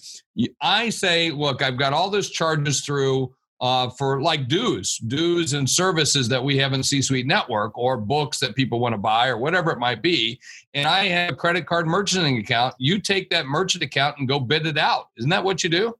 I 0.60 0.90
say, 0.90 1.30
look, 1.30 1.62
I've 1.62 1.76
got 1.76 1.92
all 1.92 2.10
this 2.10 2.30
charges 2.30 2.82
through. 2.82 3.34
Uh, 3.60 3.88
for 3.88 4.20
like 4.20 4.46
dues, 4.48 4.98
dues 4.98 5.54
and 5.54 5.70
services 5.70 6.28
that 6.28 6.42
we 6.42 6.58
have 6.58 6.74
in 6.74 6.82
C 6.82 7.00
Suite 7.00 7.24
Network 7.24 7.78
or 7.78 7.96
books 7.96 8.38
that 8.40 8.54
people 8.54 8.78
want 8.78 8.92
to 8.92 8.98
buy 8.98 9.28
or 9.28 9.38
whatever 9.38 9.70
it 9.70 9.78
might 9.78 10.02
be. 10.02 10.38
And 10.74 10.86
I 10.86 11.06
have 11.06 11.30
a 11.30 11.36
credit 11.36 11.64
card 11.64 11.86
merchanting 11.86 12.38
account. 12.40 12.74
You 12.78 12.98
take 12.98 13.30
that 13.30 13.46
merchant 13.46 13.82
account 13.82 14.18
and 14.18 14.28
go 14.28 14.38
bid 14.38 14.66
it 14.66 14.76
out. 14.76 15.10
Isn't 15.16 15.30
that 15.30 15.44
what 15.44 15.64
you 15.64 15.70
do? 15.70 15.94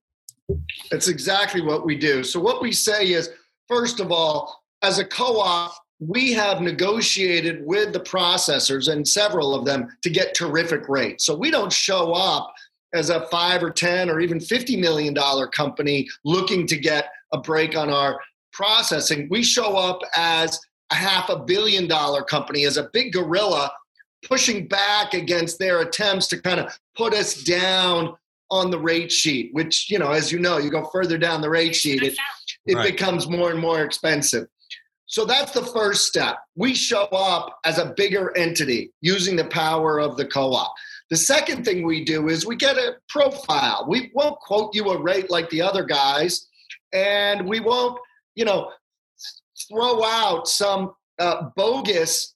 That's 0.91 1.09
exactly 1.09 1.61
what 1.61 1.85
we 1.85 1.97
do. 1.97 2.23
So, 2.23 2.41
what 2.41 2.61
we 2.61 2.73
say 2.73 3.13
is, 3.13 3.31
first 3.69 4.01
of 4.01 4.13
all, 4.13 4.63
as 4.83 4.99
a 4.99 5.05
co 5.05 5.41
op, 5.41 5.75
we 6.01 6.33
have 6.33 6.61
negotiated 6.61 7.65
with 7.65 7.93
the 7.93 8.01
processors 8.01 8.93
and 8.93 9.07
several 9.07 9.55
of 9.55 9.65
them 9.65 9.89
to 10.03 10.11
get 10.11 10.35
terrific 10.35 10.89
rates. 10.89 11.25
So, 11.25 11.35
we 11.35 11.51
don't 11.51 11.73
show 11.73 12.13
up 12.13 12.53
as 12.95 13.11
a 13.11 13.27
five 13.27 13.63
or 13.63 13.71
10 13.71 14.09
or 14.09 14.21
even 14.21 14.39
$50 14.39 14.79
million 14.79 15.15
company 15.51 16.09
looking 16.25 16.67
to 16.69 16.77
get 16.77 17.09
a 17.33 17.39
break 17.39 17.77
on 17.77 17.91
our 17.91 18.21
processing. 18.53 19.27
We 19.31 19.43
show 19.43 19.77
up 19.77 20.01
as 20.17 20.61
a 20.91 20.95
half 20.95 21.29
a 21.29 21.41
billion 21.41 21.89
dollar 21.89 22.23
company, 22.23 22.65
as 22.67 22.77
a 22.77 22.89
big 22.93 23.13
gorilla 23.13 23.73
pushing 24.25 24.67
back 24.67 25.13
against 25.13 25.59
their 25.59 25.81
attempts 25.81 26.29
to 26.29 26.41
kind 26.41 26.61
of 26.61 26.79
put 26.97 27.13
us 27.13 27.43
down 27.43 28.15
on 28.55 28.71
the 28.71 28.79
rate 28.79 29.11
sheet, 29.11 29.51
which, 29.53 29.91
you 29.91 29.99
know, 29.99 30.11
as 30.13 30.31
you 30.31 30.39
know, 30.39 30.59
you 30.59 30.71
go 30.71 30.85
further 30.85 31.19
down 31.19 31.41
the 31.41 31.51
rate 31.51 31.75
sheet, 31.75 32.03
it, 32.03 32.17
it 32.67 32.75
right. 32.75 32.91
becomes 32.91 33.29
more 33.29 33.51
and 33.51 33.61
more 33.61 33.83
expensive. 33.83 34.47
So 35.07 35.25
that's 35.25 35.53
the 35.53 35.65
first 35.65 36.07
step. 36.07 36.39
We 36.57 36.75
show 36.75 37.05
up 37.05 37.59
as 37.65 37.79
a 37.79 37.95
bigger 37.97 38.37
entity 38.37 38.93
using 39.01 39.37
the 39.37 39.45
power 39.45 40.01
of 40.01 40.17
the 40.17 40.25
co 40.25 40.53
op. 40.53 40.73
The 41.11 41.17
second 41.17 41.65
thing 41.65 41.85
we 41.85 42.05
do 42.05 42.29
is 42.29 42.47
we 42.47 42.57
get 42.57 42.77
a 42.77 42.97
profile. 43.09 43.85
We 43.89 44.11
won't 44.15 44.39
quote 44.41 44.75
you 44.75 44.89
a 44.91 45.01
rate 45.01 45.31
like 45.31 45.51
the 45.51 45.61
other 45.61 45.85
guys, 45.85 46.47
and 46.93 47.47
we 47.47 47.61
won't, 47.61 47.99
you 48.35 48.45
know, 48.45 48.71
throw 49.69 50.03
out 50.03 50.49
some 50.49 50.95
uh, 51.19 51.51
bogus, 51.57 52.35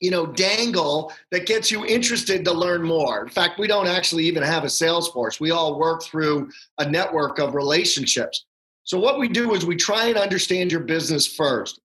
you 0.00 0.10
know, 0.10 0.26
dangle 0.26 1.12
that 1.30 1.46
gets 1.46 1.70
you 1.70 1.84
interested 1.84 2.44
to 2.44 2.52
learn 2.52 2.82
more. 2.82 3.22
In 3.22 3.28
fact, 3.28 3.58
we 3.58 3.66
don't 3.66 3.86
actually 3.86 4.24
even 4.24 4.42
have 4.42 4.64
a 4.64 4.70
sales 4.70 5.08
force. 5.10 5.40
We 5.40 5.50
all 5.50 5.78
work 5.78 6.02
through 6.02 6.50
a 6.78 6.88
network 6.88 7.38
of 7.38 7.54
relationships. 7.54 8.44
So 8.84 8.98
what 8.98 9.18
we 9.18 9.28
do 9.28 9.54
is 9.54 9.66
we 9.66 9.76
try 9.76 10.06
and 10.06 10.16
understand 10.16 10.72
your 10.72 10.80
business 10.80 11.26
first. 11.26 11.80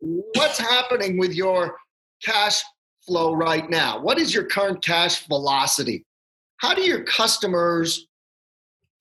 What's 0.00 0.58
happening 0.58 1.18
with 1.18 1.32
your 1.32 1.76
cash 2.22 2.62
flow 3.06 3.34
right 3.34 3.68
now? 3.70 4.00
What 4.00 4.18
is 4.18 4.34
your 4.34 4.44
current 4.44 4.84
cash 4.84 5.26
velocity? 5.26 6.04
How 6.58 6.74
do 6.74 6.82
your 6.82 7.04
customers 7.04 8.06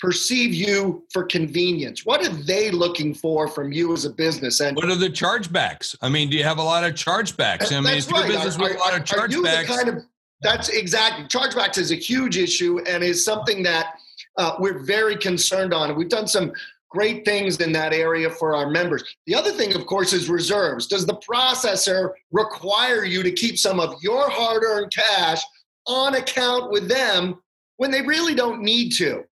perceive 0.01 0.53
you 0.53 1.05
for 1.13 1.23
convenience? 1.23 2.05
What 2.05 2.25
are 2.25 2.33
they 2.33 2.71
looking 2.71 3.13
for 3.13 3.47
from 3.47 3.71
you 3.71 3.93
as 3.93 4.03
a 4.03 4.09
business? 4.09 4.59
And 4.59 4.75
what 4.75 4.89
are 4.89 4.95
the 4.95 5.09
chargebacks? 5.09 5.95
I 6.01 6.09
mean, 6.09 6.29
do 6.29 6.37
you 6.37 6.43
have 6.43 6.57
a 6.57 6.63
lot 6.63 6.83
of 6.83 6.95
chargebacks? 6.95 7.71
I 7.71 7.75
mean, 7.75 7.85
right. 7.85 8.27
business 8.27 8.57
are, 8.57 8.63
with 8.63 8.75
a 8.75 8.79
lot 8.79 8.97
of 8.97 9.05
chargebacks. 9.05 9.67
Kind 9.67 9.89
of, 9.89 10.03
that's 10.41 10.69
exactly 10.69 11.25
chargebacks 11.25 11.77
is 11.77 11.91
a 11.91 11.95
huge 11.95 12.37
issue 12.37 12.79
and 12.87 13.03
is 13.03 13.23
something 13.23 13.61
that 13.63 13.93
uh, 14.37 14.55
we're 14.57 14.79
very 14.79 15.15
concerned 15.15 15.71
on. 15.71 15.95
We've 15.95 16.09
done 16.09 16.27
some 16.27 16.51
great 16.89 17.23
things 17.23 17.61
in 17.61 17.71
that 17.71 17.93
area 17.93 18.29
for 18.29 18.55
our 18.55 18.69
members. 18.69 19.03
The 19.27 19.35
other 19.35 19.51
thing, 19.51 19.75
of 19.75 19.85
course, 19.85 20.13
is 20.13 20.29
reserves. 20.29 20.87
Does 20.87 21.05
the 21.05 21.17
processor 21.17 22.09
require 22.31 23.05
you 23.05 23.21
to 23.21 23.31
keep 23.31 23.57
some 23.57 23.79
of 23.79 24.01
your 24.01 24.29
hard 24.29 24.63
earned 24.63 24.91
cash 24.91 25.41
on 25.85 26.15
account 26.15 26.71
with 26.71 26.89
them 26.89 27.39
when 27.77 27.91
they 27.91 28.01
really 28.01 28.33
don't 28.33 28.61
need 28.61 28.89
to? 28.93 29.23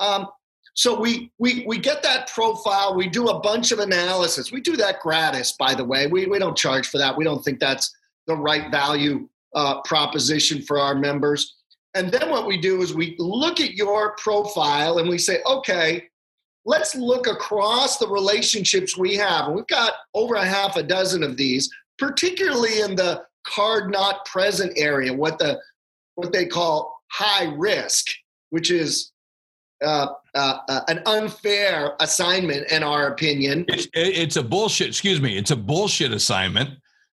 Um, 0.00 0.26
so 0.74 0.98
we, 0.98 1.30
we 1.38 1.64
we 1.66 1.78
get 1.78 2.02
that 2.02 2.28
profile. 2.28 2.94
We 2.94 3.08
do 3.08 3.28
a 3.28 3.40
bunch 3.40 3.70
of 3.72 3.80
analysis. 3.80 4.50
We 4.50 4.60
do 4.60 4.76
that 4.76 5.00
gratis, 5.00 5.52
by 5.52 5.74
the 5.74 5.84
way. 5.84 6.06
We 6.06 6.26
we 6.26 6.38
don't 6.38 6.56
charge 6.56 6.88
for 6.88 6.98
that. 6.98 7.16
We 7.16 7.24
don't 7.24 7.44
think 7.44 7.60
that's 7.60 7.94
the 8.26 8.36
right 8.36 8.70
value 8.70 9.28
uh, 9.54 9.82
proposition 9.82 10.62
for 10.62 10.78
our 10.78 10.94
members. 10.94 11.56
And 11.94 12.10
then 12.10 12.30
what 12.30 12.46
we 12.46 12.56
do 12.56 12.82
is 12.82 12.94
we 12.94 13.16
look 13.18 13.60
at 13.60 13.74
your 13.74 14.14
profile 14.16 14.98
and 14.98 15.08
we 15.08 15.18
say, 15.18 15.40
okay, 15.44 16.08
let's 16.64 16.94
look 16.94 17.26
across 17.26 17.98
the 17.98 18.06
relationships 18.06 18.96
we 18.96 19.16
have. 19.16 19.46
And 19.46 19.56
we've 19.56 19.66
got 19.66 19.94
over 20.14 20.36
a 20.36 20.44
half 20.44 20.76
a 20.76 20.82
dozen 20.84 21.24
of 21.24 21.36
these, 21.36 21.68
particularly 21.98 22.80
in 22.80 22.94
the 22.94 23.22
card 23.44 23.90
not 23.90 24.24
present 24.24 24.72
area, 24.76 25.12
what 25.12 25.38
the 25.38 25.58
what 26.14 26.32
they 26.32 26.46
call 26.46 27.00
high 27.10 27.52
risk, 27.56 28.06
which 28.50 28.70
is 28.70 29.10
uh, 29.82 30.08
uh, 30.34 30.58
uh, 30.68 30.80
an 30.88 31.02
unfair 31.06 31.94
assignment, 32.00 32.70
in 32.70 32.82
our 32.82 33.08
opinion. 33.08 33.64
It's, 33.68 33.88
it's, 33.94 34.36
a 34.36 34.42
bullshit. 34.42 34.88
Excuse 34.88 35.20
me. 35.20 35.36
It's 35.36 35.50
a 35.50 35.56
bullshit 35.56 36.12
assignment 36.12 36.70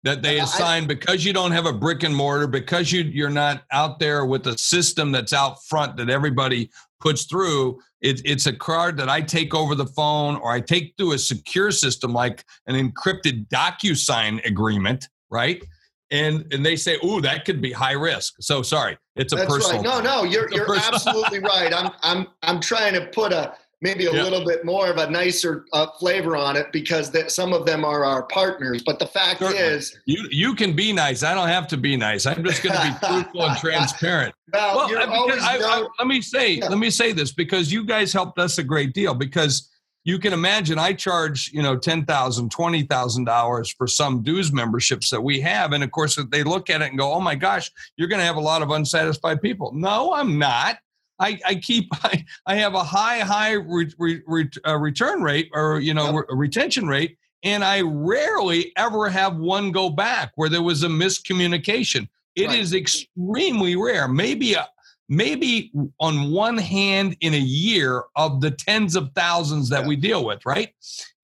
that 0.03 0.21
they 0.21 0.39
assign 0.39 0.83
I, 0.83 0.87
because 0.87 1.25
you 1.25 1.33
don't 1.33 1.51
have 1.51 1.65
a 1.65 1.73
brick 1.73 2.03
and 2.03 2.15
mortar, 2.15 2.47
because 2.47 2.91
you 2.91 3.01
you're 3.01 3.29
not 3.29 3.63
out 3.71 3.99
there 3.99 4.25
with 4.25 4.47
a 4.47 4.57
system 4.57 5.11
that's 5.11 5.33
out 5.33 5.63
front 5.65 5.97
that 5.97 6.09
everybody 6.09 6.69
puts 6.99 7.25
through. 7.25 7.79
It, 8.01 8.21
it's 8.25 8.45
a 8.45 8.53
card 8.53 8.97
that 8.97 9.09
I 9.09 9.21
take 9.21 9.53
over 9.53 9.75
the 9.75 9.85
phone, 9.85 10.37
or 10.37 10.51
I 10.51 10.59
take 10.59 10.93
through 10.97 11.13
a 11.13 11.19
secure 11.19 11.71
system 11.71 12.13
like 12.13 12.45
an 12.67 12.75
encrypted 12.75 13.47
DocuSign 13.49 14.45
agreement, 14.45 15.09
right? 15.29 15.63
And 16.11 16.45
and 16.53 16.65
they 16.65 16.75
say, 16.75 16.97
"Ooh, 17.03 17.21
that 17.21 17.45
could 17.45 17.61
be 17.61 17.71
high 17.71 17.93
risk." 17.93 18.35
So 18.39 18.61
sorry, 18.61 18.97
it's 19.15 19.33
a 19.33 19.37
That's 19.37 19.53
personal. 19.53 19.81
Right. 19.81 19.83
No, 19.83 20.01
no, 20.01 20.23
you're 20.23 20.51
you're 20.51 20.75
absolutely 20.75 21.39
right. 21.53 21.73
I'm 21.73 21.91
I'm 22.03 22.27
I'm 22.43 22.59
trying 22.59 22.93
to 22.93 23.07
put 23.07 23.31
a 23.31 23.53
maybe 23.81 24.05
a 24.05 24.11
little 24.11 24.45
bit 24.45 24.63
more 24.63 24.87
of 24.87 24.97
a 24.97 25.09
nicer 25.09 25.65
uh, 25.73 25.87
flavor 25.99 26.37
on 26.37 26.55
it 26.55 26.71
because 26.71 27.09
that 27.11 27.31
some 27.31 27.51
of 27.51 27.65
them 27.65 27.83
are 27.83 28.05
our 28.05 28.23
partners. 28.23 28.83
But 28.85 28.99
the 28.99 29.07
fact 29.07 29.39
Certainly. 29.39 29.61
is, 29.61 29.97
you 30.05 30.27
you 30.29 30.53
can 30.53 30.75
be 30.75 30.93
nice. 30.93 31.23
I 31.23 31.33
don't 31.33 31.47
have 31.47 31.67
to 31.69 31.77
be 31.77 31.97
nice. 31.97 32.25
I'm 32.25 32.43
just 32.43 32.61
going 32.61 32.75
to 32.75 32.81
be 32.81 33.07
truthful 33.07 33.43
and 33.43 33.57
transparent. 33.57 34.35
well, 34.53 34.89
well 34.89 35.31
I, 35.41 35.59
I, 35.61 35.87
let 35.97 36.07
me 36.07 36.21
say 36.21 36.53
yeah. 36.53 36.67
let 36.67 36.77
me 36.77 36.89
say 36.89 37.11
this 37.11 37.31
because 37.31 37.71
you 37.71 37.83
guys 37.83 38.13
helped 38.13 38.37
us 38.37 38.57
a 38.57 38.63
great 38.63 38.93
deal 38.93 39.13
because 39.13 39.70
you 40.03 40.17
can 40.17 40.33
imagine 40.33 40.79
I 40.79 40.93
charge, 40.93 41.51
you 41.53 41.61
know, 41.61 41.77
$10,000, 41.77 42.05
$20,000 42.05 43.75
for 43.77 43.87
some 43.87 44.23
dues 44.23 44.51
memberships 44.51 45.09
that 45.11 45.21
we 45.21 45.39
have. 45.41 45.73
And 45.73 45.83
of 45.83 45.91
course, 45.91 46.17
they 46.31 46.43
look 46.43 46.69
at 46.69 46.81
it 46.81 46.89
and 46.89 46.97
go, 46.97 47.13
oh 47.13 47.19
my 47.19 47.35
gosh, 47.35 47.71
you're 47.97 48.07
going 48.07 48.19
to 48.19 48.25
have 48.25 48.37
a 48.37 48.41
lot 48.41 48.61
of 48.61 48.71
unsatisfied 48.71 49.41
people. 49.41 49.71
No, 49.73 50.13
I'm 50.13 50.39
not. 50.39 50.79
I, 51.19 51.39
I 51.45 51.55
keep, 51.55 51.87
I, 52.03 52.25
I 52.47 52.55
have 52.55 52.73
a 52.73 52.83
high, 52.83 53.19
high 53.19 53.53
re, 53.53 53.93
re, 53.99 54.21
re, 54.25 54.49
uh, 54.65 54.77
return 54.77 55.21
rate 55.21 55.49
or, 55.53 55.79
you 55.79 55.93
know, 55.93 56.15
yep. 56.15 56.25
retention 56.29 56.87
rate. 56.87 57.17
And 57.43 57.63
I 57.63 57.81
rarely 57.81 58.71
ever 58.77 59.09
have 59.09 59.37
one 59.37 59.71
go 59.71 59.89
back 59.89 60.31
where 60.35 60.49
there 60.49 60.61
was 60.61 60.83
a 60.83 60.87
miscommunication. 60.87 62.07
It 62.35 62.47
right. 62.47 62.59
is 62.59 62.73
extremely 62.73 63.75
rare. 63.75 64.07
Maybe 64.07 64.53
a, 64.53 64.67
maybe 65.11 65.73
on 65.99 66.31
one 66.31 66.57
hand 66.57 67.17
in 67.19 67.33
a 67.33 67.37
year 67.37 68.03
of 68.15 68.39
the 68.39 68.49
tens 68.49 68.95
of 68.95 69.11
thousands 69.13 69.67
that 69.67 69.81
yeah. 69.81 69.87
we 69.87 69.97
deal 69.97 70.23
with, 70.23 70.45
right? 70.45 70.73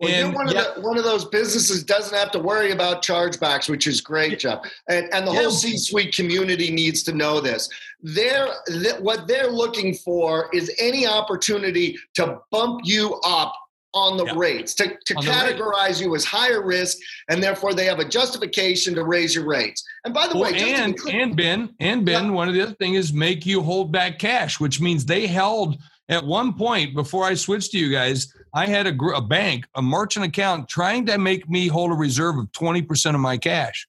Well, 0.02 0.12
and 0.12 0.28
you're 0.28 0.36
one, 0.36 0.48
yeah. 0.50 0.66
of 0.66 0.76
the, 0.76 0.82
one 0.82 0.98
of 0.98 1.06
those 1.06 1.24
businesses 1.24 1.86
doesn't 1.86 2.16
have 2.16 2.30
to 2.32 2.40
worry 2.40 2.72
about 2.72 3.02
chargebacks, 3.02 3.70
which 3.70 3.88
is 3.88 4.02
great, 4.02 4.40
Jeff. 4.40 4.60
And, 4.90 5.08
and 5.14 5.26
the 5.26 5.32
yeah. 5.32 5.44
whole 5.44 5.52
C-suite 5.52 6.14
community 6.14 6.70
needs 6.70 7.02
to 7.04 7.14
know 7.14 7.40
this. 7.40 7.70
They're 8.02 8.50
th- 8.68 9.00
what 9.00 9.26
they're 9.26 9.50
looking 9.50 9.94
for 9.94 10.50
is 10.54 10.70
any 10.80 11.08
opportunity 11.08 11.98
to 12.16 12.40
bump 12.52 12.82
you 12.84 13.22
up 13.24 13.54
on 13.94 14.18
the 14.18 14.26
yeah. 14.26 14.34
rates 14.36 14.74
to, 14.76 14.98
to 15.06 15.16
categorize 15.16 16.02
you 16.02 16.14
as 16.16 16.26
higher 16.26 16.64
risk 16.64 16.98
and 17.30 17.42
therefore 17.42 17.74
they 17.74 17.86
have 17.86 18.00
a 18.00 18.08
justification 18.08 18.94
to 18.94 19.04
raise 19.04 19.34
your 19.34 19.48
rates. 19.48 19.84
And 20.06 20.14
by 20.14 20.28
the 20.28 20.38
well, 20.38 20.52
way 20.52 20.74
and 20.74 20.98
clear, 20.98 21.22
and 21.22 21.36
ben 21.36 21.74
and 21.80 22.06
ben 22.06 22.26
yeah. 22.26 22.32
one 22.32 22.48
of 22.48 22.54
the 22.54 22.62
other 22.62 22.76
things 22.76 22.98
is 22.98 23.14
make 23.14 23.46
you 23.46 23.62
hold 23.62 23.92
back 23.92 24.20
cash 24.20 24.60
which 24.60 24.82
means 24.82 25.06
they 25.06 25.26
held 25.26 25.78
at 26.10 26.24
one 26.24 26.54
point 26.54 26.96
before 26.96 27.26
i 27.26 27.34
switched 27.34 27.72
to 27.72 27.80
you 27.80 27.92
guys 27.92 28.34
i 28.54 28.66
had 28.66 28.88
a, 28.88 28.96
a 29.16 29.22
bank 29.22 29.66
a 29.76 29.82
merchant 29.82 30.26
account 30.26 30.68
trying 30.68 31.06
to 31.06 31.18
make 31.18 31.50
me 31.50 31.68
hold 31.68 31.92
a 31.92 31.96
reserve 31.96 32.38
of 32.38 32.52
20% 32.52 33.16
of 33.16 33.22
my 33.22 33.38
cash. 33.38 33.88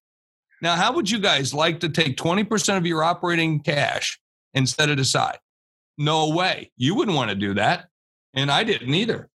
Now 0.62 0.74
how 0.76 0.92
would 0.92 1.11
you 1.11 1.18
guys 1.18 1.53
like 1.53 1.80
to 1.80 1.88
take 1.88 2.16
20% 2.16 2.76
of 2.76 2.86
your 2.86 3.03
operating 3.03 3.61
cash 3.61 4.18
and 4.55 4.68
set 4.68 4.88
it 4.88 4.99
aside? 4.99 5.38
No 5.96 6.30
way. 6.30 6.70
You 6.76 6.94
wouldn't 6.94 7.16
want 7.16 7.30
to 7.30 7.36
do 7.36 7.55
that 7.55 7.88
and 8.34 8.51
i 8.51 8.62
didn't 8.62 8.94
either 8.94 9.28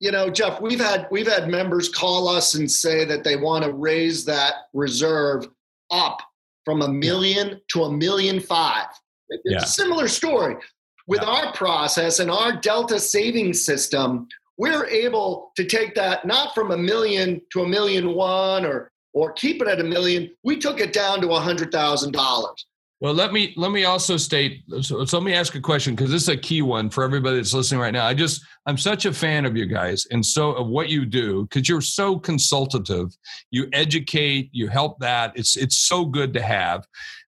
you 0.00 0.12
know, 0.12 0.30
Jeff, 0.30 0.60
we've 0.60 0.80
had 0.80 1.08
we've 1.10 1.26
had 1.26 1.48
members 1.48 1.88
call 1.88 2.28
us 2.28 2.54
and 2.54 2.70
say 2.70 3.04
that 3.04 3.24
they 3.24 3.36
want 3.36 3.64
to 3.64 3.72
raise 3.72 4.24
that 4.26 4.54
reserve 4.72 5.48
up 5.90 6.18
from 6.64 6.82
a 6.82 6.88
million 6.88 7.60
to 7.72 7.84
a 7.84 7.92
million 7.92 8.40
five. 8.40 8.86
It's 9.30 9.42
yeah. 9.44 9.58
a 9.58 9.66
similar 9.66 10.08
story. 10.08 10.56
With 11.06 11.22
yeah. 11.22 11.28
our 11.28 11.52
process 11.52 12.20
and 12.20 12.30
our 12.30 12.52
Delta 12.52 13.00
savings 13.00 13.64
system, 13.64 14.28
we're 14.56 14.86
able 14.86 15.52
to 15.56 15.64
take 15.64 15.94
that 15.94 16.26
not 16.26 16.54
from 16.54 16.70
a 16.70 16.76
million 16.76 17.40
to 17.52 17.62
a 17.62 17.68
million 17.68 18.14
one 18.14 18.64
or 18.64 18.92
or 19.14 19.32
keep 19.32 19.60
it 19.62 19.68
at 19.68 19.80
a 19.80 19.84
million. 19.84 20.30
We 20.44 20.58
took 20.58 20.80
it 20.80 20.92
down 20.92 21.20
to 21.22 21.30
a 21.30 21.40
hundred 21.40 21.72
thousand 21.72 22.12
dollars. 22.12 22.66
Well, 23.00 23.14
let 23.14 23.32
me 23.32 23.54
let 23.56 23.70
me 23.70 23.84
also 23.84 24.16
state. 24.16 24.64
So, 24.80 25.04
so 25.04 25.18
let 25.18 25.24
me 25.24 25.32
ask 25.32 25.54
a 25.54 25.60
question 25.60 25.94
because 25.94 26.10
this 26.10 26.22
is 26.22 26.28
a 26.30 26.36
key 26.36 26.62
one 26.62 26.90
for 26.90 27.04
everybody 27.04 27.36
that's 27.36 27.54
listening 27.54 27.80
right 27.80 27.92
now. 27.92 28.04
I 28.04 28.12
just 28.12 28.42
I'm 28.66 28.76
such 28.76 29.04
a 29.04 29.12
fan 29.12 29.44
of 29.44 29.56
you 29.56 29.66
guys 29.66 30.06
and 30.10 30.24
so 30.24 30.50
of 30.52 30.66
what 30.66 30.88
you 30.88 31.06
do 31.06 31.44
because 31.44 31.68
you're 31.68 31.80
so 31.80 32.18
consultative. 32.18 33.16
You 33.52 33.68
educate, 33.72 34.50
you 34.52 34.66
help 34.66 34.98
that. 34.98 35.32
It's 35.36 35.56
it's 35.56 35.78
so 35.78 36.04
good 36.04 36.32
to 36.34 36.42
have. 36.42 36.86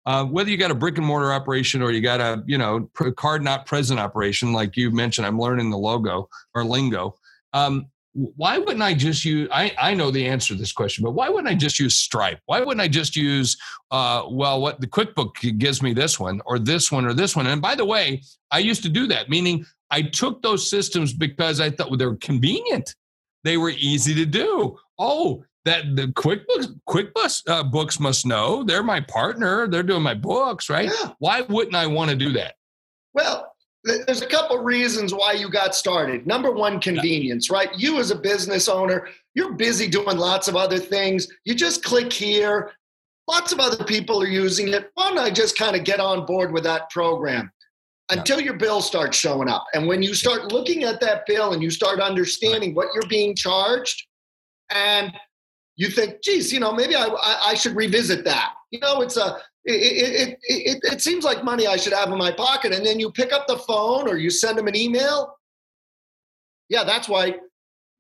Uh, 0.08 0.26
whether 0.26 0.50
you 0.50 0.58
got 0.58 0.72
a 0.72 0.76
brick 0.76 0.98
and 0.98 1.06
mortar 1.06 1.32
operation 1.32 1.84
or 1.84 1.92
you 1.92 2.02
got 2.02 2.20
a 2.20 2.44
you 2.48 2.58
know 2.58 2.90
card 3.16 3.44
not 3.44 3.68
present 3.68 4.00
operation, 4.00 4.52
like 4.52 4.76
you 4.76 4.90
mentioned, 4.90 5.28
I'm 5.28 5.40
learning 5.40 5.70
the 5.70 5.78
logo 5.78 6.30
or 6.56 6.64
lingo. 6.64 7.14
Um, 7.54 7.86
why 8.36 8.58
wouldn't 8.58 8.82
I 8.82 8.94
just 8.94 9.24
use? 9.24 9.48
I, 9.52 9.74
I 9.80 9.94
know 9.94 10.12
the 10.12 10.28
answer 10.28 10.54
to 10.54 10.60
this 10.60 10.74
question, 10.74 11.04
but 11.04 11.12
why 11.12 11.30
wouldn't 11.30 11.48
I 11.48 11.56
just 11.56 11.80
use 11.80 11.96
Stripe? 11.96 12.40
Why 12.48 12.60
wouldn't 12.60 12.82
I 12.82 12.88
just 12.88 13.16
use, 13.16 13.58
uh, 13.92 14.24
well, 14.30 14.62
what 14.62 14.82
the 14.82 14.88
QuickBook 14.88 15.58
gives 15.58 15.82
me 15.82 15.94
this 15.94 16.20
one 16.20 16.42
or 16.46 16.60
this 16.60 16.92
one 16.92 17.06
or 17.06 17.14
this 17.14 17.36
one? 17.36 17.48
And 17.48 17.62
by 17.62 17.76
the 17.76 17.86
way, 17.86 18.22
I 18.52 18.60
used 18.60 18.84
to 18.84 18.90
do 18.90 19.08
that, 19.08 19.30
meaning 19.30 19.66
I 19.90 20.02
took 20.02 20.42
those 20.42 20.70
systems 20.70 21.14
because 21.14 21.62
I 21.62 21.70
thought 21.70 21.90
well, 21.90 21.98
they 21.98 22.06
were 22.06 22.18
convenient. 22.18 22.94
They 23.44 23.58
were 23.58 23.72
easy 23.72 24.14
to 24.16 24.26
do. 24.26 24.78
Oh, 24.98 25.46
that 25.66 25.96
the 25.96 26.08
QuickBooks 26.08 26.80
QuickBooks 26.90 27.44
uh, 27.48 27.64
books 27.64 28.00
must 28.00 28.26
know 28.26 28.64
they're 28.64 28.84
my 28.84 29.00
partner. 29.02 29.68
They're 29.68 29.84
doing 29.84 30.04
my 30.04 30.14
books, 30.14 30.70
right? 30.70 30.90
Yeah. 30.90 31.12
Why 31.20 31.42
wouldn't 31.42 31.76
I 31.76 31.88
want 31.88 32.10
to 32.10 32.16
do 32.16 32.34
that? 32.34 32.56
Well, 33.14 33.54
there's 33.84 34.22
a 34.22 34.28
couple 34.28 34.58
reasons 34.58 35.14
why 35.14 35.34
you 35.34 35.50
got 35.50 35.74
started. 35.74 36.28
Number 36.28 36.52
one, 36.52 36.80
convenience, 36.80 37.50
right? 37.50 37.70
You 37.78 38.00
as 38.00 38.12
a 38.12 38.16
business 38.16 38.68
owner, 38.68 39.08
you're 39.36 39.54
busy 39.54 39.88
doing 39.88 40.18
lots 40.18 40.48
of 40.48 40.56
other 40.56 40.78
things. 40.78 41.28
You 41.46 41.56
just 41.56 41.84
click 41.84 42.12
here. 42.12 42.74
Lots 43.28 43.52
of 43.52 43.60
other 43.60 43.84
people 43.84 44.22
are 44.22 44.28
using 44.28 44.68
it. 44.70 44.92
Why 44.96 45.10
don't 45.10 45.20
I 45.20 45.30
just 45.30 45.58
kind 45.58 45.76
of 45.76 45.84
get 45.84 46.00
on 46.00 46.26
board 46.26 46.52
with 46.52 46.64
that 46.64 46.90
program 46.90 47.52
until 48.10 48.42
your 48.42 48.58
bill 48.58 48.82
starts 48.82 49.18
showing 49.18 49.48
up? 49.48 49.66
And 49.74 49.88
when 49.88 50.02
you 50.02 50.14
start 50.14 50.52
looking 50.52 50.84
at 50.84 51.00
that 51.02 51.26
bill 51.26 51.54
and 51.54 51.62
you 51.62 51.70
start 51.70 52.00
understanding 52.00 52.76
what 52.76 52.88
you're 52.94 53.08
being 53.08 53.36
charged, 53.36 54.08
and 54.72 55.14
you 55.78 55.90
think, 55.90 56.22
geez, 56.22 56.52
you 56.52 56.60
know, 56.60 56.74
maybe 56.74 56.96
I, 56.96 57.06
I, 57.06 57.40
I 57.50 57.54
should 57.54 57.76
revisit 57.76 58.26
that. 58.26 58.54
You 58.72 58.80
know, 58.80 59.02
it's 59.02 59.18
a 59.18 59.40
it, 59.66 59.72
it, 59.74 60.40
it, 60.42 60.80
it, 60.84 61.02
seems 61.02 61.24
like 61.24 61.44
money 61.44 61.68
I 61.68 61.76
should 61.76 61.94
have 61.94 62.12
in 62.12 62.18
my 62.18 62.32
pocket. 62.32 62.74
And 62.74 62.86
then 62.86 63.00
you 63.00 63.12
pick 63.12 63.34
up 63.34 63.46
the 63.48 63.58
phone 63.58 64.08
or 64.08 64.18
you 64.18 64.30
send 64.30 64.58
them 64.58 64.68
an 64.68 64.76
email. 64.76 65.38
Yeah, 66.70 66.84
that's 66.84 67.10
why 67.10 67.36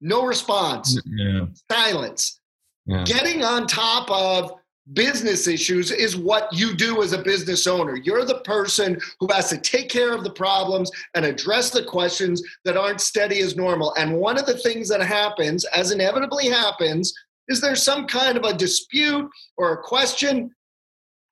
no 0.01 0.25
response, 0.25 0.99
yeah. 1.05 1.45
silence. 1.71 2.39
Yeah. 2.85 3.03
Getting 3.03 3.43
on 3.43 3.67
top 3.67 4.09
of 4.09 4.53
business 4.93 5.47
issues 5.47 5.91
is 5.91 6.15
what 6.17 6.51
you 6.51 6.75
do 6.75 7.03
as 7.03 7.13
a 7.13 7.21
business 7.21 7.67
owner. 7.67 7.95
You're 7.95 8.25
the 8.25 8.39
person 8.39 8.99
who 9.19 9.27
has 9.31 9.49
to 9.49 9.57
take 9.57 9.89
care 9.89 10.13
of 10.13 10.23
the 10.23 10.31
problems 10.31 10.89
and 11.13 11.25
address 11.25 11.69
the 11.69 11.83
questions 11.83 12.41
that 12.65 12.77
aren't 12.77 13.01
steady 13.01 13.39
as 13.41 13.55
normal. 13.55 13.93
And 13.95 14.15
one 14.15 14.37
of 14.37 14.45
the 14.45 14.57
things 14.57 14.89
that 14.89 15.01
happens, 15.01 15.65
as 15.65 15.91
inevitably 15.91 16.47
happens, 16.47 17.13
is 17.47 17.61
there's 17.61 17.83
some 17.83 18.07
kind 18.07 18.37
of 18.37 18.43
a 18.43 18.53
dispute 18.53 19.29
or 19.57 19.73
a 19.73 19.83
question 19.83 20.51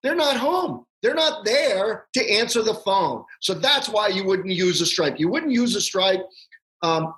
they're 0.03 0.15
not 0.15 0.37
home. 0.37 0.85
They're 1.01 1.13
not 1.13 1.45
there 1.45 2.07
to 2.13 2.31
answer 2.31 2.63
the 2.63 2.73
phone. 2.73 3.23
So 3.41 3.53
that's 3.53 3.87
why 3.87 4.07
you 4.07 4.23
wouldn't 4.23 4.49
use 4.49 4.81
a 4.81 4.85
Stripe. 4.85 5.19
You 5.19 5.29
wouldn't 5.29 5.51
use 5.51 5.75
a 5.75 5.81
Stripe 5.81 6.25
um, 6.81 7.13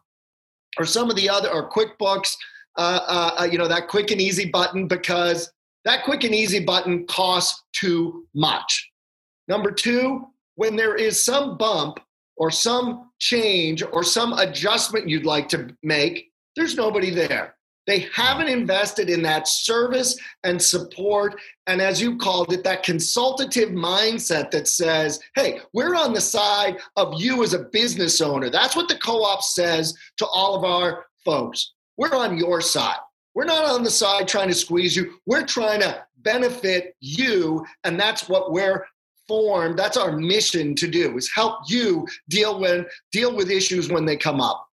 or 0.77 0.85
some 0.85 1.09
of 1.09 1.15
the 1.15 1.29
other, 1.29 1.49
or 1.49 1.69
QuickBooks, 1.69 2.33
uh, 2.77 2.99
uh, 3.07 3.41
uh, 3.41 3.43
you 3.45 3.57
know, 3.57 3.67
that 3.67 3.87
quick 3.87 4.11
and 4.11 4.21
easy 4.21 4.49
button 4.49 4.87
because 4.87 5.51
that 5.85 6.03
quick 6.03 6.23
and 6.23 6.35
easy 6.35 6.63
button 6.63 7.05
costs 7.07 7.63
too 7.73 8.27
much. 8.33 8.89
Number 9.47 9.71
two, 9.71 10.27
when 10.55 10.75
there 10.75 10.95
is 10.95 11.23
some 11.23 11.57
bump 11.57 11.99
or 12.37 12.51
some 12.51 13.11
change 13.19 13.81
or 13.81 14.03
some 14.03 14.33
adjustment 14.33 15.09
you'd 15.09 15.25
like 15.25 15.49
to 15.49 15.75
make, 15.83 16.31
there's 16.55 16.75
nobody 16.75 17.09
there. 17.09 17.55
They 17.89 18.07
haven't 18.13 18.49
invested 18.49 19.09
in 19.09 19.23
that 19.23 19.47
service 19.47 20.15
and 20.43 20.61
support, 20.61 21.41
and 21.65 21.81
as 21.81 21.99
you 21.99 22.17
called 22.17 22.53
it, 22.53 22.63
that 22.63 22.83
consultative 22.83 23.69
mindset 23.69 24.51
that 24.51 24.67
says, 24.67 25.19
hey, 25.33 25.61
we're 25.73 25.95
on 25.95 26.13
the 26.13 26.21
side 26.21 26.77
of 26.97 27.19
you 27.19 27.41
as 27.41 27.55
a 27.55 27.65
business 27.71 28.21
owner. 28.21 28.51
That's 28.51 28.75
what 28.75 28.89
the 28.89 28.99
co 28.99 29.23
op 29.23 29.41
says 29.41 29.95
to 30.17 30.27
all 30.27 30.53
of 30.55 30.63
our 30.63 31.07
folks. 31.25 31.73
We're 31.97 32.13
on 32.13 32.37
your 32.37 32.61
side. 32.61 32.99
We're 33.33 33.45
not 33.45 33.65
on 33.65 33.81
the 33.81 33.89
side 33.89 34.27
trying 34.27 34.49
to 34.49 34.53
squeeze 34.53 34.95
you. 34.95 35.15
We're 35.25 35.47
trying 35.47 35.81
to 35.81 36.05
benefit 36.17 36.95
you, 36.99 37.65
and 37.85 37.99
that's 37.99 38.29
what 38.29 38.51
we're 38.51 38.85
formed. 39.27 39.79
That's 39.79 39.97
our 39.97 40.11
mission 40.11 40.75
to 40.75 40.87
do 40.87 41.17
is 41.17 41.31
help 41.33 41.61
you 41.67 42.07
deal 42.29 42.59
with 42.59 42.85
deal 43.11 43.35
with 43.35 43.49
issues 43.49 43.89
when 43.89 44.05
they 44.05 44.15
come 44.15 44.41
up. 44.41 44.68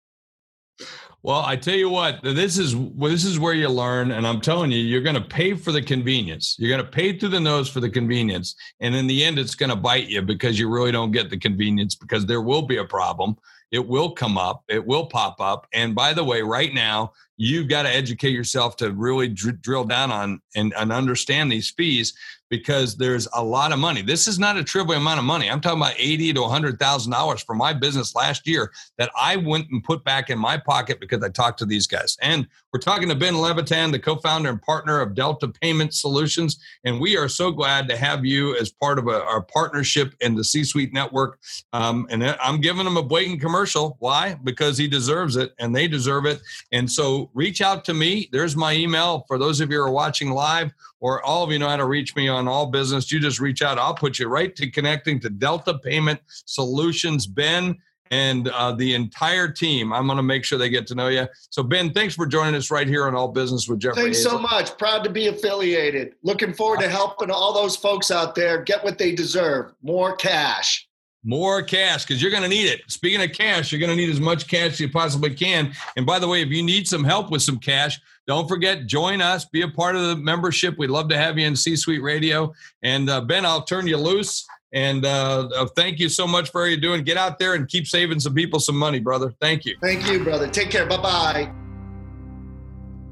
Well, 1.24 1.42
I 1.42 1.54
tell 1.54 1.76
you 1.76 1.88
what, 1.88 2.20
this 2.22 2.58
is 2.58 2.74
this 2.96 3.24
is 3.24 3.38
where 3.38 3.54
you 3.54 3.68
learn, 3.68 4.10
and 4.10 4.26
I'm 4.26 4.40
telling 4.40 4.72
you, 4.72 4.78
you're 4.78 5.02
going 5.02 5.14
to 5.14 5.20
pay 5.20 5.54
for 5.54 5.70
the 5.70 5.80
convenience. 5.80 6.56
You're 6.58 6.68
going 6.68 6.84
to 6.84 6.90
pay 6.90 7.16
through 7.16 7.28
the 7.28 7.38
nose 7.38 7.68
for 7.68 7.78
the 7.78 7.88
convenience, 7.88 8.56
and 8.80 8.92
in 8.92 9.06
the 9.06 9.24
end, 9.24 9.38
it's 9.38 9.54
going 9.54 9.70
to 9.70 9.76
bite 9.76 10.08
you 10.08 10.20
because 10.20 10.58
you 10.58 10.68
really 10.68 10.90
don't 10.90 11.12
get 11.12 11.30
the 11.30 11.38
convenience 11.38 11.94
because 11.94 12.26
there 12.26 12.42
will 12.42 12.62
be 12.62 12.78
a 12.78 12.84
problem. 12.84 13.36
It 13.70 13.86
will 13.86 14.10
come 14.10 14.36
up. 14.36 14.64
It 14.68 14.84
will 14.84 15.06
pop 15.06 15.40
up. 15.40 15.68
And 15.72 15.94
by 15.94 16.12
the 16.12 16.24
way, 16.24 16.42
right 16.42 16.74
now, 16.74 17.12
you've 17.36 17.68
got 17.68 17.82
to 17.82 17.88
educate 17.88 18.30
yourself 18.30 18.76
to 18.76 18.92
really 18.92 19.28
dr- 19.28 19.60
drill 19.62 19.84
down 19.84 20.12
on 20.12 20.40
and, 20.54 20.72
and 20.76 20.92
understand 20.92 21.50
these 21.50 21.70
fees 21.70 22.14
because 22.50 22.96
there's 22.98 23.26
a 23.32 23.42
lot 23.42 23.72
of 23.72 23.78
money. 23.78 24.02
This 24.02 24.28
is 24.28 24.38
not 24.38 24.58
a 24.58 24.62
trivial 24.62 24.98
amount 24.98 25.18
of 25.18 25.24
money. 25.24 25.50
I'm 25.50 25.62
talking 25.62 25.80
about 25.80 25.94
eighty 25.96 26.34
to 26.34 26.42
hundred 26.44 26.78
thousand 26.78 27.10
dollars 27.10 27.42
for 27.42 27.54
my 27.54 27.72
business 27.72 28.14
last 28.14 28.46
year 28.46 28.70
that 28.98 29.10
I 29.18 29.36
went 29.36 29.68
and 29.70 29.82
put 29.82 30.04
back 30.04 30.28
in 30.28 30.38
my 30.38 30.58
pocket 30.58 31.00
because 31.00 31.24
I 31.24 31.30
talked 31.30 31.58
to 31.60 31.64
these 31.64 31.86
guys. 31.86 32.18
And 32.20 32.46
we're 32.70 32.80
talking 32.80 33.08
to 33.08 33.14
Ben 33.14 33.38
Levitan, 33.38 33.90
the 33.90 33.98
co-founder 33.98 34.50
and 34.50 34.60
partner 34.60 35.00
of 35.00 35.14
Delta 35.14 35.48
Payment 35.48 35.94
Solutions, 35.94 36.58
and 36.84 37.00
we 37.00 37.16
are 37.16 37.28
so 37.28 37.50
glad 37.50 37.88
to 37.88 37.96
have 37.96 38.26
you 38.26 38.54
as 38.58 38.70
part 38.70 38.98
of 38.98 39.08
a, 39.08 39.22
our 39.24 39.40
partnership 39.40 40.14
in 40.20 40.34
the 40.34 40.44
C-Suite 40.44 40.92
Network. 40.92 41.38
Um, 41.72 42.06
and 42.10 42.22
I'm 42.22 42.60
giving 42.60 42.86
him 42.86 42.98
a 42.98 43.02
blatant 43.02 43.40
commercial. 43.40 43.96
Why? 43.98 44.36
Because 44.44 44.76
he 44.76 44.88
deserves 44.88 45.36
it, 45.36 45.54
and 45.58 45.74
they 45.74 45.88
deserve 45.88 46.26
it. 46.26 46.42
And 46.70 46.90
so 46.90 47.21
reach 47.34 47.60
out 47.60 47.84
to 47.86 47.94
me. 47.94 48.28
There's 48.32 48.56
my 48.56 48.74
email 48.74 49.24
for 49.28 49.38
those 49.38 49.60
of 49.60 49.70
you 49.70 49.78
who 49.78 49.82
are 49.84 49.90
watching 49.90 50.30
live 50.30 50.72
or 51.00 51.24
all 51.24 51.44
of 51.44 51.50
you 51.50 51.58
know 51.58 51.68
how 51.68 51.76
to 51.76 51.86
reach 51.86 52.14
me 52.16 52.28
on 52.28 52.48
all 52.48 52.66
business, 52.66 53.10
you 53.10 53.20
just 53.20 53.40
reach 53.40 53.62
out. 53.62 53.78
I'll 53.78 53.94
put 53.94 54.18
you 54.18 54.28
right 54.28 54.54
to 54.56 54.70
connecting 54.70 55.20
to 55.20 55.30
Delta 55.30 55.78
Payment 55.78 56.20
Solutions, 56.26 57.26
Ben, 57.26 57.76
and 58.12 58.48
uh, 58.48 58.72
the 58.72 58.94
entire 58.94 59.48
team. 59.48 59.92
I'm 59.92 60.06
going 60.06 60.18
to 60.18 60.22
make 60.22 60.44
sure 60.44 60.58
they 60.58 60.68
get 60.68 60.86
to 60.88 60.94
know 60.94 61.08
you. 61.08 61.26
So, 61.50 61.62
Ben, 61.62 61.92
thanks 61.92 62.14
for 62.14 62.26
joining 62.26 62.54
us 62.54 62.70
right 62.70 62.86
here 62.86 63.06
on 63.06 63.14
All 63.14 63.28
Business 63.28 63.66
with 63.66 63.80
Jeffrey. 63.80 64.02
Thanks 64.02 64.22
so 64.22 64.38
much. 64.38 64.76
Proud 64.76 65.02
to 65.04 65.10
be 65.10 65.28
affiliated. 65.28 66.14
Looking 66.22 66.52
forward 66.52 66.80
to 66.80 66.88
helping 66.88 67.30
all 67.30 67.54
those 67.54 67.74
folks 67.74 68.10
out 68.10 68.34
there 68.34 68.62
get 68.62 68.84
what 68.84 68.98
they 68.98 69.14
deserve 69.14 69.72
more 69.82 70.14
cash. 70.14 70.88
More 71.24 71.62
cash 71.62 72.04
because 72.04 72.20
you're 72.20 72.32
going 72.32 72.42
to 72.42 72.48
need 72.48 72.66
it. 72.66 72.80
Speaking 72.88 73.22
of 73.22 73.32
cash, 73.32 73.70
you're 73.70 73.78
going 73.78 73.90
to 73.90 73.96
need 73.96 74.10
as 74.10 74.20
much 74.20 74.48
cash 74.48 74.72
as 74.72 74.80
you 74.80 74.90
possibly 74.90 75.32
can. 75.32 75.72
And 75.96 76.04
by 76.04 76.18
the 76.18 76.26
way, 76.26 76.42
if 76.42 76.48
you 76.48 76.62
need 76.62 76.88
some 76.88 77.04
help 77.04 77.30
with 77.30 77.42
some 77.42 77.58
cash, 77.58 78.00
don't 78.26 78.48
forget, 78.48 78.86
join 78.86 79.20
us, 79.20 79.44
be 79.44 79.62
a 79.62 79.68
part 79.68 79.94
of 79.94 80.02
the 80.02 80.16
membership. 80.16 80.78
We'd 80.78 80.90
love 80.90 81.08
to 81.10 81.16
have 81.16 81.38
you 81.38 81.46
in 81.46 81.54
C 81.54 81.76
Suite 81.76 82.02
Radio. 82.02 82.52
And 82.82 83.08
uh, 83.08 83.20
Ben, 83.20 83.46
I'll 83.46 83.62
turn 83.62 83.86
you 83.86 83.96
loose. 83.96 84.46
And 84.72 85.04
uh, 85.04 85.48
uh, 85.54 85.66
thank 85.76 85.98
you 85.98 86.08
so 86.08 86.26
much 86.26 86.50
for 86.50 86.62
all 86.62 86.66
you're 86.66 86.76
doing. 86.78 87.04
Get 87.04 87.16
out 87.16 87.38
there 87.38 87.54
and 87.54 87.68
keep 87.68 87.86
saving 87.86 88.20
some 88.20 88.34
people 88.34 88.58
some 88.58 88.76
money, 88.76 89.00
brother. 89.00 89.32
Thank 89.40 89.64
you. 89.64 89.76
Thank 89.80 90.06
you, 90.10 90.24
brother. 90.24 90.48
Take 90.48 90.70
care. 90.70 90.86
Bye 90.86 90.96
bye. 90.96 91.52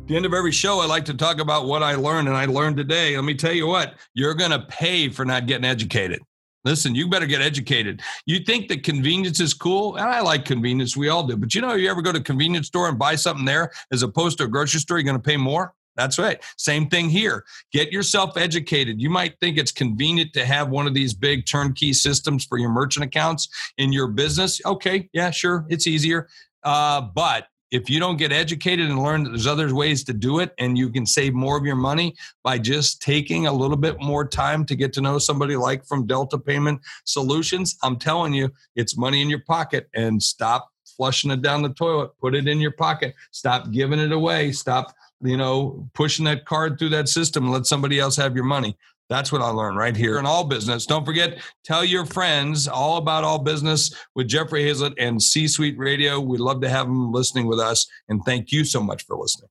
the 0.07 0.17
end 0.17 0.25
of 0.27 0.33
every 0.33 0.53
show, 0.53 0.81
I 0.81 0.87
like 0.87 1.05
to 1.05 1.15
talk 1.15 1.39
about 1.39 1.67
what 1.67 1.83
I 1.83 1.95
learned, 1.95 2.29
and 2.29 2.37
I 2.37 2.47
learned 2.47 2.77
today. 2.79 3.15
Let 3.15 3.25
me 3.25 3.35
tell 3.35 3.53
you 3.53 3.67
what, 3.67 3.95
you're 4.15 4.35
going 4.35 4.53
to 4.53 4.61
pay 4.61 5.09
for 5.11 5.25
not 5.25 5.47
getting 5.47 5.65
educated. 5.65 6.21
Listen, 6.65 6.95
you 6.95 7.09
better 7.09 7.27
get 7.27 7.41
educated. 7.41 8.03
You 8.27 8.41
think 8.41 8.69
that 8.69 8.83
convenience 8.83 9.41
is 9.41 9.55
cool, 9.55 9.97
and 9.97 10.07
I 10.07 10.21
like 10.21 10.45
convenience. 10.45 10.97
We 10.97 11.09
all 11.09 11.27
do. 11.27 11.37
But 11.37 11.55
you 11.55 11.61
know, 11.61 11.75
you 11.75 11.91
ever 11.91 12.03
go 12.03 12.13
to 12.13 12.19
a 12.19 12.23
convenience 12.23 12.67
store 12.67 12.89
and 12.89 12.99
buy 12.99 13.15
something 13.15 13.45
there 13.45 13.73
as 13.93 14.03
opposed 14.03 14.39
to 14.39 14.45
a 14.45 14.49
grocery 14.49 14.81
store, 14.81 14.99
you're 14.99 15.05
going 15.05 15.17
to 15.17 15.23
pay 15.23 15.37
more. 15.37 15.75
That's 15.97 16.19
right. 16.19 16.43
Same 16.57 16.89
thing 16.89 17.11
here. 17.11 17.45
Get 17.73 17.93
yourself 17.93 18.37
educated. 18.37 19.01
You 19.01 19.11
might 19.11 19.39
think 19.41 19.59
it's 19.59 19.73
convenient 19.73 20.33
to 20.35 20.47
have 20.47 20.69
one 20.71 20.87
of 20.87 20.95
these 20.95 21.13
big 21.13 21.47
turnkey 21.47 21.93
systems 21.93 22.45
for 22.45 22.59
your 22.59 22.71
merchant 22.71 23.05
accounts 23.05 23.49
in 23.77 23.93
your 23.93 24.07
business. 24.09 24.61
Okay, 24.65 25.09
yeah, 25.13 25.31
sure, 25.31 25.67
it's 25.69 25.87
easier. 25.87 26.29
Uh, 26.63 27.01
but 27.01 27.47
if 27.71 27.89
you 27.89 28.01
don't 28.01 28.17
get 28.17 28.33
educated 28.33 28.89
and 28.89 29.03
learn 29.03 29.25
that 29.25 29.31
there's 29.31 29.47
other 29.47 29.75
ways 29.75 30.05
to 30.05 30.13
do 30.13 30.41
it 30.41 30.55
and 30.59 30.77
you 30.77 30.91
can 30.91 31.07
save 31.07 31.35
more 31.35 31.57
of 31.57 31.65
your 31.65 31.77
money 31.77 32.15
by 32.43 32.59
just 32.59 33.01
taking 33.01 33.47
a 33.47 33.53
little 33.53 33.77
bit 33.77 34.01
more 34.01 34.27
time 34.27 34.65
to 34.67 34.75
get 34.75 34.93
to 34.93 35.01
know 35.01 35.19
somebody 35.19 35.57
like 35.57 35.85
from 35.85 36.07
delta 36.07 36.39
payment 36.39 36.81
solutions 37.05 37.77
i'm 37.83 37.97
telling 37.97 38.33
you 38.35 38.51
it's 38.77 38.97
money 38.97 39.23
in 39.23 39.31
your 39.31 39.43
pocket 39.47 39.89
and 39.95 40.23
stop 40.23 40.71
flushing 41.01 41.31
it 41.31 41.41
down 41.41 41.63
the 41.63 41.71
toilet. 41.71 42.11
Put 42.21 42.35
it 42.35 42.47
in 42.47 42.61
your 42.61 42.73
pocket. 42.73 43.15
Stop 43.31 43.71
giving 43.71 43.99
it 43.99 44.13
away. 44.13 44.53
Stop 44.53 44.95
you 45.23 45.37
know 45.37 45.89
pushing 45.95 46.27
that 46.27 46.45
card 46.45 46.79
through 46.79 46.91
that 46.91 47.09
system. 47.09 47.51
Let 47.51 47.65
somebody 47.65 47.99
else 47.99 48.17
have 48.17 48.35
your 48.35 48.45
money 48.45 48.77
that's 49.11 49.33
what 49.33 49.43
I 49.43 49.49
learned 49.49 49.77
right 49.77 49.97
here 49.97 50.19
in 50.19 50.25
All 50.25 50.45
Business. 50.45 50.87
Don't 50.87 51.05
forget, 51.05 51.41
tell 51.65 51.85
your 51.85 52.07
friends 52.07 52.69
all 52.69 52.97
about 52.97 53.25
All 53.25 53.41
Business 53.41 53.93
with 54.15 54.29
Jeffrey 54.29 54.65
Hayzlett 54.65 54.95
and 54.99 55.21
C 55.21 55.49
Suite 55.49 55.77
Radio. 55.77 56.21
We'd 56.21 56.41
love 56.41 56.61
to 56.63 56.69
have 56.69 56.87
them 56.87 57.13
listening 57.13 57.47
with 57.47 57.59
us. 57.59 57.87
And 58.09 58.25
thank 58.25 58.53
you 58.53 58.65
so 58.65 58.81
much 58.81 59.05
for 59.05 59.17
listening. 59.17 59.51